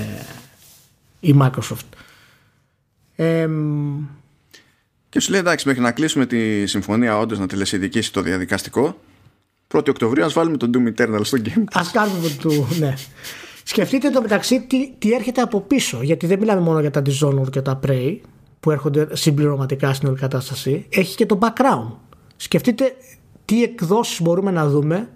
[1.21, 1.89] η Microsoft.
[3.17, 3.49] Ε,
[5.09, 8.99] και σου λέει εντάξει, μέχρι να κλείσουμε τη συμφωνία, όντως να τελεσυδικήσει το διαδικαστικό,
[9.75, 11.65] 1η Οκτωβρίου ας βάλουμε τον Doom Eternal στο game.
[11.73, 12.67] Α κάνουμε το.
[12.79, 12.95] ναι.
[13.63, 16.03] Σκεφτείτε το μεταξύ τι, τι έρχεται από πίσω.
[16.03, 18.19] Γιατί δεν μιλάμε μόνο για τα Dishonored και τα Prey
[18.65, 20.87] που έρχονται συμπληρωματικά στην όλη κατάσταση.
[20.89, 21.93] Έχει και το background.
[22.37, 22.97] Σκεφτείτε
[23.45, 25.09] τι εκδόσεις μπορούμε να δούμε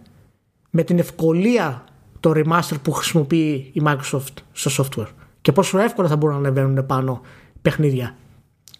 [0.70, 1.84] με την ευκολία
[2.20, 5.06] το remaster που χρησιμοποιεί η Microsoft στο software
[5.40, 7.20] και πόσο εύκολα θα μπορούν να ανεβαίνουν πάνω
[7.62, 8.16] παιχνίδια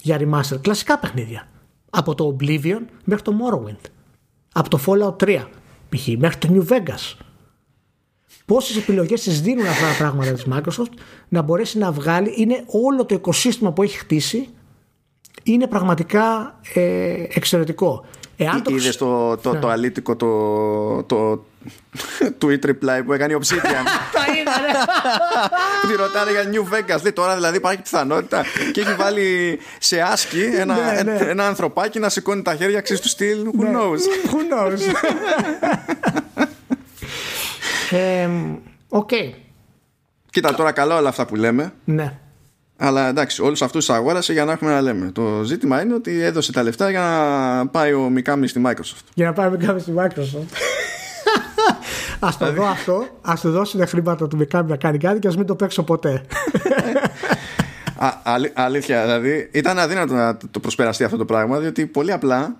[0.01, 1.49] για remaster, κλασικά παιχνίδια
[1.91, 3.91] από το Oblivion μέχρι το Morrowind
[4.53, 5.45] από το Fallout 3
[5.89, 6.07] π.χ.
[6.19, 7.16] μέχρι το New Vegas
[8.45, 10.99] πόσες επιλογές τις δίνουν αυτά τα πράγματα της Microsoft
[11.29, 14.49] να μπορέσει να βγάλει είναι όλο το οικοσύστημα που έχει χτίσει
[15.43, 18.05] είναι πραγματικά ε, εξαιρετικό
[18.41, 18.74] Εάν το...
[18.74, 19.59] Είδες το, το, ναι.
[19.59, 21.45] το αλήτικο το, το
[22.41, 23.84] tweet reply που έκανε η Obsidian.
[24.16, 24.72] Τα είδα, ναι.
[25.89, 27.03] Τη ρωτάνε για New Vegas.
[27.03, 31.16] Λέει τώρα δηλαδή υπάρχει πιθανότητα και έχει βάλει σε ASCII ένα, ναι, ναι.
[31.16, 33.51] ένα ανθρωπάκι να σηκώνει τα χέρια έτσι του στυλ.
[33.59, 33.70] Who ναι.
[33.72, 33.99] knows;
[34.32, 34.80] Who knows;
[38.89, 39.11] Ok.
[40.30, 41.72] Κοίτα τώρα καλά όλα αυτά που λέμε.
[41.84, 42.18] Ναι.
[42.81, 45.11] Αλλά εντάξει, όλους αυτούς τους αγόρασε για να έχουμε να λέμε.
[45.12, 49.05] Το ζήτημα είναι ότι έδωσε τα λεφτά για να πάει ο Μικάμι στη Microsoft.
[49.14, 50.47] Για να πάει ο Μικάμι στη Microsoft.
[52.26, 55.37] Α το δω αυτό, ας του δώσουν χρήματα του Μικάμι να κάνει κάτι και ας
[55.37, 56.22] μην το παίξω ποτέ.
[58.01, 58.12] Α,
[58.55, 62.57] αλήθεια, δηλαδή ήταν αδύνατο να το προσπεραστεί αυτό το πράγμα, διότι πολύ απλά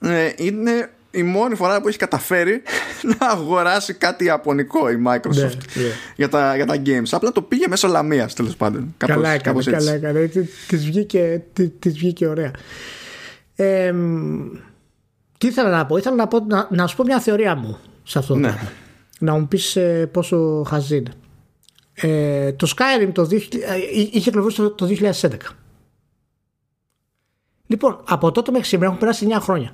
[0.00, 2.62] ε, είναι η μόνη φορά που έχει καταφέρει
[3.18, 5.92] να αγοράσει κάτι ιαπωνικό η Microsoft ναι, ναι.
[6.16, 7.08] Για, τα, για τα games.
[7.10, 8.94] Απλά το πήγε μέσω λαμίας τέλος πάντων.
[8.96, 10.30] καλά έκανε, καλά έκανε.
[10.66, 11.42] Της βγήκε,
[11.84, 12.50] βγήκε ωραία.
[13.54, 13.94] Ε,
[15.38, 18.18] τι ήθελα να πω, ήθελα να, πω, να, να σου πω μια θεωρία μου σε
[18.18, 18.48] αυτό το ναι.
[18.48, 18.70] πράγμα.
[19.18, 21.12] Να μου πεις ε, πόσο χαζί είναι.
[21.94, 23.38] Ε, το Skyrim το, ε,
[23.92, 24.86] είχε κυκλοφορήσει το, το
[25.20, 25.30] 2011.
[27.66, 29.72] Λοιπόν, από τότε μέχρι σήμερα έχουν περάσει 9 χρόνια.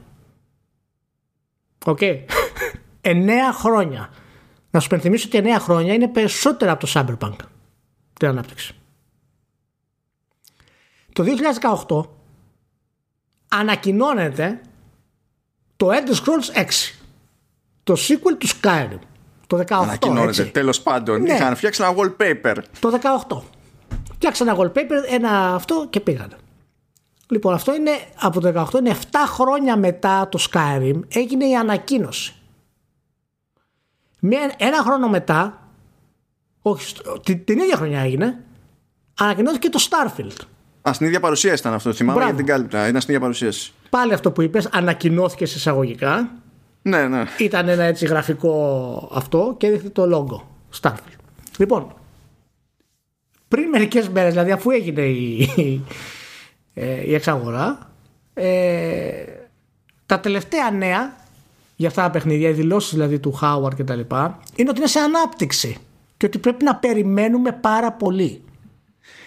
[1.84, 1.98] Ok.
[2.00, 2.18] Okay.
[3.00, 4.10] 9 χρόνια.
[4.70, 7.36] Να σου πενθυμίσω ότι 9 χρόνια είναι περισσότερα από το Cyberpunk.
[8.12, 8.74] Την ανάπτυξη.
[11.12, 11.24] Το
[11.88, 12.08] 2018
[13.48, 14.60] ανακοινώνεται
[15.76, 16.94] το Elder Scrolls 6.
[17.82, 18.98] Το sequel του Skyrim.
[19.46, 19.64] Το 18.
[19.68, 20.44] Ανακοινώνεται.
[20.44, 21.22] Τέλος πάντων.
[21.22, 21.32] Ναι.
[21.32, 22.56] Είχαν φτιάξει ένα wallpaper.
[22.80, 22.98] Το
[23.28, 23.42] 18.
[24.14, 26.36] Φτιάξαν ένα wallpaper, ένα αυτό και πήγανε.
[27.30, 32.32] Λοιπόν, αυτό είναι από το 18, είναι 7 χρόνια μετά το Skyrim έγινε η ανακοίνωση.
[34.20, 35.68] Μια, ένα χρόνο μετά,
[36.62, 38.44] όχι, την, την ίδια χρονιά έγινε,
[39.18, 40.46] ανακοινώθηκε το Starfield.
[40.88, 41.92] Α, στην ίδια παρουσίαση ήταν αυτό.
[41.92, 42.88] Θυμάμαι για την κάλυπτα.
[42.88, 43.72] Ήταν στην ίδια παρουσίαση.
[43.90, 46.30] Πάλι αυτό που είπες, ανακοινώθηκε σε εισαγωγικά.
[46.82, 47.24] Ναι, ναι.
[47.38, 50.42] Ήταν ένα έτσι γραφικό αυτό και έδειχνε το logo.
[50.80, 51.18] Starfield.
[51.58, 51.94] Λοιπόν,
[53.48, 55.82] πριν μερικές μέρες, δηλαδή αφού έγινε η,
[56.78, 57.90] ε, η εξαγορά.
[58.34, 59.22] Ε,
[60.06, 61.16] τα τελευταία νέα
[61.76, 64.88] για αυτά τα παιχνίδια, οι δηλώσεις δηλαδή του Χάουαρ και τα λοιπά, είναι ότι είναι
[64.88, 65.76] σε ανάπτυξη
[66.16, 68.42] και ότι πρέπει να περιμένουμε πάρα πολύ.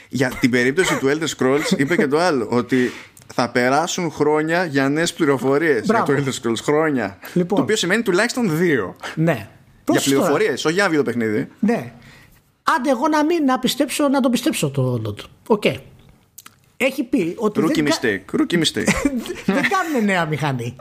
[0.09, 2.91] Για την περίπτωση του Elder Scrolls είπε και το άλλο, ότι
[3.33, 6.61] θα περάσουν χρόνια για νέες πληροφορίες για το Elder Scrolls.
[6.63, 7.17] Χρόνια.
[7.33, 7.57] Λοιπόν.
[7.57, 8.95] Το οποίο σημαίνει τουλάχιστον δύο.
[9.15, 9.49] Ναι.
[9.91, 11.47] για πληροφορίες, όχι για βίντεο παιχνίδι.
[11.59, 11.91] Ναι.
[12.77, 15.15] Άντε εγώ να μην να πιστέψω, να το πιστέψω το όντω.
[15.47, 15.63] Οκ
[16.85, 17.61] έχει πει ότι.
[17.63, 18.39] Rookie mistake.
[18.39, 18.87] Rookie mistake.
[19.45, 20.75] δεν κάνουν νέα μηχανή.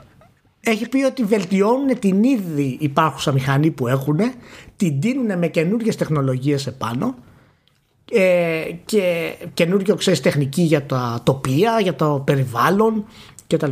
[0.60, 4.18] Έχει πει ότι βελτιώνουν την ήδη υπάρχουσα μηχανή που έχουν,
[4.76, 7.14] την ντύνουν με καινούργιες τεχνολογίες επάνω
[8.12, 13.06] ε, και καινούργιο ξέρεις τεχνική για τα τοπία, για το περιβάλλον
[13.46, 13.70] κτλ.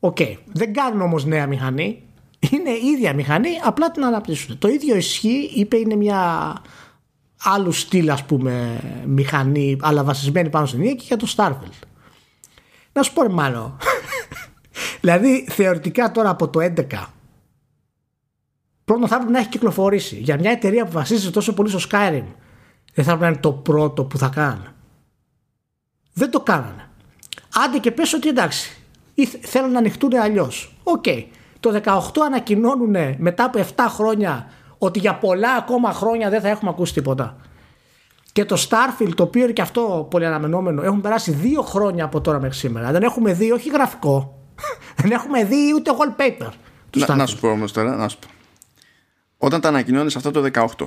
[0.00, 0.16] Ok.
[0.20, 0.36] Okay.
[0.52, 2.02] Δεν κάνουν όμως νέα μηχανή.
[2.50, 4.58] Είναι η ίδια μηχανή, απλά την αναπτύσσουν.
[4.58, 6.52] Το ίδιο ισχύει, είπε, είναι μια
[7.42, 11.86] άλλου στυλ ας πούμε μηχανή αλλά βασισμένη πάνω στην ίδια και για το Starfield.
[12.92, 13.76] Να σου πω μάλλον.
[15.00, 17.06] δηλαδή θεωρητικά τώρα από το 11
[18.84, 22.24] πρώτον θα έπρεπε να έχει κυκλοφορήσει για μια εταιρεία που βασίζεται τόσο πολύ στο Skyrim
[22.94, 24.66] δεν θα έπρεπε να είναι το πρώτο που θα κάνουν.
[26.12, 26.88] Δεν το κάνανε.
[27.64, 28.76] Άντε και πες ότι εντάξει
[29.40, 30.76] θέλουν να ανοιχτούν αλλιώς.
[30.82, 31.02] Ok.
[31.06, 31.24] Okay.
[31.60, 34.50] Το 18 ανακοινώνουν μετά από 7 χρόνια
[34.84, 37.36] ότι για πολλά ακόμα χρόνια δεν θα έχουμε ακούσει τίποτα.
[38.32, 42.20] Και το Starfield, το οποίο είναι και αυτό πολύ αναμενόμενο, έχουν περάσει δύο χρόνια από
[42.20, 42.92] τώρα μέχρι σήμερα.
[42.92, 44.38] Δεν έχουμε δει, όχι γραφικό,
[45.00, 46.48] δεν έχουμε δει ούτε wallpaper.
[46.96, 48.28] να, να σου πω όμως τώρα, να σου πω.
[49.36, 50.86] Όταν τα ανακοινώνεις αυτό το 18,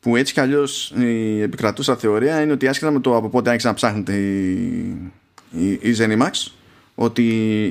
[0.00, 3.68] που έτσι κι αλλιώς η επικρατούσα θεωρία είναι ότι άσχετα με το από πότε άρχισε
[3.68, 4.78] να ψάχνετε η,
[5.50, 6.50] η, η Zenimax
[6.94, 7.22] ότι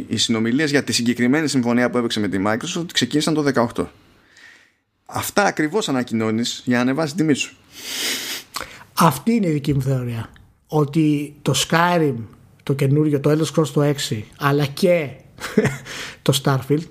[0.07, 3.85] οι συνομιλίες για τη συγκεκριμένη συμφωνία που έπαιξε με τη Microsoft ξεκίνησαν το 18.
[5.09, 7.55] Αυτά ακριβώς ανακοινώνεις για να ανεβάσεις τη τιμή σου.
[8.93, 10.29] Αυτή είναι η δική μου θεωρία.
[10.67, 12.15] Ότι το Skyrim,
[12.63, 15.09] το καινούριο, το Elder Scrolls το 6, αλλά και
[16.21, 16.83] το Starfield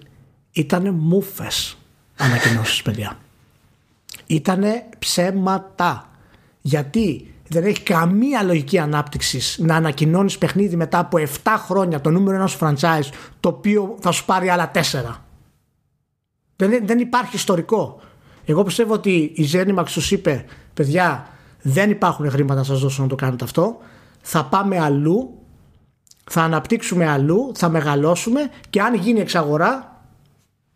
[0.52, 1.76] ήταν μούφες
[2.16, 3.18] ανακοινώσεις παιδιά.
[4.26, 6.10] Ήτανε ψέματα.
[6.60, 12.36] Γιατί δεν έχει καμία λογική ανάπτυξης να ανακοινώνεις παιχνίδι μετά από 7 χρόνια το νούμερο
[12.36, 13.08] ενός franchise
[13.40, 14.80] το οποίο θα σου πάρει άλλα 4.
[16.56, 18.00] Δεν, δεν υπάρχει ιστορικό.
[18.44, 21.26] Εγώ πιστεύω ότι η Zenimax τους είπε, παιδιά,
[21.62, 23.76] δεν υπάρχουν χρήματα να σας δώσω να το κάνετε αυτό.
[24.20, 25.42] Θα πάμε αλλού,
[26.30, 30.00] θα αναπτύξουμε αλλού, θα μεγαλώσουμε και αν γίνει εξαγορά,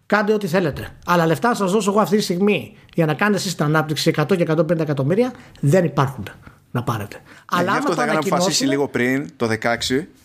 [0.06, 0.96] κάντε ό,τι θέλετε.
[1.06, 4.12] Αλλά λεφτά να σας δώσω εγώ αυτή τη στιγμή για να κάνετε εσείς την ανάπτυξη
[4.16, 6.24] 100 και 150 εκατομμύρια δεν υπάρχουν
[6.70, 7.16] να πάρετε.
[7.16, 9.54] Ναι, Αλλά αυτό θα είχαν αποφασίσει λίγο πριν, το 16,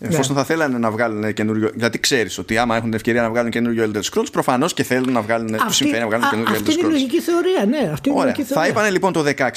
[0.00, 0.40] εφόσον ναι.
[0.40, 1.70] θα θέλανε να βγάλουν καινούριο.
[1.74, 5.12] Γιατί ξέρεις ότι άμα έχουν την ευκαιρία να βγάλουν καινούριο Elder Scrolls, προφανώς και θέλουν
[5.12, 5.56] να βγάλουν.
[5.66, 6.68] Τους συμφέρει να βγάλουν καινούριο Elder Scrolls.
[6.68, 7.90] Αυτή είναι η λογική θεωρία, ναι.
[7.92, 8.34] Αυτή είναι Ωραία.
[8.36, 8.62] η θεωρία.
[8.62, 9.48] Θα είπανε λοιπόν το 16.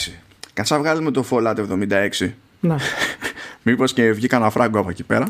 [0.54, 1.56] Κατσά βγάλουμε το Fallout
[2.20, 2.32] 76.
[2.60, 2.76] Ναι.
[3.64, 5.28] Μήπως και βγει κανένα φράγκο από εκεί πέρα.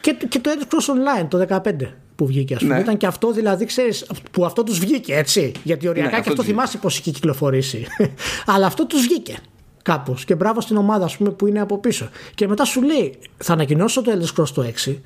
[0.00, 1.72] Και, και το Elder Scrolls Online το 15
[2.16, 2.74] που βγήκε, ας πούμε.
[2.74, 2.80] Ναι.
[2.80, 5.52] Ήταν και αυτό δηλαδή, ξέρεις, που αυτό τους βγήκε έτσι.
[5.62, 7.86] Γιατί οριακά ναι, και αυτό, αυτό θυμάσαι πώς είχε κυκλοφορήσει.
[8.54, 9.36] Αλλά αυτό τους βγήκε
[9.82, 10.24] κάπως.
[10.24, 12.08] Και μπράβο στην ομάδα, ας πούμε, που είναι από πίσω.
[12.34, 14.96] Και μετά σου λέει, θα ανακοινώσω το Elder Scrolls το 6.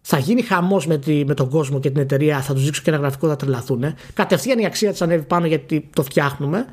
[0.00, 2.40] Θα γίνει χαμός με, με τον κόσμο και την εταιρεία.
[2.40, 3.94] Θα τους δείξω και ένα γραφικό, θα τρελαθούν.
[4.14, 6.66] Κατευθείαν η αξία της ανέβει πάνω γιατί το φτιάχνουμε.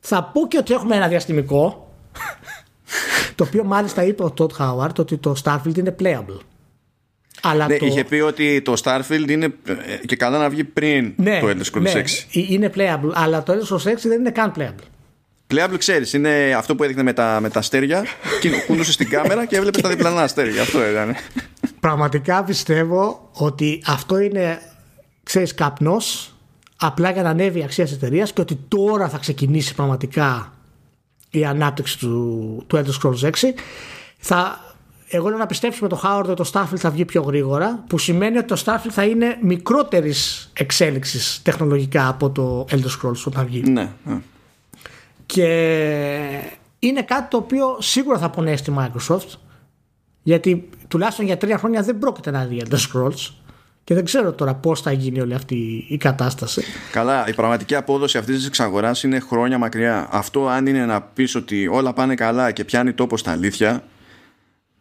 [0.00, 1.92] Θα πω και ότι έχουμε ένα διαστημικό.
[3.34, 6.40] το οποίο μάλιστα είπε ο Todd Howard ότι το Starfield είναι playable.
[7.42, 7.86] Αλλά ναι, το...
[7.86, 11.76] Είχε πει ότι το Starfield είναι ε, και καλά να βγει πριν ναι, το Elder
[11.76, 12.34] Scrolls ναι, 6.
[12.48, 14.86] Είναι playable, αλλά το Elder Scrolls 6 δεν είναι καν playable.
[15.50, 18.04] Playable ξέρεις, είναι αυτό που έδειχνε με τα, με τα αστέρια
[18.40, 20.62] και κούνούσε στην κάμερα και έβλεπε τα διπλανά αστέρια.
[20.62, 21.16] Αυτό ήταν.
[21.80, 24.60] Πραγματικά πιστεύω ότι αυτό είναι,
[25.22, 26.34] ξέρεις, καπνός
[26.76, 30.52] απλά για να ανέβει η αξία της εταιρείας και ότι τώρα θα ξεκινήσει πραγματικά
[31.30, 33.32] η ανάπτυξη του, του Elder Scrolls 6.
[34.18, 34.60] Θα,
[35.08, 38.38] εγώ λέω να πιστέψουμε το Howard ότι το Starfield θα βγει πιο γρήγορα, που σημαίνει
[38.38, 43.62] ότι το Starfield θα είναι μικρότερης εξέλιξης τεχνολογικά από το Elder Scrolls όταν βγει.
[43.62, 43.90] Ναι.
[44.04, 44.20] ναι.
[45.34, 45.48] Και
[46.78, 49.38] είναι κάτι το οποίο σίγουρα θα πονέσει τη Microsoft
[50.22, 53.30] γιατί τουλάχιστον για τρία χρόνια δεν πρόκειται να δει Elder Scrolls
[53.84, 56.62] και δεν ξέρω τώρα πώς θα γίνει όλη αυτή η κατάσταση.
[56.92, 60.08] Καλά, η πραγματική απόδοση αυτής της εξαγοράς είναι χρόνια μακριά.
[60.10, 63.84] Αυτό, αν είναι να πεις ότι όλα πάνε καλά και πιάνει τόπο στα αλήθεια,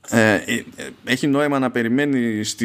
[0.10, 0.64] ε, ε,
[1.04, 2.56] έχει νόημα να περιμένεις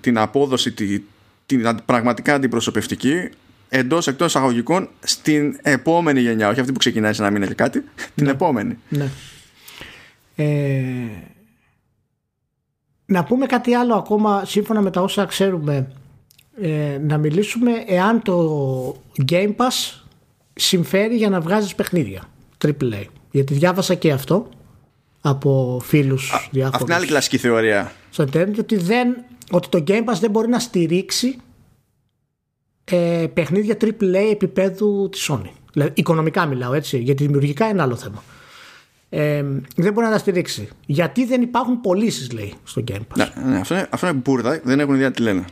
[0.00, 1.02] την απόδοση, τη,
[1.46, 3.28] την πραγματικά αντιπροσωπευτική
[3.74, 6.48] εντός εκτός εισαγωγικών στην επόμενη γενιά.
[6.48, 7.78] Όχι αυτή που ξεκινάει σε ένα μήνα και κάτι.
[7.78, 7.84] Ναι.
[8.14, 8.78] Την επόμενη.
[8.88, 9.08] Ναι.
[10.36, 10.44] Ε,
[13.06, 15.92] να πούμε κάτι άλλο ακόμα σύμφωνα με τα όσα ξέρουμε.
[16.60, 20.02] Ε, να μιλήσουμε εάν το Game Pass
[20.54, 22.22] συμφέρει για να βγάζεις παιχνίδια.
[22.64, 23.04] AAA.
[23.30, 24.48] Γιατί διάβασα και αυτό
[25.20, 26.74] από φίλους διάφορους.
[26.74, 27.92] Αυτή είναι άλλη κλασική θεωρία.
[28.10, 31.38] Στο internet ότι, δεν, ότι το Game Pass δεν μπορεί να στηρίξει
[32.84, 35.50] ε, παιχνίδια AAA επίπεδου της Sony.
[35.72, 38.22] Δηλαδή, οικονομικά μιλάω έτσι, γιατί δημιουργικά είναι άλλο θέμα.
[39.08, 39.44] Ε,
[39.76, 40.68] δεν μπορεί να τα στηρίξει.
[40.86, 43.16] Γιατί δεν υπάρχουν πωλήσεις, λέει, στο Game Pass.
[43.16, 45.44] Ναι, ναι, αυτό, είναι, αυτό είναι μπουρδα, δεν έχουν ιδέα τι λένε.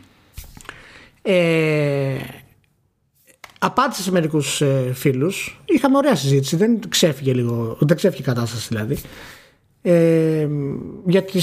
[1.22, 2.16] Ε,
[3.58, 5.60] απάντησε σε μερικούς ε, φίλους.
[5.64, 6.56] Είχαμε ωραία συζήτηση.
[6.56, 7.76] Δεν ξέφυγε λίγο.
[7.80, 8.98] Δεν ξέφυγε η κατάσταση δηλαδή
[9.82, 10.48] ε,
[11.06, 11.40] για την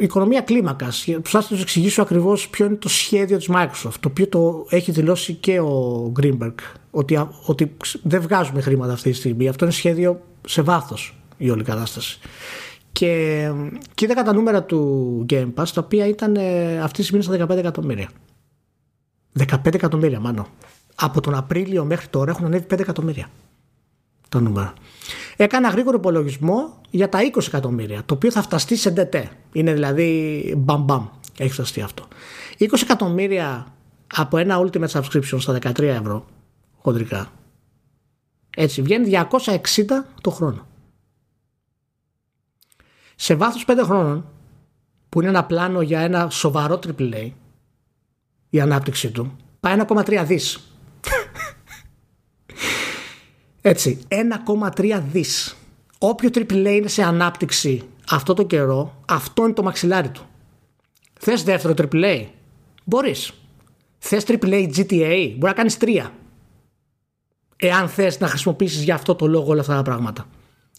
[0.00, 1.06] οικονομία κλίμακας.
[1.22, 5.34] Θα σας εξηγήσω ακριβώς ποιο είναι το σχέδιο της Microsoft το οποίο το έχει δηλώσει
[5.34, 6.54] και ο Greenberg
[6.90, 9.48] ότι, ότι δεν βγάζουμε χρήματα αυτή τη στιγμή.
[9.48, 12.18] Αυτό είναι σχέδιο σε βάθος η όλη κατάσταση.
[12.92, 13.50] Και,
[13.94, 17.54] και είδα τα νούμερα του Game Pass τα οποία ήταν ε, αυτή τη στιγμή στα
[17.54, 18.08] 15 εκατομμύρια.
[19.38, 20.46] 15 εκατομμύρια μάλλον.
[20.94, 23.28] Από τον Απρίλιο μέχρι τώρα έχουν ανέβει 5 εκατομμύρια
[24.28, 24.72] τα νούμερα
[25.36, 29.22] Έκανα γρήγορο υπολογισμό για τα 20 εκατομμύρια, το οποίο θα φταστεί σε DT.
[29.52, 31.06] Είναι δηλαδή μπαμ μπαμ.
[31.38, 32.08] Έχει φταστεί αυτό.
[32.58, 33.66] 20 εκατομμύρια
[34.14, 36.26] από ένα Ultimate Subscription στα 13 ευρώ,
[36.78, 37.32] χοντρικά.
[38.56, 39.58] Έτσι, βγαίνει 260
[40.20, 40.66] το χρόνο.
[43.16, 44.24] Σε βάθος 5 χρόνων,
[45.08, 47.30] που είναι ένα πλάνο για ένα σοβαρό AAA,
[48.50, 50.71] η ανάπτυξη του, πάει 1,3 δις.
[53.62, 55.56] Έτσι, 1,3 δις.
[55.98, 60.22] Όποιο triple είναι σε ανάπτυξη αυτό το καιρό, αυτό είναι το μαξιλάρι του.
[61.20, 62.26] Θες δεύτερο triple
[62.84, 63.32] Μπορείς.
[63.98, 66.12] Θες triple GTA, μπορεί να κάνεις τρία.
[67.56, 70.26] Εάν θες να χρησιμοποιήσεις για αυτό το λόγο όλα αυτά τα πράγματα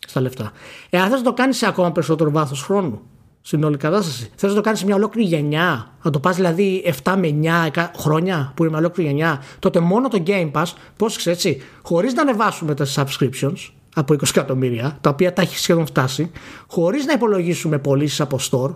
[0.08, 0.52] στα λεφτά.
[0.90, 3.02] Εάν θες να το κάνεις σε ακόμα περισσότερο βάθος χρόνου
[3.46, 6.94] στην όλη κατάσταση, θες να το κάνεις σε μια ολόκληρη γενιά, να το πας δηλαδή
[7.04, 7.28] 7 με
[7.74, 10.66] 9 χρόνια που είναι μια ολόκληρη γενιά, τότε μόνο το Game Pass,
[10.98, 15.86] πώς έτσι, χωρίς να ανεβάσουμε τα subscriptions από 20 εκατομμύρια, τα οποία τα έχει σχεδόν
[15.86, 16.32] φτάσει,
[16.68, 18.76] χωρίς να υπολογίσουμε πωλήσεις από store,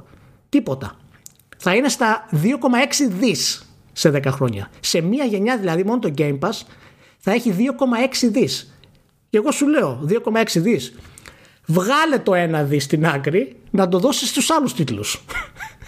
[0.50, 0.96] τίποτα.
[1.58, 2.38] Θα είναι στα 2,6
[3.20, 4.70] δις σε 10 χρόνια.
[4.80, 6.62] Σε μία γενιά δηλαδή μόνο το Game Pass
[7.18, 8.74] θα έχει 2,6 δις.
[9.30, 10.94] Και εγώ σου λέω 2,6 δις.
[11.68, 15.24] Βγάλε το ένα δις στην άκρη να το δώσεις στους άλλους τίτλους.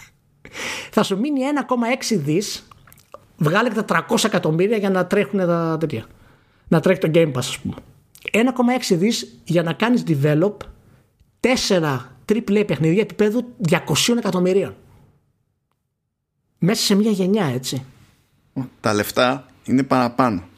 [0.95, 1.39] θα σου μείνει
[2.09, 2.67] 1,6 δις.
[3.37, 6.05] Βγάλε και τα 300 εκατομμύρια για να τρέχουν τα τέτοια.
[6.67, 7.75] Να τρέχει το Game Pass ας πούμε.
[8.31, 10.53] 1,6 δις για να κάνεις develop
[11.39, 13.77] 4 AAA παιχνίδια επίπεδου 200
[14.17, 14.75] εκατομμυρίων.
[16.59, 17.85] Μέσα σε μια γενιά έτσι.
[18.81, 20.48] Τα λεφτά είναι παραπάνω.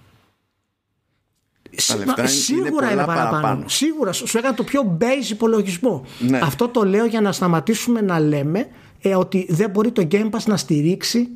[2.16, 3.64] Τα σίγουρα είναι, παραπάνω.
[3.68, 6.06] Σίγουρα σου έκανε το πιο base υπολογισμό.
[6.20, 6.40] Ναι.
[6.44, 8.68] Αυτό το λέω για να σταματήσουμε να λέμε
[9.02, 11.30] ε, ότι δεν μπορεί το Game Pass να στηρίξει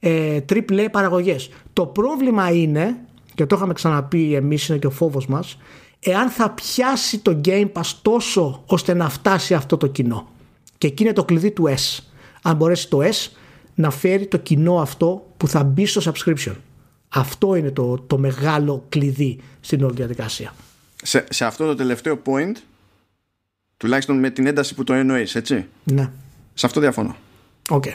[0.00, 1.50] ε, AAA παραγωγές.
[1.72, 2.96] Το πρόβλημα είναι,
[3.34, 5.58] και το είχαμε ξαναπεί εμείς είναι και ο φόβος μας,
[6.00, 10.28] εάν θα πιάσει το Game Pass τόσο ώστε να φτάσει αυτό το κοινό.
[10.78, 12.04] Και εκεί είναι το κλειδί του S.
[12.42, 13.30] Αν μπορέσει το S
[13.74, 16.54] να φέρει το κοινό αυτό που θα μπει στο subscription.
[17.14, 20.54] Αυτό είναι το, το μεγάλο κλειδί στην όλη διαδικασία.
[21.02, 22.52] Σε, σε αυτό το τελευταίο point,
[23.76, 26.10] τουλάχιστον με την ένταση που το εννοείς, έτσι; Ναι.
[26.54, 27.16] Σε αυτό διαφωνώ.
[27.68, 27.94] Okay.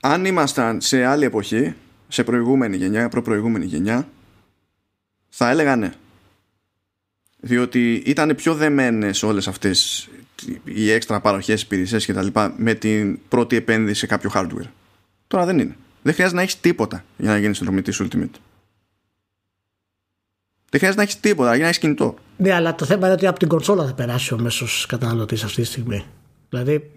[0.00, 1.74] Αν ήμασταν σε άλλη εποχή,
[2.08, 4.08] σε προηγούμενη γενιά, προπροηγούμενη γενιά,
[5.28, 5.92] θα έλεγα ναι.
[7.40, 10.08] Διότι ήταν πιο δεμένες όλες αυτές
[10.64, 14.68] οι έξτρα παροχές υπηρεσίες και τα λοιπά με την πρώτη επένδυση σε κάποιο hardware.
[15.26, 15.76] Τώρα δεν είναι.
[16.08, 18.38] Δεν χρειάζεται να έχεις τίποτα για να γίνεις συνδρομητής Ultimate.
[20.70, 22.14] Δεν χρειάζεται να έχεις τίποτα για να έχεις κινητό.
[22.36, 25.60] Ναι, αλλά το θέμα είναι ότι από την κονσόλα θα περάσει ο μέσος καταναλωτής αυτή
[25.60, 26.04] τη στιγμή.
[26.48, 26.90] Δηλαδή,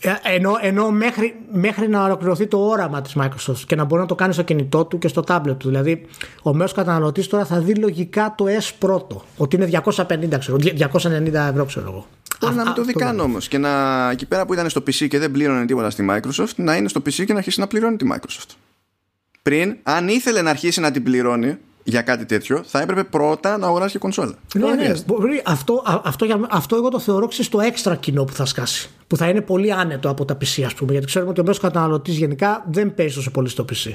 [0.00, 4.08] ε, ενώ, ενώ μέχρι, μέχρι να ολοκληρωθεί το όραμα της Microsoft και να μπορεί να
[4.08, 5.68] το κάνει στο κινητό του και στο tablet του.
[5.68, 6.06] Δηλαδή,
[6.42, 9.24] ο μέσος καταναλωτής τώρα θα δει λογικά το S πρώτο.
[9.36, 12.06] Ότι είναι 250, ξέρω, 290 ευρώ, ξέρω εγώ.
[12.40, 13.48] Μπορεί να μην το δει καν όμως.
[13.48, 16.76] Και να εκεί πέρα που ήταν στο PC και δεν πλήρωνε τίποτα στη Microsoft, να
[16.76, 18.54] είναι στο PC και να αρχίσει να πληρώνει τη Microsoft.
[19.42, 23.66] Πριν, αν ήθελε να αρχίσει να την πληρώνει για κάτι τέτοιο, θα έπρεπε πρώτα να
[23.66, 24.34] αγοράσει και κονσόλα.
[24.54, 24.92] Ναι, ναι,
[25.44, 28.90] αυτό, αυτό, αυτό εγώ το θεωρώ στο έξτρα κοινό που θα σκάσει.
[29.06, 30.92] Που θα είναι πολύ άνετο από τα PC, ας πούμε.
[30.92, 33.92] Γιατί ξέρουμε ότι ο μέσος καταναλωτής γενικά δεν παίζει τόσο πολύ στο PC.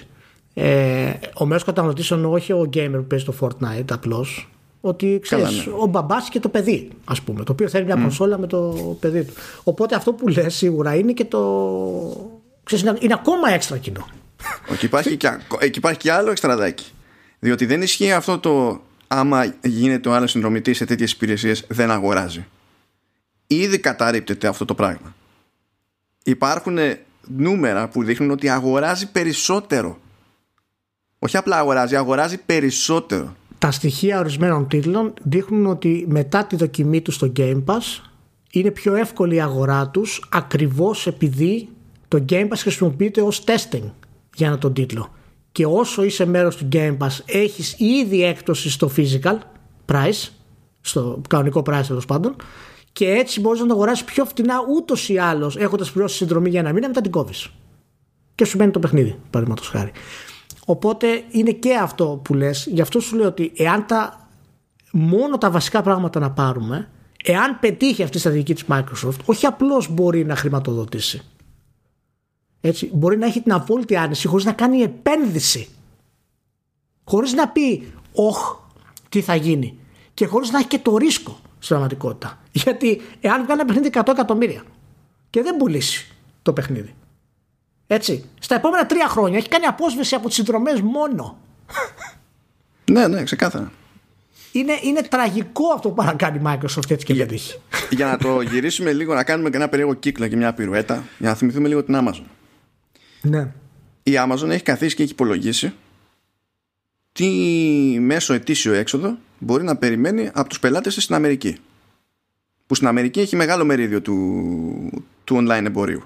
[0.53, 4.49] Ε, ο μέσος καταναλωτής εννοώ όχι ο gamer που παίζει το Fortnite απλώς,
[4.81, 5.73] ότι ξέρεις, ναι.
[5.79, 8.01] ο μπαμπάς και το παιδί, ας πούμε, το οποίο θέλει μια mm.
[8.01, 9.33] κονσόλα με το παιδί του.
[9.63, 12.31] Οπότε αυτό που λες σίγουρα είναι και το.
[12.63, 14.07] Ξέρεις, είναι, ακόμα έξτρα κοινό.
[14.71, 16.85] Εκεί υπάρχει, και, εκεί υπάρχει και άλλο εξτραδάκι.
[17.39, 22.45] Διότι δεν ισχύει αυτό το άμα γίνεται ο άλλος συνδρομητής σε τέτοιες υπηρεσίες δεν αγοράζει.
[23.47, 25.15] Ήδη καταρρύπτεται αυτό το πράγμα.
[26.23, 26.77] Υπάρχουν
[27.27, 29.99] νούμερα που δείχνουν ότι αγοράζει περισσότερο.
[31.19, 37.15] Όχι απλά αγοράζει, αγοράζει περισσότερο τα στοιχεία ορισμένων τίτλων δείχνουν ότι μετά τη δοκιμή τους
[37.15, 38.01] στο Game Pass
[38.51, 41.69] είναι πιο εύκολη η αγορά τους ακριβώς επειδή
[42.07, 43.83] το Game Pass χρησιμοποιείται ως testing
[44.35, 45.13] για ένα τον τίτλο.
[45.51, 49.37] Και όσο είσαι μέρος του Game Pass έχεις ήδη έκπτωση στο physical
[49.91, 50.29] price,
[50.81, 52.35] στο κανονικό price τέλος πάντων,
[52.91, 56.59] και έτσι μπορείς να το αγοράσεις πιο φτηνά ούτως ή άλλως έχοντας πληρώσει συνδρομή για
[56.59, 57.49] ένα μήνα μετά την κόβεις.
[58.35, 59.91] Και σου μένει το παιχνίδι, παραδείγματος χάρη.
[60.65, 62.67] Οπότε είναι και αυτό που λες.
[62.71, 64.29] Γι' αυτό σου λέω ότι εάν τα,
[64.91, 66.89] μόνο τα βασικά πράγματα να πάρουμε,
[67.23, 71.21] εάν πετύχει αυτή η στρατηγική της Microsoft, όχι απλώς μπορεί να χρηματοδοτήσει.
[72.61, 75.67] Έτσι, μπορεί να έχει την απόλυτη άνεση χωρίς να κάνει επένδυση.
[77.03, 78.55] Χωρίς να πει, όχ,
[79.09, 79.77] τι θα γίνει.
[80.13, 82.39] Και χωρίς να έχει και το ρίσκο στην πραγματικότητα.
[82.51, 84.63] Γιατί εάν βγάλει ένα παιχνίδι 100 εκατομμύρια
[85.29, 86.93] και δεν πουλήσει το παιχνίδι,
[87.93, 88.23] έτσι.
[88.39, 91.37] Στα επόμενα τρία χρόνια έχει κάνει απόσβεση από τις συνδρομές μόνο.
[92.91, 93.71] ναι, ναι, ξεκάθαρα.
[94.51, 97.59] Είναι, είναι τραγικό αυτό που να κάνει η Microsoft έτσι και για, πετύχει.
[97.89, 101.29] Για να το γυρίσουμε λίγο, να κάνουμε και ένα περίεργο κύκλο και μια πυρουέτα, για
[101.29, 102.23] να θυμηθούμε λίγο την Amazon.
[103.21, 103.47] Ναι.
[104.03, 105.73] Η Amazon έχει καθίσει και έχει υπολογίσει
[107.11, 107.27] τι
[107.99, 111.57] μέσο ετήσιο έξοδο μπορεί να περιμένει από τους πελάτες στην Αμερική.
[112.67, 116.03] Που στην Αμερική έχει μεγάλο μερίδιο του, του online εμπορίου.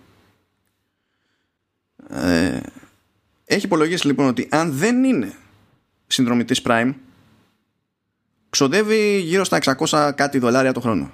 [2.45, 2.61] Ε,
[3.45, 5.34] έχει υπολογίσει λοιπόν ότι αν δεν είναι
[6.07, 6.93] συνδρομητής Prime
[8.49, 9.59] ξοδεύει γύρω στα
[9.89, 11.11] 600 κάτι δολάρια το χρόνο.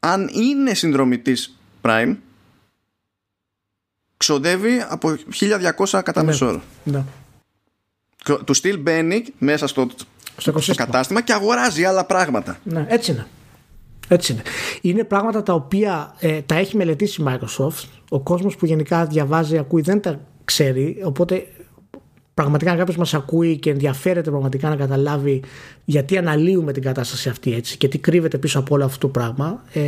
[0.00, 2.16] Αν είναι συνδρομητής Prime
[4.16, 6.62] ξοδεύει από 1200 κατά ναι, μεσόρο.
[6.84, 7.04] Ναι.
[8.44, 9.88] Του στυλ μπαίνει μέσα στο
[10.38, 12.58] στο, στο κατάστημα και αγοράζει άλλα πράγματα.
[12.64, 13.26] Ναι, έτσι είναι.
[14.08, 14.42] Έτσι είναι.
[14.80, 17.84] Είναι πράγματα τα οποία ε, τα έχει μελετήσει η Microsoft.
[18.08, 21.00] Ο κόσμος που γενικά διαβάζει, ακούει, δεν τα ξέρει.
[21.04, 21.46] Οπότε
[22.34, 25.42] πραγματικά κάποιος μας ακούει και ενδιαφέρεται πραγματικά να καταλάβει
[25.84, 29.64] γιατί αναλύουμε την κατάσταση αυτή έτσι και τι κρύβεται πίσω από όλο αυτό το πράγμα.
[29.72, 29.82] Ε,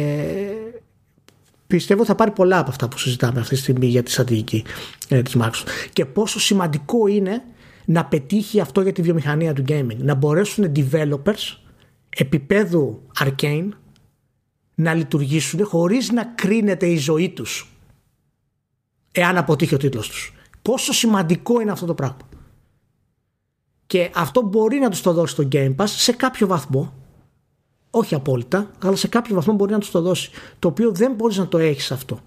[1.66, 4.64] πιστεύω θα πάρει πολλά από αυτά που συζητάμε αυτή τη στιγμή για τη στρατηγική
[5.08, 5.88] ε, της Microsoft.
[5.92, 7.42] Και πόσο σημαντικό είναι
[7.84, 9.96] να πετύχει αυτό για τη βιομηχανία του gaming.
[9.96, 11.56] Να μπορέσουν developers
[12.16, 13.68] επίπεδου arcane
[14.74, 17.70] να λειτουργήσουν χωρίς να κρίνεται η ζωή τους
[19.12, 20.32] εάν αποτύχει ο τίτλος τους.
[20.62, 22.16] Πόσο σημαντικό είναι αυτό το πράγμα.
[23.86, 26.92] Και αυτό μπορεί να τους το δώσει το Game Pass σε κάποιο βαθμό.
[27.90, 30.30] Όχι απόλυτα, αλλά σε κάποιο βαθμό μπορεί να τους το δώσει.
[30.58, 32.20] Το οποίο δεν μπορείς να το έχεις αυτό.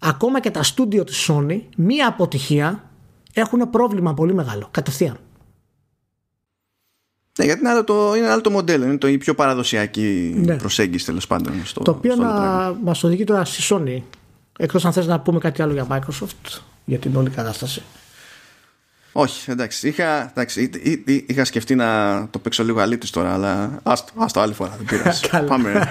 [0.00, 2.90] Ακόμα και τα στούντιο της Sony, μία αποτυχία
[3.32, 5.16] έχουν πρόβλημα πολύ μεγάλο, κατευθείαν.
[7.38, 10.56] Ναι, γιατί είναι άλλο το, είναι άλλο το μοντέλο, είναι το, η πιο παραδοσιακή ναι.
[10.56, 11.64] προσέγγιση τέλος πάντων.
[11.64, 12.28] Στο, το οποίο να
[12.82, 14.02] μας οδηγεί τώρα στη Sony.
[14.58, 17.82] Εκτός αν θες να πούμε κάτι άλλο για Microsoft, για την όλη κατάσταση.
[19.16, 19.88] Όχι, εντάξει.
[19.88, 20.70] Είχα, εντάξει,
[21.26, 24.76] είχα σκεφτεί να το παίξω λίγο αλήτης τώρα, αλλά άστο, άστο άλλη φορά.
[24.76, 25.28] Δεν πειράζει.
[25.48, 25.88] Πάμε.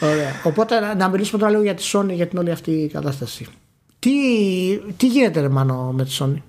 [0.00, 0.40] Ωραία.
[0.42, 3.46] Οπότε να μιλήσουμε τώρα λίγο για τη Sony, για την όλη αυτή κατάσταση.
[3.98, 4.10] Τι,
[4.96, 6.42] τι γίνεται ρε Μάνο με τη Sony;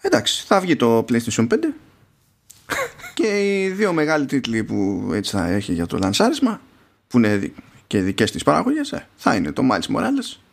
[0.00, 1.54] Εντάξει, θα βγει το PlayStation 5
[3.14, 6.60] και οι δύο μεγάλοι τίτλοι που έτσι θα έχει για το λανσάρισμα
[7.08, 7.52] που είναι
[7.86, 10.45] και δικές της παραγωγές ε, θα είναι το Miles Morales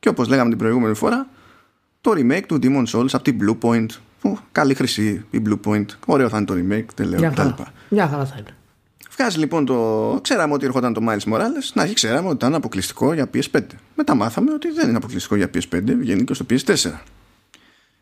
[0.00, 1.28] και όπως λέγαμε την προηγούμενη φορά
[2.00, 3.86] το remake του Demon Souls από την Blue Point
[4.20, 7.72] που καλή χρυσή η Blue Point ωραίο θα είναι το remake δεν λέω Μια χαρά,
[7.88, 8.54] Μια χαρά θα είναι
[9.16, 10.18] Βγάζει λοιπόν το.
[10.22, 11.72] Ξέραμε ότι ερχόταν το Miles Morales.
[11.74, 13.60] Να έχει ξέραμε ότι ήταν αποκλειστικό για PS5.
[13.94, 16.90] Μετά μάθαμε ότι δεν είναι αποκλειστικό για PS5, βγαίνει και στο PS4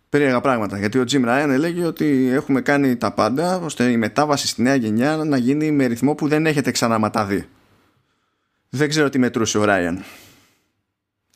[0.08, 0.78] περίεργα πράγματα.
[0.78, 4.74] Γιατί ο Jim Ryan έλεγε ότι έχουμε κάνει τα πάντα ώστε η μετάβαση στη νέα
[4.74, 7.48] γενιά να γίνει με ρυθμό που δεν έχετε ξαναματαδεί.
[8.68, 9.98] Δεν ξέρω τι μετρούσε ο Ryan.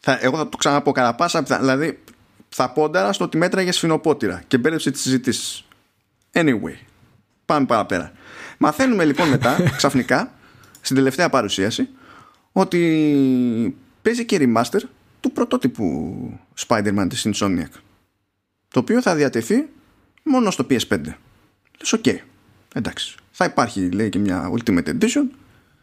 [0.05, 1.99] Θα, εγώ θα το ξαναπώ κατά πάσα Δηλαδή
[2.49, 5.65] θα πόνταρα στο ότι μέτραγες σφινοπότηρα και μπέρδεψε τις συζητήσεις.
[6.33, 6.77] Anyway,
[7.45, 8.13] πάμε παραπέρα.
[8.59, 10.33] Μαθαίνουμε λοιπόν μετά, ξαφνικά,
[10.81, 11.89] στην τελευταία παρουσίαση,
[12.53, 14.81] ότι παίζει και remaster
[15.21, 16.15] του πρωτότυπου
[16.67, 17.81] Spider-Man της Insomniac
[18.73, 19.69] το οποίο θα διατεθεί
[20.23, 21.01] μόνο στο PS5.
[21.79, 22.17] Λες ok, okay.
[22.75, 23.17] εντάξει.
[23.31, 25.25] Θα υπάρχει λέει και μια Ultimate Edition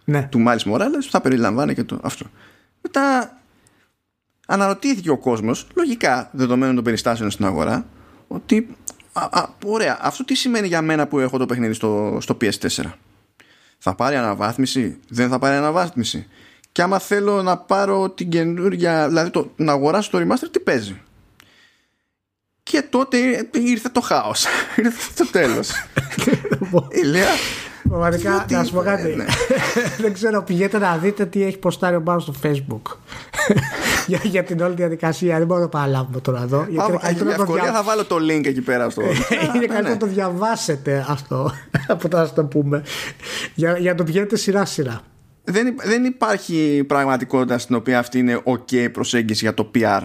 [0.05, 0.27] ναι.
[0.31, 2.25] του Miles Morales που θα περιλαμβάνει και το αυτό.
[2.81, 3.37] Μετά
[4.49, 7.85] αναρωτήθηκε ο κόσμος, λογικά δεδομένων των περιστάσεων στην αγορά,
[8.27, 8.75] ότι
[9.13, 12.91] α, α, ωραία, αυτό τι σημαίνει για μένα που έχω το παιχνίδι στο, στο PS4.
[13.77, 16.27] Θα πάρει αναβάθμιση, δεν θα πάρει αναβάθμιση.
[16.71, 21.01] Και άμα θέλω να πάρω την καινούργια, δηλαδή το, να αγοράσω το remaster, τι παίζει;
[22.63, 23.17] Και τότε
[23.51, 24.45] ήρθε το χάος
[24.83, 25.71] ήρθε το τέλος
[27.01, 27.33] η Λέα
[27.89, 29.15] Πραγματικά, να σου πω κάτι.
[29.15, 29.25] Ναι.
[30.01, 32.81] Δεν ξέρω, πηγαίνετε να δείτε τι έχει ποστάρει ο Μπάρο στο Facebook.
[34.07, 35.37] Για, για την όλη διαδικασία.
[35.37, 36.67] Δεν μπορώ να το παραλάβουμε τώρα εδώ.
[36.69, 36.99] Για
[37.29, 39.01] ευκολία θα βάλω το link εκεί πέρα στο.
[39.55, 41.51] Είναι καλύτερο να το διαβάσετε αυτό.
[41.87, 42.83] Από τώρα να το πούμε.
[43.55, 45.01] Για, για να το πηγαίνετε σειρά-σειρά.
[45.43, 50.01] Δεν, δεν υπάρχει πραγματικότητα στην οποία αυτή είναι OK προσέγγιση για το PR.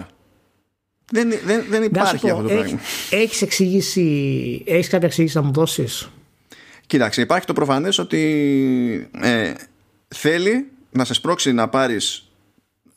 [1.11, 2.79] Δεν, δεν, δεν υπάρχει αυτό το πράγμα.
[3.09, 6.09] Έχεις εξηγήσει, έχεις κάποια εξήγηση να μου δώσεις;
[6.87, 9.53] Κοίταξε, υπάρχει το προφανές ότι ε,
[10.07, 12.24] θέλει να σε σπρώξει να πάρεις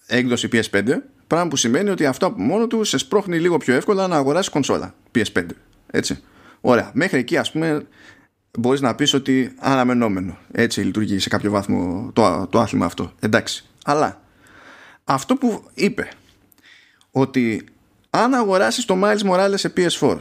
[0.09, 0.85] έκδοση PS5
[1.27, 4.51] πράγμα που σημαίνει ότι αυτό από μόνο του σε σπρώχνει λίγο πιο εύκολα να αγοράσεις
[4.51, 5.47] κονσόλα PS5
[5.91, 6.23] έτσι.
[6.61, 6.91] Ωραία.
[6.95, 7.87] Μέχρι εκεί ας πούμε
[8.59, 10.39] μπορείς να πεις ότι αναμενόμενο.
[10.53, 13.13] Έτσι λειτουργεί σε κάποιο βάθμο το, το άθλημα αυτό.
[13.21, 13.65] Εντάξει.
[13.85, 14.21] Αλλά
[15.05, 16.09] αυτό που είπε
[17.11, 17.65] ότι
[18.11, 20.19] αν αγοράσεις το Miles Morales σε PS4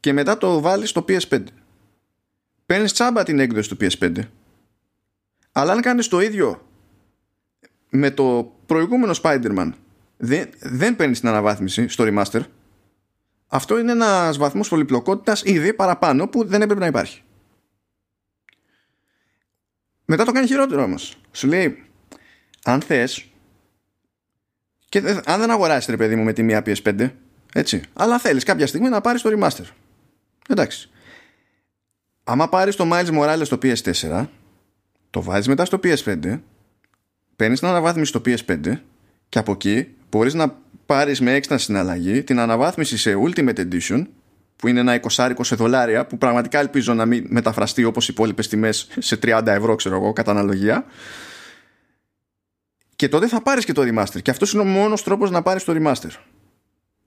[0.00, 1.42] και μετά το βάλεις στο PS5
[2.66, 4.16] παίρνεις τσάμπα την έκδοση του PS5
[5.52, 6.67] αλλά αν κάνεις το ίδιο
[7.88, 9.72] με το προηγούμενο Spider-Man
[10.16, 12.40] δεν, δεν παίρνεις την αναβάθμιση στο remaster
[13.46, 17.22] αυτό είναι ένας βαθμός πολυπλοκότητας ήδη παραπάνω που δεν έπρεπε να υπάρχει
[20.04, 21.84] μετά το κάνει χειρότερο όμως σου λέει
[22.62, 23.28] αν θες
[24.88, 27.10] και αν δεν αγοράσεις ρε παιδί μου με τη μία PS5,
[27.52, 27.82] έτσι.
[27.92, 29.64] Αλλά θέλεις κάποια στιγμή να πάρεις το remaster.
[30.48, 30.90] Εντάξει.
[32.24, 34.26] Άμα πάρεις το Miles Morales στο PS4,
[35.10, 36.40] το βάζεις μετά στο PS5,
[37.38, 38.78] παίρνεις την αναβάθμιση στο PS5
[39.28, 44.06] και από εκεί μπορείς να πάρεις με έξτρα συναλλαγή την αναβάθμιση σε Ultimate Edition
[44.56, 48.48] που είναι ένα 20 σε δολάρια που πραγματικά ελπίζω να μην μεταφραστεί όπως οι υπόλοιπες
[48.48, 50.84] τιμές σε 30 ευρώ ξέρω εγώ κατά αναλογία
[52.96, 54.22] και τότε θα πάρεις και το remaster.
[54.22, 56.10] Και αυτός είναι ο μόνος τρόπος να πάρεις το remaster.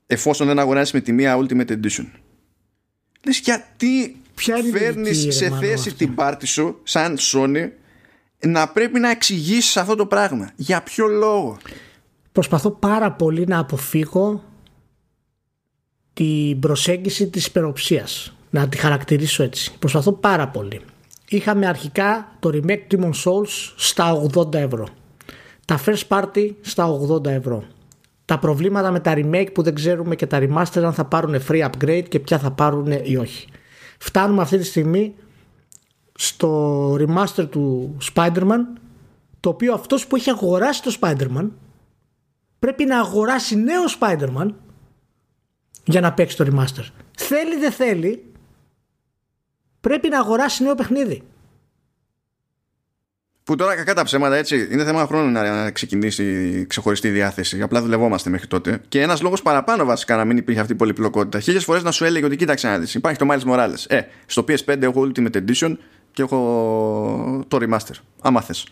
[0.08, 2.06] Εφόσον δεν αγοράσει με τη μία Ultimate Edition.
[3.26, 6.80] λες γιατί Ποια είναι η φέρνεις λογική, σε ρε, μάλλον, θέση αυτή; την πάρτι σου
[6.84, 7.70] σαν Sony
[8.45, 10.51] να πρέπει να εξηγήσεις αυτό το πράγμα.
[10.55, 11.57] Για ποιο λόγο;
[12.31, 14.43] Προσπαθώ πάρα πολύ να αποφύγω
[16.13, 18.34] την προσέγγιση της υπεροψίας.
[18.49, 19.72] Να τη χαρακτηρίσω έτσι.
[19.80, 20.81] Προσπαθώ πάρα πολύ.
[21.30, 24.88] Είχαμε αρχικά το remake Demon Souls στα 80 ευρώ.
[25.65, 27.63] Τα first party στα 80 ευρώ.
[28.26, 31.69] Τα προβλήματα με τα remake που δεν ξέρουμε και τα remaster αν θα πάρουν free
[31.69, 33.47] upgrade και ποια θα πάρουν ή όχι.
[33.97, 35.13] Φτάνουμε αυτή τη στιγμή
[36.15, 38.59] στο remaster του Spider-Man
[39.39, 41.49] το οποίο αυτός που έχει αγοράσει το Spider-Man
[42.59, 44.47] πρέπει να αγοράσει νέο Spider-Man
[45.85, 46.85] για να παίξει το remaster.
[47.17, 48.31] Θέλει δεν θέλει
[49.81, 51.23] πρέπει να αγοράσει νέο παιχνίδι.
[53.43, 57.61] Που τώρα κακά τα ψέματα έτσι είναι θέμα χρόνου να ξεκινήσει η ξεχωριστή διάθεση.
[57.61, 58.81] Απλά δουλευόμαστε μέχρι τότε.
[58.88, 61.39] Και ένας λόγος παραπάνω βασικά να μην υπήρχε αυτή η πολυπλοκότητα.
[61.39, 62.93] Χίλιες φορές να σου έλεγε ότι κοίταξε να δεις.
[62.93, 63.85] Υπάρχει το Miles Morales.
[63.88, 65.75] Ε, στο PS5 έχω Ultimate Edition
[66.13, 67.95] και έχω το Remaster.
[68.21, 68.65] Άμα θες.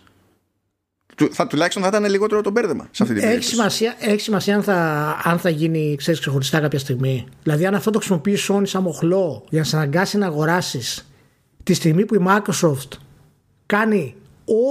[1.32, 3.56] Θα τουλάχιστον θα ήταν λιγότερο το μπέρδεμα σε αυτή την Έχει περίπτωση.
[3.56, 4.76] σημασία, έχει σημασία αν, θα,
[5.24, 7.28] αν θα γίνει ξέρεις, ξεχωριστά κάποια στιγμή.
[7.44, 11.08] Δηλαδή, αν αυτό το χρησιμοποιείς η Sony σαν μοχλό για να σε αναγκάσει να αγοράσεις
[11.64, 12.98] τη στιγμή που η Microsoft
[13.66, 14.16] κάνει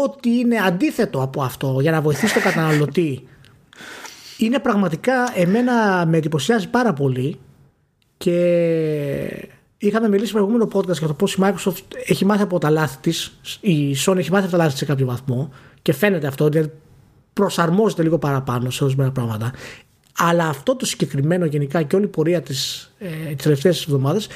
[0.04, 3.28] ό,τι είναι αντίθετο από αυτό για να βοηθήσει τον καταναλωτή.
[4.38, 7.40] Είναι πραγματικά εμένα με εντυπωσιάζει πάρα πολύ
[8.16, 9.48] και
[9.78, 12.96] είχαμε μιλήσει στο προηγούμενο podcast για το πώς η Microsoft έχει μάθει από τα λάθη
[13.00, 15.52] της η Sony έχει μάθει από τα λάθη της σε κάποιο βαθμό
[15.82, 16.72] και φαίνεται αυτό δηλαδή
[17.32, 19.52] προσαρμόζεται λίγο παραπάνω σε ορισμένα πράγματα
[20.16, 24.28] αλλά αυτό το συγκεκριμένο γενικά και όλη η πορεία της ε, τις τελευταίες εβδομάδες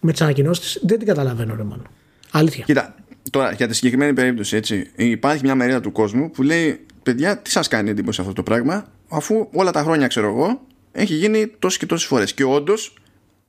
[0.00, 1.86] με τις ανακοινώσεις της δεν την καταλαβαίνω ρε μάλλον.
[2.30, 2.64] Αλήθεια.
[2.64, 2.94] Κοίτα,
[3.30, 7.50] τώρα για τη συγκεκριμένη περίπτωση, έτσι, υπάρχει μια μερίδα του κόσμου που λέει: Παιδιά, τι
[7.50, 10.60] σας κάνει εντύπωση αυτό το πράγμα, αφού όλα τα χρόνια, ξέρω εγώ,
[10.92, 12.34] έχει γίνει τόσε και τόσες φορές.
[12.34, 12.94] Και όντως,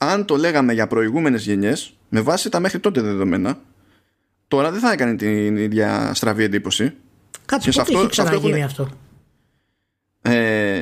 [0.02, 3.60] αν το λέγαμε για προηγούμενες γενιές, με βάση τα μέχρι τότε δεδομένα,
[4.48, 6.94] τώρα δεν θα έκανε την ίδια στραβή εντύπωση.
[7.46, 8.90] Κάτσε, Και σε πότε αυτό- έχει σε αυτό ξαναγίνει έχουν- αυτό;
[10.22, 10.76] Ε,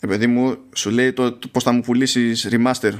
[0.00, 2.92] ε, παιδί μου, σου λέει το, το πώς θα μου πουλήσεις remaster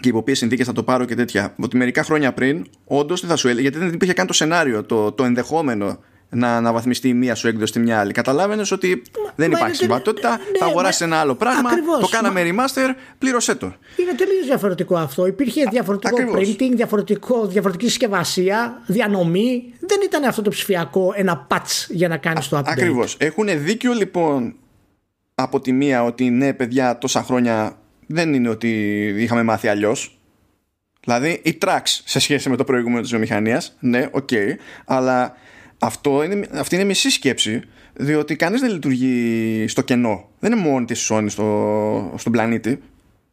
[0.00, 1.54] και υπό ποιες συνθήκες θα το πάρω και τέτοια.
[1.58, 4.84] Ότι μερικά χρόνια πριν, όντως δεν θα σου έλεγε, γιατί δεν υπήρχε καν το σενάριο,
[4.84, 5.98] το, το ενδεχόμενο
[6.30, 8.12] να αναβαθμιστεί η μία σου έκδοση στη μια άλλη.
[8.12, 11.70] Καταλάβαινες ότι δεν μα υπάρχει είναι συμβατότητα, τελε- ναι, θα αγοράσει ναι, ένα άλλο πράγμα,
[11.70, 12.00] ακριβώς.
[12.00, 13.66] το κάναμε remaster, πλήρωσέ το.
[13.96, 15.26] Είναι τελείως διαφορετικό αυτό.
[15.26, 16.48] Υπήρχε διαφορετικό ακριβώς.
[16.48, 19.74] printing, διαφορετικό, διαφορετική συσκευασία, διανομή.
[19.80, 22.62] Δεν ήταν αυτό το ψηφιακό ένα patch για να κάνεις το update.
[22.66, 23.16] Ακριβώς.
[23.18, 24.54] Έχουν δίκιο λοιπόν
[25.34, 27.76] από τη μία ότι ναι, παιδιά, τόσα χρόνια
[28.06, 28.68] δεν είναι ότι
[29.18, 30.14] είχαμε μάθει αλλιώς.
[31.04, 34.28] Δηλαδή, οι tracks σε σχέση με το προηγούμενο της βιομηχανίας, ναι, οκ,
[34.84, 35.34] αλλά
[35.80, 37.62] αυτό είναι, αυτή είναι μισή σκέψη,
[37.94, 40.28] διότι κανείς δεν λειτουργεί στο κενό.
[40.38, 42.82] Δεν είναι μόνη της η Sony στο, στον πλανήτη.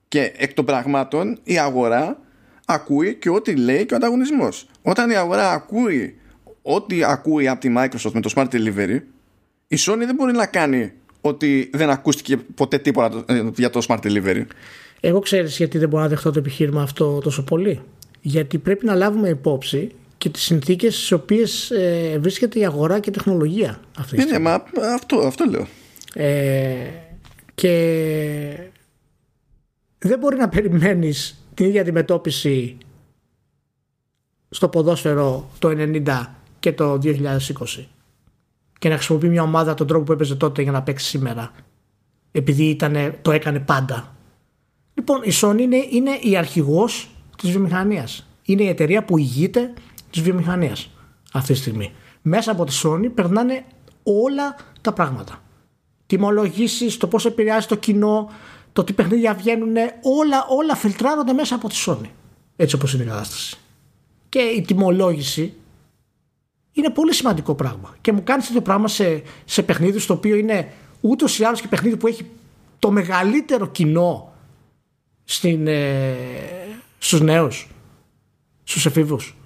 [0.07, 2.19] Και εκ των πραγμάτων η αγορά
[2.65, 4.67] ακούει και ό,τι λέει και ο ανταγωνισμός.
[4.81, 6.19] Όταν η αγορά ακούει
[6.61, 8.99] ό,τι ακούει από τη Microsoft με το Smart Delivery,
[9.67, 10.91] η Sony δεν μπορεί να κάνει
[11.21, 14.45] ότι δεν ακούστηκε ποτέ τίποτα ε, για το Smart Delivery.
[14.99, 17.81] Εγώ ξέρεις γιατί δεν μπορώ να δεχτώ το επιχείρημα αυτό τόσο πολύ.
[18.21, 23.10] Γιατί πρέπει να λάβουμε υπόψη και τις συνθήκες στις οποίες ε, βρίσκεται η αγορά και
[23.10, 24.44] η τεχνολογία αυτή τη Ναι, ναι, στιγμή.
[24.44, 25.68] μα αυτό, αυτό λέω.
[26.14, 26.89] Ε,
[27.56, 28.69] και
[29.98, 32.77] δεν μπορεί να περιμένεις την ίδια αντιμετώπιση
[34.49, 36.26] στο ποδόσφαιρο το 90
[36.60, 37.18] και το 2020
[38.80, 41.52] και να χρησιμοποιεί μια ομάδα τον τρόπο που έπαιζε τότε για να παίξει σήμερα
[42.31, 44.15] επειδή ήτανε, το έκανε πάντα
[44.94, 49.73] λοιπόν η Sony είναι, είναι η αρχηγός της βιομηχανίας είναι η εταιρεία που ηγείται
[50.18, 50.89] της βιομηχανίας
[51.34, 53.65] αυτή τη στιγμή μέσα από τη Sony περνάνε
[54.03, 55.41] όλα τα πράγματα
[56.07, 58.31] τιμολογήσεις, το πώς επηρεάζει το κοινό,
[58.73, 62.10] το τι παιχνίδια βγαίνουν, όλα, όλα φιλτράρονται μέσα από τη Sony.
[62.56, 63.57] Έτσι όπως είναι η κατάσταση.
[64.30, 65.53] Και η τιμολόγηση
[66.72, 67.95] είναι πολύ σημαντικό πράγμα.
[68.02, 70.72] Και μου κάνεις τέτοιο πράγμα σε, σε παιχνίδι στο οποίο είναι
[71.02, 72.26] ούτως ή άλλως και παιχνίδι που έχει
[72.80, 74.34] το μεγαλύτερο κοινό
[75.23, 76.15] στην, ε,
[76.98, 77.69] στους νέους,
[78.64, 79.36] στους εφήβους.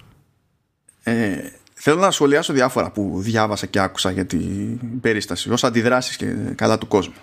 [1.02, 6.34] Ε, θέλω να σχολιάσω διάφορα που διάβασα και άκουσα για την περίσταση ως αντιδράσεις και
[6.54, 7.14] καλά του κόσμου.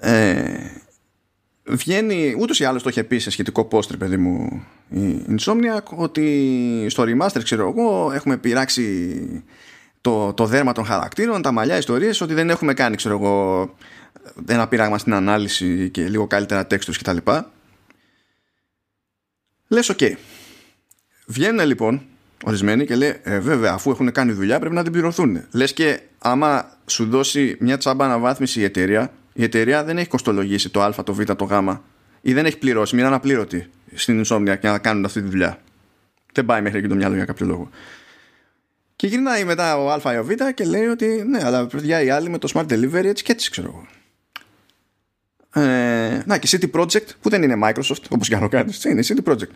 [0.00, 0.70] Ε,
[1.64, 5.82] βγαίνει, ούτως ή άλλως το είχε πει σε σχετικό post, ρε παιδί μου, η Insomniac,
[5.96, 9.44] ότι στο remaster, ξέρω εγώ, έχουμε πειράξει
[10.00, 13.74] το, το δέρμα των χαρακτήρων, τα μαλλιά, ιστορίες, ότι δεν έχουμε κάνει, ξέρω εγώ,
[14.46, 17.16] ένα πείραγμα στην ανάλυση και λίγο καλύτερα textures κτλ.
[19.68, 20.00] Λες, οκ.
[21.30, 22.02] Βγαίνουν λοιπόν
[22.44, 25.44] ορισμένοι και λέει, ε, βέβαια, αφού έχουν κάνει δουλειά πρέπει να την πληρωθούν.
[25.50, 30.70] Λες και άμα σου δώσει μια τσάμπα αναβάθμιση η εταιρεία, η εταιρεία δεν έχει κοστολογήσει
[30.70, 31.52] το Α, το Β, το Γ.
[32.20, 35.58] ή δεν έχει πληρώσει, είναι απλήρωτη η Insomniac για να κάνουν αυτή τη δουλειά.
[36.32, 37.68] Δεν πάει μέχρι εκεί το μυαλό για κάποιο λόγο.
[38.96, 42.10] Και γυρνάει μετά ο Α ή ο Β και λέει ότι ναι, αλλά παιδιά οι
[42.10, 43.86] άλλοι με το Smart Delivery έτσι και έτσι ξέρω εγώ.
[45.66, 49.02] Ε, να και City Project που δεν είναι Microsoft όπως και αν το κάνεις είναι
[49.06, 49.50] City Project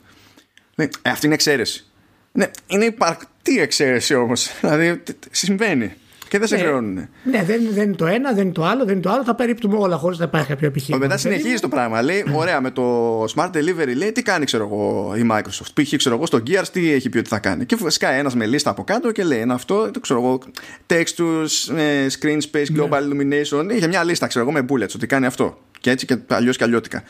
[0.74, 1.86] ναι, ε, αυτή είναι εξαίρεση
[2.32, 5.96] ναι, είναι υπαρκτή εξαίρεση όμως δηλαδή συμβαίνει
[6.32, 7.08] και δεν σε ναι, χρεώνουν.
[7.24, 9.24] Ναι, δεν, δεν είναι το ένα, δεν είναι το άλλο, δεν είναι το άλλο.
[9.24, 10.98] Θα περίπτουμε όλα χωρίς να υπάρχει κάποιο επιχείρημα.
[11.04, 12.02] Μετά συνεχίζει το πράγμα.
[12.02, 15.82] Λέει, ωραία, με το Smart Delivery λέει τι κάνει, ξέρω εγώ, η Microsoft.
[15.82, 15.96] Π.χ.
[15.96, 17.66] ξέρω εγώ στο Gears τι έχει πει ότι θα κάνει.
[17.66, 20.38] Και φυσικά ένας με λίστα από κάτω και λέει ένα αυτό, το ξέρω εγώ,
[20.86, 22.98] textures, ε, screen space, global ναι.
[23.00, 23.70] illumination.
[23.74, 25.58] Είχε μια λίστα, ξέρω εγώ, με bullets ότι κάνει αυτό.
[25.80, 27.02] Και έτσι και αλλιώς και αλλιώτικα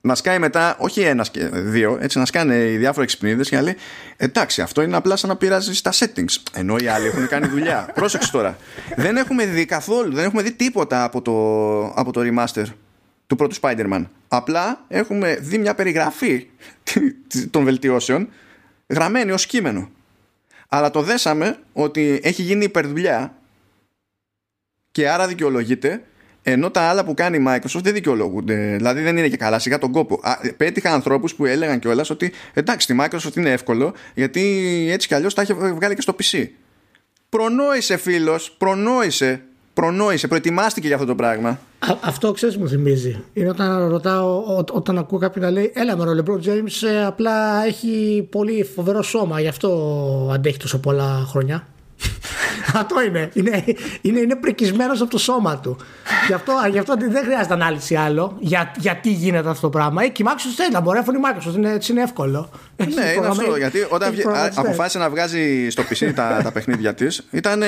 [0.00, 3.62] να σκάει μετά, όχι ένα και δύο, έτσι να σκάνε οι διάφοροι εξυπνίδε και να
[3.62, 3.76] λέει
[4.16, 6.36] Εντάξει, αυτό είναι απλά σαν να πειράζεις τα settings.
[6.52, 7.88] Ενώ οι άλλοι έχουν κάνει δουλειά.
[7.94, 8.56] Πρόσεξε τώρα.
[8.96, 12.64] Δεν έχουμε δει καθόλου, δεν έχουμε δει τίποτα από το, από το remaster
[13.26, 14.04] του πρώτου Spider-Man.
[14.28, 16.46] Απλά έχουμε δει μια περιγραφή
[17.50, 18.28] των βελτιώσεων
[18.88, 19.90] γραμμένη ως κείμενο.
[20.68, 23.34] Αλλά το δέσαμε ότι έχει γίνει υπερδουλειά
[24.90, 26.02] και άρα δικαιολογείται
[26.48, 28.74] ενώ τα άλλα που κάνει η Microsoft δεν δικαιολογούνται.
[28.76, 30.20] Δηλαδή δεν είναι και καλά, σιγά τον κόπο.
[30.22, 34.40] Α, πέτυχα ανθρώπους που έλεγαν κιόλας ότι εντάξει, τη Microsoft είναι εύκολο γιατί
[34.90, 36.48] έτσι κι αλλιώς τα έχει βγάλει και στο PC.
[37.28, 39.42] Προνόησε φίλος, προνόησε.
[39.74, 41.48] Προνόησε, προετοιμάστηκε για αυτό το πράγμα.
[41.78, 43.24] Α, αυτό ξέρεις μου θυμίζει.
[43.32, 47.04] Είναι όταν ρωτάω, ό, όταν ακούω κάποιον να λέει Έλα με ο LeBron James ε,
[47.04, 51.66] απλά έχει πολύ φοβερό σώμα, γι' αυτό αντέχει τόσο πολλά χρόνια.
[52.74, 53.30] Αυτό είναι.
[53.32, 53.64] Είναι,
[54.00, 55.76] είναι, είναι πρικισμένος από το σώμα του.
[56.26, 60.02] Γι' αυτό, γι αυτό δεν χρειάζεται ανάλυση άλλο για, γιατί γίνεται αυτό το πράγμα.
[60.02, 62.50] Ε, και η Microsoft θέλει να μπορεί, αφού η Microsoft είναι, έτσι είναι εύκολο.
[62.76, 63.56] Ναι, είναι αυτό.
[63.56, 64.14] Γιατί όταν
[64.54, 67.62] αποφάσισε να βγάζει στο PC τα, τα παιχνίδια της, ήταν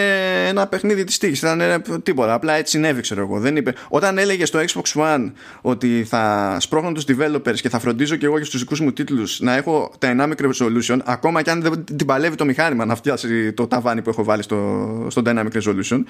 [0.48, 1.38] ένα παιχνίδι της τύχης.
[1.38, 2.34] Ήταν τίποτα.
[2.34, 3.40] Απλά έτσι συνέβη, ξέρω εγώ.
[3.40, 3.72] Δεν είπε.
[3.88, 8.36] Όταν έλεγε στο Xbox One ότι θα σπρώχνω τους developers και θα φροντίζω και εγώ
[8.36, 12.36] για στους δικούς μου τίτλους να έχω dynamic resolution, ακόμα και αν δεν την παλεύει
[12.36, 16.02] το μηχάνημα να φτιάξει το ταβάνι που έχω βάλει στο, στο Dynamic Resolution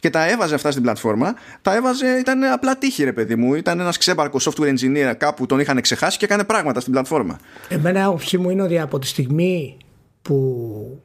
[0.00, 1.34] και τα έβαζε αυτά στην πλατφόρμα.
[1.62, 3.54] Τα έβαζε, ήταν απλά τύχη, ρε παιδί μου.
[3.54, 7.38] Ήταν ένας ξέμπαρκος software engineer κάπου τον είχαν ξεχάσει και έκανε πράγματα στην πλατφόρμα.
[7.68, 9.76] Εμένα η άποψή μου είναι ότι από τη στιγμή
[10.22, 11.02] που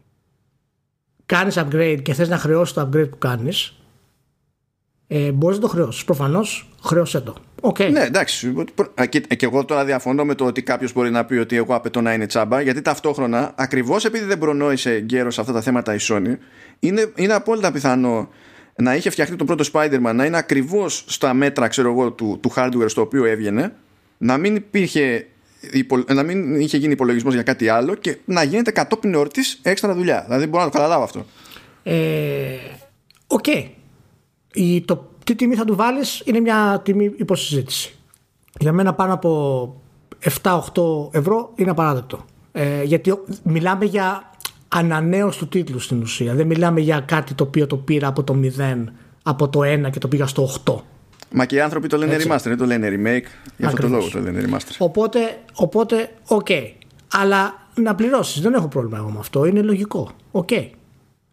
[1.26, 3.76] κάνεις upgrade και θες να χρεώσεις το upgrade που κάνεις
[5.08, 6.06] ε, μπορείς να το χρεώσεις.
[6.06, 7.36] Προφανώς χρεώσέ το.
[7.62, 7.92] Okay.
[7.92, 8.54] Ναι, εντάξει.
[9.10, 12.02] Και, και εγώ τώρα διαφωνώ με το ότι κάποιος μπορεί να πει ότι εγώ απαιτώ
[12.02, 15.98] να είναι τσάμπα, γιατί ταυτόχρονα, ακριβώς επειδή δεν προνόησε γκέρο σε αυτά τα θέματα η
[16.02, 16.36] Sony,
[16.80, 18.30] είναι, είναι απόλυτα πιθανό
[18.76, 22.54] να είχε φτιαχτεί το πρώτο Spider-Man να είναι ακριβώς στα μέτρα ξέρω εγώ, του, του
[22.56, 23.74] hardware στο οποίο έβγαινε,
[24.18, 25.28] να μην υπήρχε
[26.14, 30.24] να μην είχε γίνει υπολογισμός για κάτι άλλο και να γίνεται κατόπιν εορτής έξτρα δουλειά.
[30.28, 31.26] Δηλαδή μπορώ να το καταλάβω αυτό.
[31.84, 32.56] Ε,
[33.28, 33.48] οκ.
[33.48, 33.64] Ε,
[34.54, 34.82] okay.
[34.86, 37.96] το τι τιμή θα του βάλεις είναι μια τιμή υπό συζήτηση.
[38.60, 39.82] Για μένα πάνω από
[40.42, 40.60] 7-8
[41.12, 42.26] ευρώ είναι απαράδεκτο.
[42.52, 43.14] Ε, γιατί
[43.44, 44.32] μιλάμε για
[44.68, 46.34] ανανέωση του τίτλου στην ουσία.
[46.34, 48.84] Δεν μιλάμε για κάτι το οποίο το πήρα από το 0,
[49.24, 50.76] από το 1 και το πήγα στο 8.
[51.32, 52.28] Μα και οι άνθρωποι το λένε Έτσι.
[52.32, 53.28] remaster, δεν το λένε remake.
[53.58, 54.76] Για αυτό το λόγο το λένε remaster.
[54.78, 55.20] Οπότε,
[55.54, 56.46] οπότε, OK.
[56.50, 56.72] Okay.
[57.14, 58.42] Αλλά να πληρώσεις.
[58.42, 59.46] Δεν έχω πρόβλημα εγώ με αυτό.
[59.46, 60.12] Είναι λογικό.
[60.32, 60.48] OK.
[60.52, 60.70] Okay.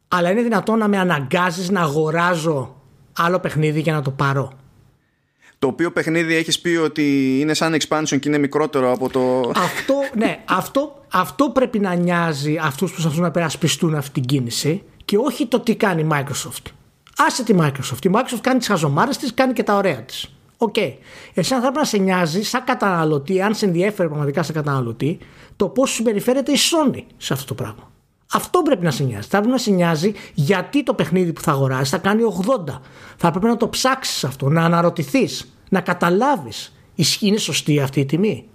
[0.09, 2.77] Αλλά είναι δυνατόν να με αναγκάζεις να αγοράζω
[3.19, 4.53] άλλο παιχνίδι για να το πάρω;
[5.59, 9.51] Το οποίο παιχνίδι έχεις πει ότι είναι σαν expansion και είναι μικρότερο από το.
[9.57, 14.83] Αυτό, ναι, αυτό, αυτό πρέπει να νοιάζει αυτούς που προσπαθούν να υπερασπιστούν αυτή την κίνηση
[15.05, 16.73] και όχι το τι κάνει η Microsoft.
[17.27, 18.05] Άσε τη Microsoft.
[18.05, 20.33] Η Microsoft κάνει τις χαζομάρες της, κάνει και τα ωραία της.
[20.57, 20.75] OK.
[20.77, 20.93] Okay.
[21.35, 25.19] Εσύ θα πρέπει να σε νοιάζει σαν καταναλωτή, αν σε ενδιαφέρει πραγματικά σαν καταναλωτή,
[25.57, 27.91] το πώς συμπεριφέρεται η Sony σε αυτό το πράγμα.
[28.33, 29.29] Αυτό πρέπει να σε νοιάζει.
[29.29, 32.23] Θα πρέπει να σε νοιάζει γιατί το παιχνίδι που θα αγοράσεις θα κάνει
[32.67, 32.81] 80.
[33.17, 36.73] Θα πρέπει να το ψάξεις αυτό, να αναρωτηθείς, να καταλάβεις.
[37.21, 38.49] Είναι σωστή αυτή η τιμή;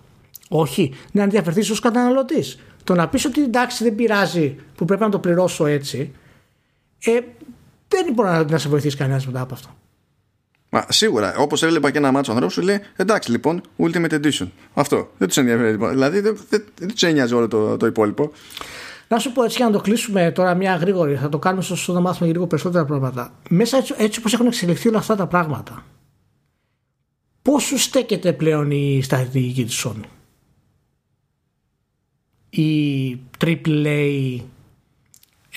[0.49, 2.59] Όχι, να ενδιαφερθείς ως καταναλωτής.
[2.83, 6.13] Το να πεις ότι εντάξει δεν πειράζει που πρέπει να το πληρώσω έτσι,
[7.03, 7.19] ε,
[7.93, 9.69] δεν μπορεί να σε βοηθήσει κανένας μετά από αυτό.
[10.69, 14.47] Μα σίγουρα, όπως έβλεπα και ένα μάτσο ανθρώπου, σου λέει εντάξει λοιπόν, Ultimate Edition.
[14.73, 15.09] Αυτό.
[15.17, 15.77] Δεν τους ενδιαφέρει.
[15.77, 18.31] Δηλαδή δεν, δεν, δεν τους ένοιαζε όλο το, το υπόλοιπο.
[19.07, 21.93] Να σου πω έτσι για να το κλείσουμε τώρα μια γρήγορη, θα το κάνουμε στο
[21.93, 23.33] να μάθουμε λίγο περισσότερα πράγματα.
[23.49, 25.85] Μέσα έτσι, έτσι όπως έχουν εξελιχθεί όλα αυτά τα πράγματα,
[27.41, 30.03] πώς σου στέκεται πλέον η στρατηγική της Sony;
[32.49, 34.41] Η AAA ε,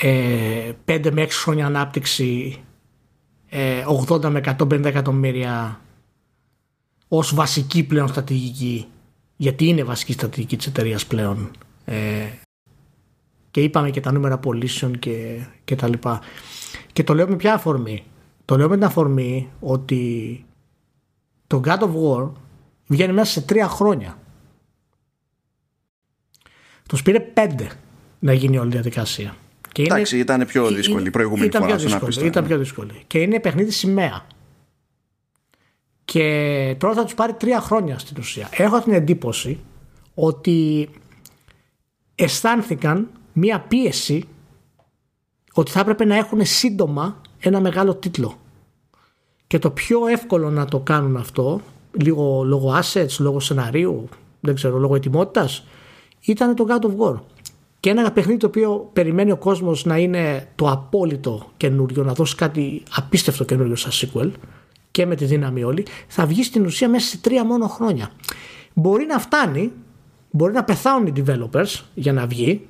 [0.03, 0.75] 5
[1.13, 2.61] με 6 χρόνια ανάπτυξη
[3.49, 5.81] ε, 80 με 150 εκατομμύρια
[7.09, 8.87] ως βασική πλέον στρατηγική
[9.37, 11.51] γιατί είναι βασική στρατηγική της εταιρείας πλέον
[11.85, 12.27] ε,
[13.57, 16.21] και είπαμε και τα νούμερα πωλήσεων και, και τα λοιπά.
[16.93, 18.05] Και το λέω με ποια αφορμή.
[18.45, 20.45] Το λέω με την αφορμή ότι
[21.47, 22.31] το God of War
[22.87, 24.19] βγαίνει μέσα σε τρία χρόνια.
[26.89, 27.71] Τους πήρε πέντε
[28.19, 29.37] να γίνει όλη η διαδικασία.
[29.77, 31.77] Και είναι, Εντάξει, ήταν πιο δύσκολη η προηγούμενη ήταν φορά.
[31.77, 33.03] Πιο δύσκολη, ήταν πιο δύσκολη.
[33.07, 34.27] Και είναι παιχνίδι σημαία.
[36.05, 38.49] Και τώρα θα τους πάρει τρία χρόνια στην ουσία.
[38.53, 39.59] Έχω την εντύπωση
[40.15, 40.89] ότι
[42.15, 44.25] αισθάνθηκαν μία πίεση
[45.53, 48.39] ότι θα έπρεπε να έχουν σύντομα ένα μεγάλο τίτλο.
[49.47, 51.61] Και το πιο εύκολο να το κάνουν αυτό,
[51.93, 54.09] λίγο λόγω assets, λόγω σεναρίου,
[54.41, 55.67] δεν ξέρω, λόγω ετοιμότητας,
[56.21, 57.21] ήταν το God of War.
[57.87, 62.35] Και ένα παιχνίδι το οποίο περιμένει ο κόσμος να είναι το απόλυτο καινούριο, να δώσει
[62.35, 64.31] κάτι απίστευτο καινούριο σαν sequel
[64.91, 68.11] και με τη δύναμη όλη, θα βγει στην ουσία μέσα σε τρία μόνο χρόνια.
[68.75, 69.73] Μπορεί να φτάνει,
[70.31, 72.67] μπορεί να πεθάνουν οι developers για να βγει,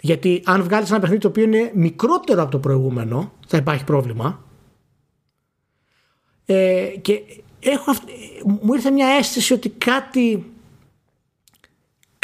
[0.00, 4.44] γιατί αν βγάλεις ένα παιχνίδι το οποίο είναι μικρότερο από το προηγούμενο, θα υπάρχει πρόβλημα.
[6.46, 7.22] Ε, και
[7.60, 7.92] έχω
[8.44, 10.53] μου ήρθε μια αίσθηση ότι κάτι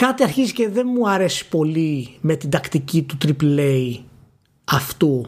[0.00, 3.98] κάτι αρχίζει και δεν μου αρέσει πολύ με την τακτική του AAA
[4.64, 5.26] αυτού.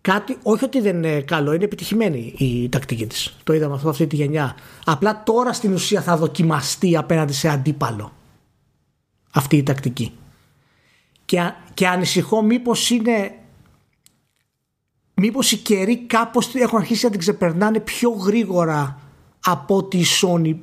[0.00, 3.36] Κάτι, όχι ότι δεν είναι καλό, είναι επιτυχημένη η τακτική της.
[3.44, 4.56] Το είδαμε αυτό αυτή τη γενιά.
[4.84, 8.12] Απλά τώρα στην ουσία θα δοκιμαστεί απέναντι σε αντίπαλο
[9.30, 10.12] αυτή η τακτική.
[11.24, 13.34] Και, και ανησυχώ μήπως είναι
[15.14, 18.98] μήπως οι καιροί κάπως έχουν αρχίσει να την ξεπερνάνε πιο γρήγορα
[19.40, 20.54] από ότι η Sony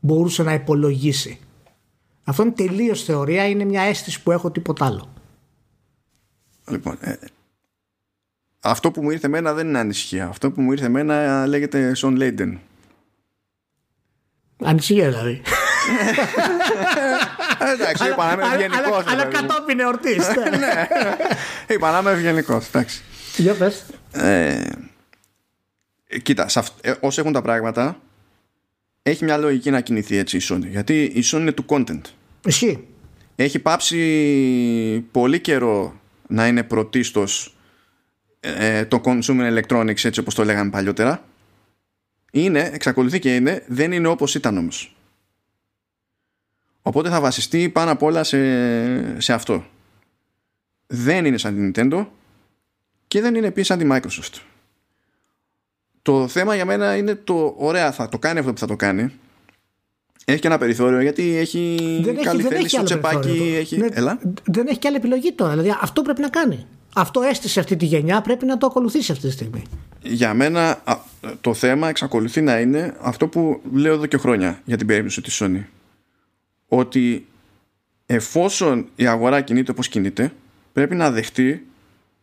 [0.00, 1.38] μπορούσε να υπολογίσει.
[2.24, 5.12] Αυτό είναι τελείως θεωρία, είναι μια αίσθηση που έχω τίποτα άλλο.
[6.68, 7.14] Λοιπόν, ε,
[8.60, 10.26] αυτό που μου ήρθε εμένα δεν είναι ανησυχία.
[10.26, 12.60] Αυτό που μου ήρθε εμένα λέγεται Σον Λέιντεν.
[14.64, 15.42] Ανησυχία δηλαδή.
[17.72, 19.04] εντάξει, είπα να είμαι ευγενικός.
[19.06, 20.28] Αλλά κατόπιν εορτής.
[20.28, 20.56] Ναι.
[20.56, 20.86] ναι.
[21.68, 22.66] Είπα να είμαι ευγενικός.
[22.66, 23.02] Εντάξει.
[23.36, 23.84] Για πες.
[24.12, 24.60] Ε,
[26.22, 26.48] κοίτα,
[26.80, 27.96] ε, όσο έχουν τα πράγματα,
[29.02, 30.66] έχει μια λογική να κινηθεί έτσι η Sony.
[30.66, 32.00] Γιατί η Sony είναι του content.
[32.46, 32.86] Εσύ.
[33.36, 37.56] Έχει πάψει πολύ καιρό να είναι πρωτίστως
[38.40, 41.24] ε, το consumer electronics έτσι όπως το λέγαμε παλιότερα.
[42.32, 44.96] Είναι, εξακολουθεί και είναι, δεν είναι όπως ήταν όμως.
[46.82, 49.66] Οπότε θα βασιστεί πάνω απ' όλα σε, σε αυτό.
[50.86, 52.06] Δεν είναι σαν την Nintendo
[53.08, 54.51] και δεν είναι επίσης σαν τη Microsoft.
[56.02, 59.12] Το θέμα για μένα είναι το ωραία θα το κάνει αυτό που θα το κάνει
[60.24, 63.54] έχει και ένα περιθώριο γιατί έχει δεν καλή θέληση στο τσεπάκι.
[63.58, 63.76] Έχει...
[63.76, 64.18] Δεν, Έλα.
[64.44, 65.50] δεν έχει και άλλη επιλογή τώρα.
[65.50, 66.66] Δηλαδή αυτό πρέπει να κάνει.
[66.94, 69.62] Αυτό έστησε αυτή τη γενιά, πρέπει να το ακολουθήσει αυτή τη στιγμή.
[70.02, 70.82] Για μένα
[71.40, 75.42] το θέμα εξακολουθεί να είναι αυτό που λέω εδώ και χρόνια για την περίπτωση της
[75.42, 75.64] Sony.
[76.68, 77.26] Ότι
[78.06, 80.32] εφόσον η αγορά κινείται όπως κινείται,
[80.72, 81.66] πρέπει να δεχτεί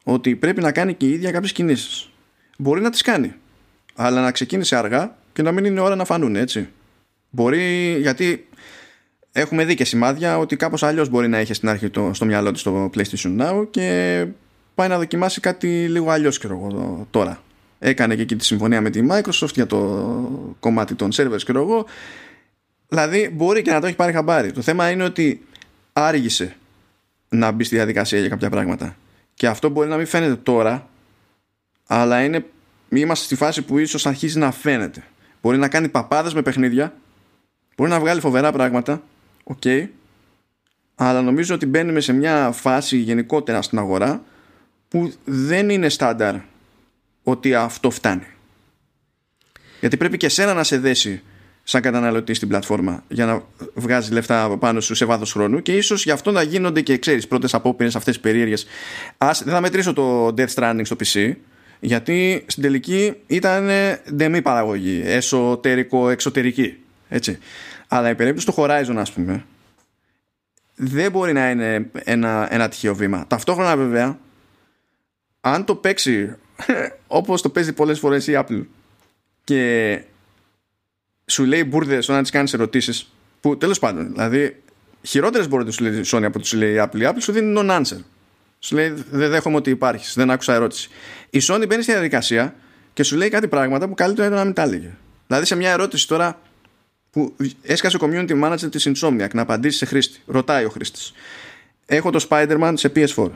[0.03, 2.10] ότι πρέπει να κάνει και η ίδια κάποιες κινήσεις.
[2.57, 3.34] Μπορεί να τις κάνει,
[4.01, 6.69] αλλά να ξεκίνησε αργά και να μην είναι ώρα να φανούν έτσι.
[7.30, 8.47] Μπορεί, γιατί
[9.31, 12.51] έχουμε δει και σημάδια ότι κάπως αλλιώς μπορεί να έχει στην αρχή το, στο μυαλό
[12.51, 14.26] της το PlayStation Now και
[14.76, 17.41] πάει να δοκιμάσει κάτι λίγο αλλιώς εγώ τώρα.
[17.80, 19.77] Έκανε και εκεί τη συμφωνία με τη Microsoft για το
[20.59, 21.85] κομμάτι των servers και εγώ.
[22.88, 24.51] Δηλαδή μπορεί και να το έχει πάρει χαμπάρι.
[24.51, 25.45] Το θέμα είναι ότι
[25.93, 26.55] άργησε
[27.30, 28.95] να μπει στη διαδικασία για κάποια πράγματα.
[29.34, 30.89] Και αυτό μπορεί να μην φαίνεται τώρα,
[31.88, 32.45] αλλά είναι,
[32.90, 35.03] είμαστε στη φάση που ίσως αρχίζει να φαίνεται.
[35.41, 36.94] Μπορεί να κάνει παπάδες με παιχνίδια
[37.80, 39.03] Μπορεί να βγάλει φοβερά πράγματα,
[39.44, 39.64] οκ,
[40.95, 44.24] αλλά νομίζω ότι μπαίνουμε σε μια φάση γενικότερα στην αγορά
[44.88, 46.36] που δεν είναι στάνταρ
[47.24, 48.28] ότι αυτό φτάνει.
[49.80, 51.22] Γιατί πρέπει και σένα να σε δέσει
[51.64, 53.44] σαν καταναλωτή στην πλατφόρμα για να
[53.74, 57.28] βγάζει λεφτά πάνω σου σε βάθος χρόνου και ίσως γι' αυτό να γίνονται και ξέρεις
[57.28, 58.66] πρώτες απόπειρες αυτές τις περίεργες.
[59.18, 61.34] Δεν θα μετρήσω το Death Stranding στο PC,
[61.80, 63.69] γιατί στην τελική ήταν
[64.14, 66.77] ντεμή παραγωγή, εσωτερικό-εξωτερική.
[67.10, 67.38] Έτσι.
[67.88, 69.45] Αλλά η περίπτωση του Horizon, ας πούμε,
[70.76, 73.27] δεν μπορεί να είναι ένα, ένα τυχαίο βήμα.
[73.27, 74.19] Ταυτόχρονα, βέβαια,
[75.41, 76.35] αν το παίξει
[77.07, 78.65] όπως το παίζει πολλές φορές η Apple
[79.43, 80.01] και
[81.26, 84.61] σου λέει μπουρδε όταν τη κάνεις ερωτήσεις, που τέλος πάντων, δηλαδή
[85.01, 86.99] χειρότερες μπορεί να σου λέει η Sony από ότι σου λέει η Apple.
[86.99, 87.97] Η Apple σου δίνει non-answer.
[88.60, 90.90] Σου λέει δεν δέχομαι ότι υπάρχεις, δεν άκουσα ερώτηση.
[91.30, 92.56] Η Sony μπαίνει στη διαδικασία
[92.94, 94.95] και σου λέει κάτι πράγματα που καλύτερα ήταν να μην τα έλεγε.
[95.27, 96.40] Δηλαδή σε μια ερώτηση τώρα
[97.11, 100.22] που έσκασε ο community manager της Insomniac να απαντήσει σε χρήστη.
[100.26, 101.14] Ρωτάει ο χρήστης.
[101.86, 103.30] Έχω το Spider-Man σε PS4.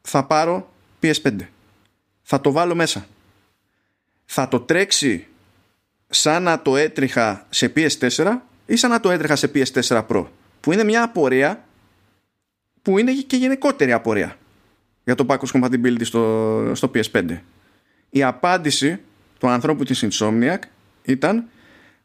[0.00, 0.72] Θα πάρω
[1.02, 1.36] PS5.
[2.22, 3.06] Θα το βάλω μέσα.
[4.24, 5.26] Θα το τρέξει
[6.08, 8.36] σαν να το έτρεχα σε PS4
[8.66, 10.26] ή σαν να το έτρεχα σε PS4 Pro.
[10.60, 11.64] Που είναι μια απορία
[12.82, 14.36] που είναι και γενικότερη απορία
[15.04, 17.38] για το backwards compatibility στο, στο PS5.
[18.10, 19.00] Η απάντηση
[19.38, 20.58] του ανθρώπου της Insomniac
[21.02, 21.44] ήταν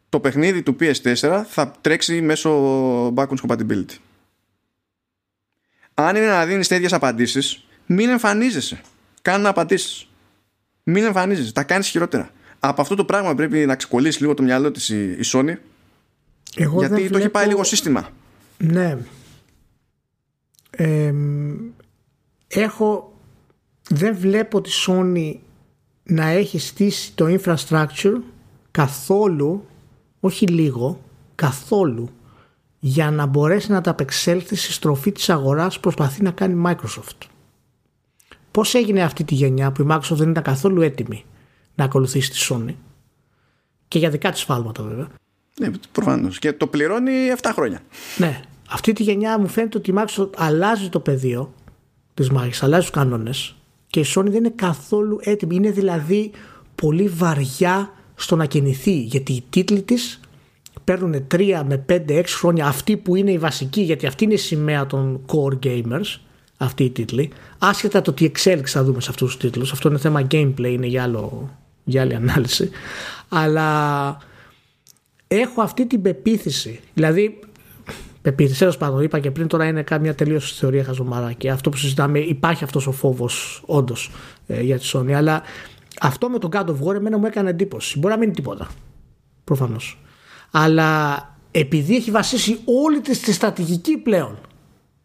[0.09, 2.51] το παιχνίδι του PS4 θα τρέξει μέσω
[3.13, 3.95] backwards compatibility.
[5.93, 8.81] Αν είναι να δίνεις τέτοιες απαντήσεις, μην εμφανίζεσαι.
[9.21, 10.07] Κάνε να απαντήσεις.
[10.83, 11.51] Μην εμφανίζεσαι.
[11.51, 12.29] Τα κάνεις χειρότερα.
[12.59, 15.53] Από αυτό το πράγμα πρέπει να ξεκολλήσει λίγο το μυαλό της η Sony.
[16.55, 18.09] Εγώ γιατί δεν το έχει πάει βλέπω- λίγο σύστημα.
[18.57, 18.97] Ναι.
[20.75, 21.13] Ε,
[22.47, 23.13] έχω
[23.89, 25.33] δεν βλέπω τη Sony
[26.03, 28.21] να έχει στήσει το infrastructure
[28.71, 29.65] καθόλου
[30.19, 31.01] όχι λίγο
[31.35, 32.09] καθόλου
[32.79, 37.27] για να μπορέσει να τα απεξέλθει στη στροφή της αγοράς που προσπαθεί να κάνει Microsoft.
[38.51, 41.25] Πώς έγινε αυτή τη γενιά που η Microsoft δεν ήταν καθόλου έτοιμη
[41.75, 42.75] να ακολουθήσει τη Sony;
[43.87, 45.07] Και για δικά της φάλματα βέβαια.
[45.59, 46.39] Ναι, προφανώς.
[46.39, 47.11] Και το πληρώνει
[47.41, 47.81] 7 χρόνια.
[48.17, 48.41] Ναι.
[48.69, 51.53] Αυτή τη γενιά μου φαίνεται ότι η Microsoft αλλάζει το πεδίο
[52.13, 53.55] της μάχης, αλλάζει τους κανόνες
[53.87, 55.55] και η Sony δεν είναι καθόλου έτοιμη.
[55.55, 56.31] Είναι δηλαδή
[56.75, 60.19] πολύ βαριά στο να κινηθεί γιατί οι τίτλοι της
[60.83, 62.67] παίρνουν 3 με 5-6 χρόνια.
[62.67, 66.19] Αυτοί που είναι οι βασικοί γιατί αυτή είναι η σημαία των core gamers
[66.57, 67.31] αυτοί οι τίτλοι.
[67.57, 69.71] Άσχετα το τι εξέλιξη θα δούμε σε αυτούς τους τίτλους.
[69.71, 71.49] Αυτό είναι θέμα gameplay είναι για, άλλο,
[71.83, 72.69] για άλλη ανάλυση.
[73.29, 74.17] Αλλά
[75.27, 76.79] έχω αυτή την πεποίθηση.
[76.93, 77.39] Δηλαδή
[78.25, 81.77] πεποίθηση τέλο πάντων είπα και πριν τώρα είναι κάμια τελείως θεωρία χαζομάρα και αυτό που
[81.77, 84.11] συζητάμε υπάρχει αυτός ο φόβος όντως
[84.47, 85.41] ε, για τη Sony αλλά
[86.01, 87.99] αυτό με τον God of War εμένα μου έκανε εντύπωση.
[87.99, 88.67] Μπορεί να μην είναι τίποτα
[89.43, 89.99] προφανώς.
[90.51, 91.19] Αλλά
[91.51, 94.39] επειδή έχει βασίσει όλη της τη στρατηγική πλέον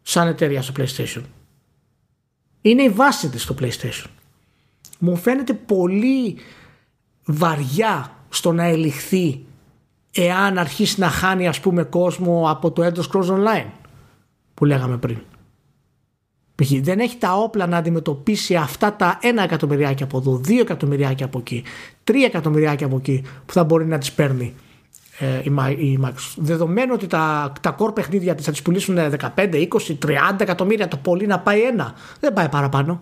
[0.01, 1.21] σαν εταιρεία στο PlayStation
[2.61, 4.09] είναι η βάση της στο PlayStation.
[4.99, 6.35] Μου φαίνεται πολύ
[7.25, 9.45] βαριά στο να ελιχθεί
[10.11, 13.69] εάν αρχίσει να χάνει ας πούμε κόσμο από το Elder Scrolls Online
[14.53, 15.17] που λέγαμε πριν.
[16.55, 16.71] Π.χ.
[16.81, 21.39] Δεν έχει τα όπλα να αντιμετωπίσει αυτά τα 1 εκατομμυριάκια από εδώ, 2 εκατομμυριάκια από
[21.39, 21.63] εκεί,
[22.03, 24.53] 3 εκατομμυριάκια από εκεί που θα μπορεί να τις παίρνει
[25.19, 26.35] ε, η, Mi- η Microsoft.
[26.35, 29.67] Δεδομένου ότι τα, τα core παιχνίδια της θα τις πουλήσουν 15, 20,
[30.05, 31.93] 30 εκατομμύρια το πολύ να πάει ένα.
[32.19, 33.01] Δεν πάει παραπάνω.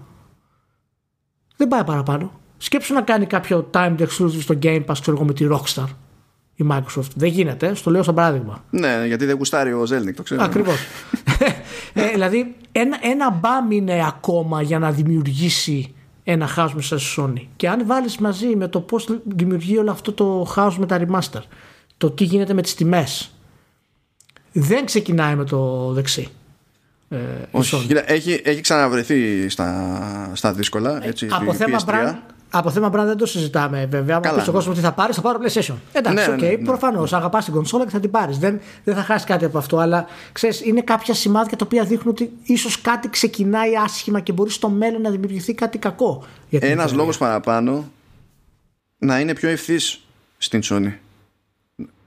[1.56, 2.31] Δεν πάει παραπάνω.
[2.57, 5.88] Σκέψου να κάνει κάποιο timed exclusive στο Game Pass ξέρω εγώ, με τη Rockstar
[6.60, 7.10] η Microsoft.
[7.15, 8.64] Δεν γίνεται, στο λέω σαν παράδειγμα.
[8.69, 10.44] Ναι, γιατί δεν γουστάρει ο Ζέλνικ, το ξέρω.
[10.44, 10.77] Ακριβώς.
[11.94, 17.45] ε, δηλαδή, ένα, ένα μπαμ είναι ακόμα για να δημιουργήσει ένα χάος μέσα στη Sony.
[17.56, 21.41] Και αν βάλεις μαζί με το πώς δημιουργεί όλο αυτό το χάος με τα remaster,
[21.98, 23.31] το τι γίνεται με τις τιμές,
[24.52, 26.27] δεν ξεκινάει με το δεξί.
[27.10, 27.86] Ε, η Όχι, Sony.
[27.88, 31.06] κοίτα, έχει, έχει ξαναβρεθεί στα, στα δύσκολα.
[31.06, 31.90] Έτσι, Ε, από η θέμα, PS3.
[31.90, 32.15] brand,
[32.51, 34.15] από θέμα brand δεν το συζητάμε βέβαια.
[34.15, 35.76] Αν Καλά, πεις ο κόσμος τι θα πάρει, θα πάρω PlayStation.
[35.91, 36.57] Εντάξει, Ναι, οκ, ναι, ναι.
[36.57, 37.13] προφανώς.
[37.13, 38.38] Αγαπάς την κονσόλα και θα την πάρεις.
[38.38, 39.77] Δεν, δεν θα χάσει κάτι από αυτό.
[39.77, 44.49] Αλλά ξέρεις, είναι κάποια σημάδια τα οποία δείχνουν ότι ίσως κάτι ξεκινάει άσχημα και μπορεί
[44.49, 46.26] στο μέλλον να δημιουργηθεί κάτι κακό.
[46.49, 46.99] για την Ένας εταιρεία.
[47.01, 47.91] λόγος παραπάνω
[48.97, 50.01] να είναι πιο ευθύς
[50.38, 50.93] στην Sony.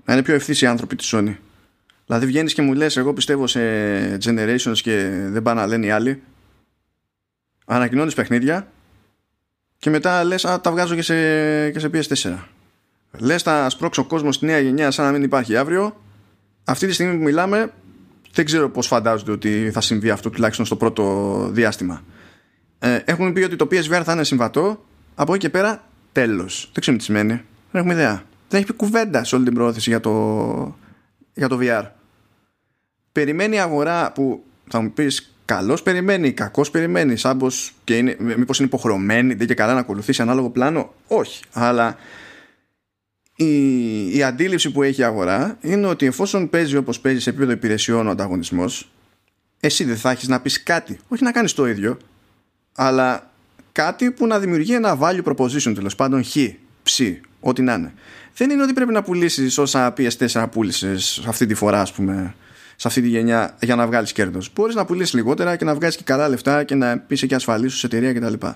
[0.05, 1.36] Να είναι πιο ευθύς οι άνθρωποι της Sony.
[2.06, 3.60] Δηλαδή βγαίνεις και μου λες εγώ πιστεύω σε
[4.24, 6.23] generations και δεν πάνε να λένε οι άλλοι.
[7.66, 8.66] Ανακοινώνεις παιχνίδια
[9.83, 11.15] και μετά λες α, τα βγάζω και σε,
[11.71, 12.39] και σε PS4.
[13.19, 16.01] Λες θα σπρώξω ο κόσμο στη νέα γενιά σαν να μην υπάρχει αύριο.
[16.65, 17.73] Αυτή τη στιγμή που μιλάμε
[18.33, 22.03] δεν ξέρω πώς φαντάζονται ότι θα συμβεί αυτό τουλάχιστον στο πρώτο διάστημα.
[22.79, 24.85] Ε, έχουν πει ότι το PSVR θα είναι συμβατό.
[25.15, 26.71] Από εκεί και πέρα, τέλος.
[26.73, 27.33] Δεν ξέρω τι σημαίνει.
[27.33, 28.23] Δεν έχουμε ιδέα.
[28.49, 30.77] Δεν έχει πει κουβέντα σε όλη την πρόθεση για το,
[31.35, 31.87] για το VR.
[33.13, 37.51] Περιμένει η αγορά που θα μου πεις καλός περιμένει, κακός περιμένει, σαν
[37.85, 40.94] και είναι, μήπως είναι υποχρεωμένη, δεν και καλά να ακολουθήσει ανάλογο πλάνο.
[41.06, 41.43] Όχι.
[41.52, 41.97] Αλλά
[43.36, 47.52] η, η αντίληψη που έχει η αγορά είναι ότι εφόσον παίζει όπως παίζει σε επίπεδο
[47.52, 48.90] υπηρεσιών ο ανταγωνισμός
[49.64, 50.98] εσύ δεν θα έχεις να πεις κάτι.
[51.09, 51.98] Όχι να κάνεις το ίδιο,
[52.74, 53.31] αλλά
[53.73, 56.36] κάτι που να δημιουργεί ένα value proposition τέλος πάντων χ,
[56.82, 57.01] ψ,
[57.40, 57.93] ό,τι να είναι.
[58.36, 62.35] Δεν είναι ότι πρέπει να πουλήσεις όσα PS4 πούλησες αυτή τη φορά, ας πούμε,
[62.77, 64.53] σε αυτή τη γενιά για να βγάλεις κέρδος.
[64.55, 67.74] Μπορείς να πουλήσεις λιγότερα και να βγάλει και καλά λεφτά και να πεις και ασφαλής
[67.74, 68.47] σου εταιρεία κτλ.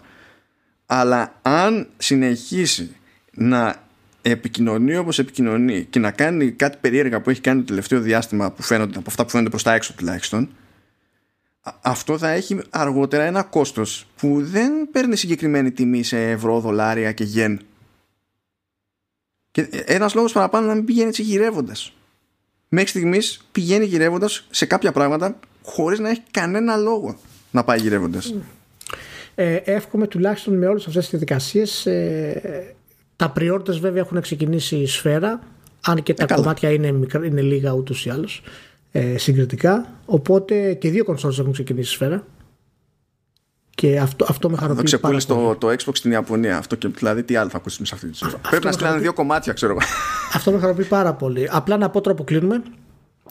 [0.86, 2.97] Αλλά αν συνεχίσει
[3.32, 3.84] να
[4.22, 8.62] επικοινωνεί όπως επικοινωνεί και να κάνει κάτι περίεργα που έχει κάνει το τελευταίο διάστημα που
[8.62, 10.48] φαίνονται, από αυτά που φαίνονται προς τα έξω τουλάχιστον,
[11.80, 17.24] αυτό θα έχει αργότερα ένα κόστος που δεν παίρνει συγκεκριμένη τιμή σε ευρώ, δολάρια και
[17.24, 17.60] γεν.
[19.51, 21.97] Και ένας λόγος παραπάνω να μην πηγαίνεις έτσι γυρεύοντας.
[22.68, 27.18] Μέχρι στιγμής πηγαίνει γυρεύοντας σε κάποια πράγματα χωρίς να έχει κανένα λόγο
[27.51, 28.34] να πάει γυρεύοντας.
[29.34, 32.74] Ε, εύχομαι τουλάχιστον με όλες αυτές τις διαδικασίες ε,
[33.16, 35.40] τα pre-orders βέβαια έχουν ξεκινήσει η σφαίρα
[35.80, 36.40] αν και τα καλά.
[36.40, 38.43] κομμάτια είναι, μικρά, είναι λίγα ούτως ή άλλως
[38.93, 42.26] ε, συγκριτικά οπότε και δύο κονσόλες έχουν ξεκινήσει η σφαίρα
[43.78, 45.57] και αυτό, αυτό με Εδώ χαροποιεί πάρα ξεπούλησε πολύ.
[45.59, 46.57] το, το Xbox στην Ιαπωνία.
[46.57, 48.31] Αυτό και δηλαδή τι άλλο θα ακούσουμε σε αυτή τη ζωή.
[48.31, 49.03] Πρέπει να με στείλανε χαροποιεί.
[49.03, 49.81] δύο κομμάτια, ξέρω εγώ.
[50.32, 51.48] Αυτό με χαροποιεί πάρα πολύ.
[51.53, 52.62] Απλά να πω τώρα που κλείνουμε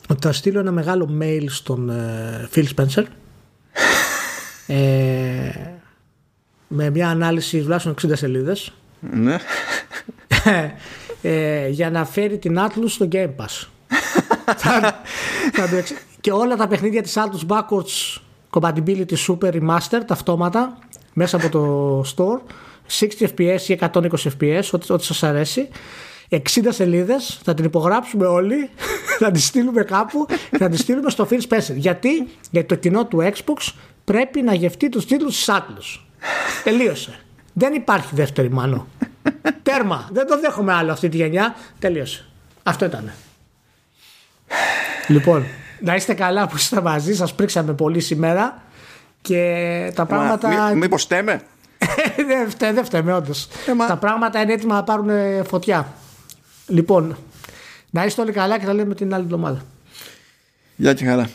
[0.09, 3.03] ότι θα στείλω ένα μεγάλο mail στον ε, Phil Spencer
[4.67, 5.49] Ε,
[6.67, 9.37] με μια ανάλυση τουλάχιστον 60 σελίδες Ναι.
[11.21, 13.67] ε, για να φέρει την Atlus στο Game Pass.
[14.57, 15.01] Θα-
[15.53, 18.17] θα το εξ- και όλα τα παιχνίδια της Atlus Backwards
[18.59, 20.77] Compatibility Super Remastered αυτόματα
[21.13, 22.39] μέσα από το store
[23.19, 24.07] 60 fps ή 120
[24.39, 25.69] fps ό,τι, ό,τι σας αρέσει
[26.29, 26.37] 60
[26.69, 28.69] σελίδες θα την υπογράψουμε όλοι
[29.19, 33.05] θα τη στείλουμε κάπου και θα τη στείλουμε στο Phil Spencer γιατί, γιατί το κοινό
[33.05, 33.73] του Xbox
[34.03, 35.99] πρέπει να γευτεί τους τίτλους της Atlus
[36.63, 37.19] τελείωσε
[37.53, 38.87] δεν υπάρχει δεύτερη μάνο
[39.63, 40.09] Τέρμα.
[40.11, 41.55] Δεν το δέχομαι άλλο αυτή τη γενιά.
[41.79, 42.25] Τελείωσε.
[42.63, 43.11] Αυτό ήταν.
[45.07, 45.45] Λοιπόν,
[45.79, 47.13] να είστε καλά που είστε μαζί.
[47.15, 48.61] Σας πρίξαμε πολύ σήμερα.
[49.21, 50.69] Και τα πράγματα.
[50.71, 51.41] Μή, μήπως στέμε;
[52.27, 53.47] δεν φταίμε, δεν φταίμε, όντως.
[53.67, 55.93] Ε, μα- Τα πράγματα είναι έτοιμα να πάρουν ε, φωτιά.
[56.67, 57.17] Λοιπόν,
[57.89, 59.61] να είστε όλοι καλά και θα λέμε την άλλη εβδομάδα.
[60.75, 61.29] Γεια και χαρά.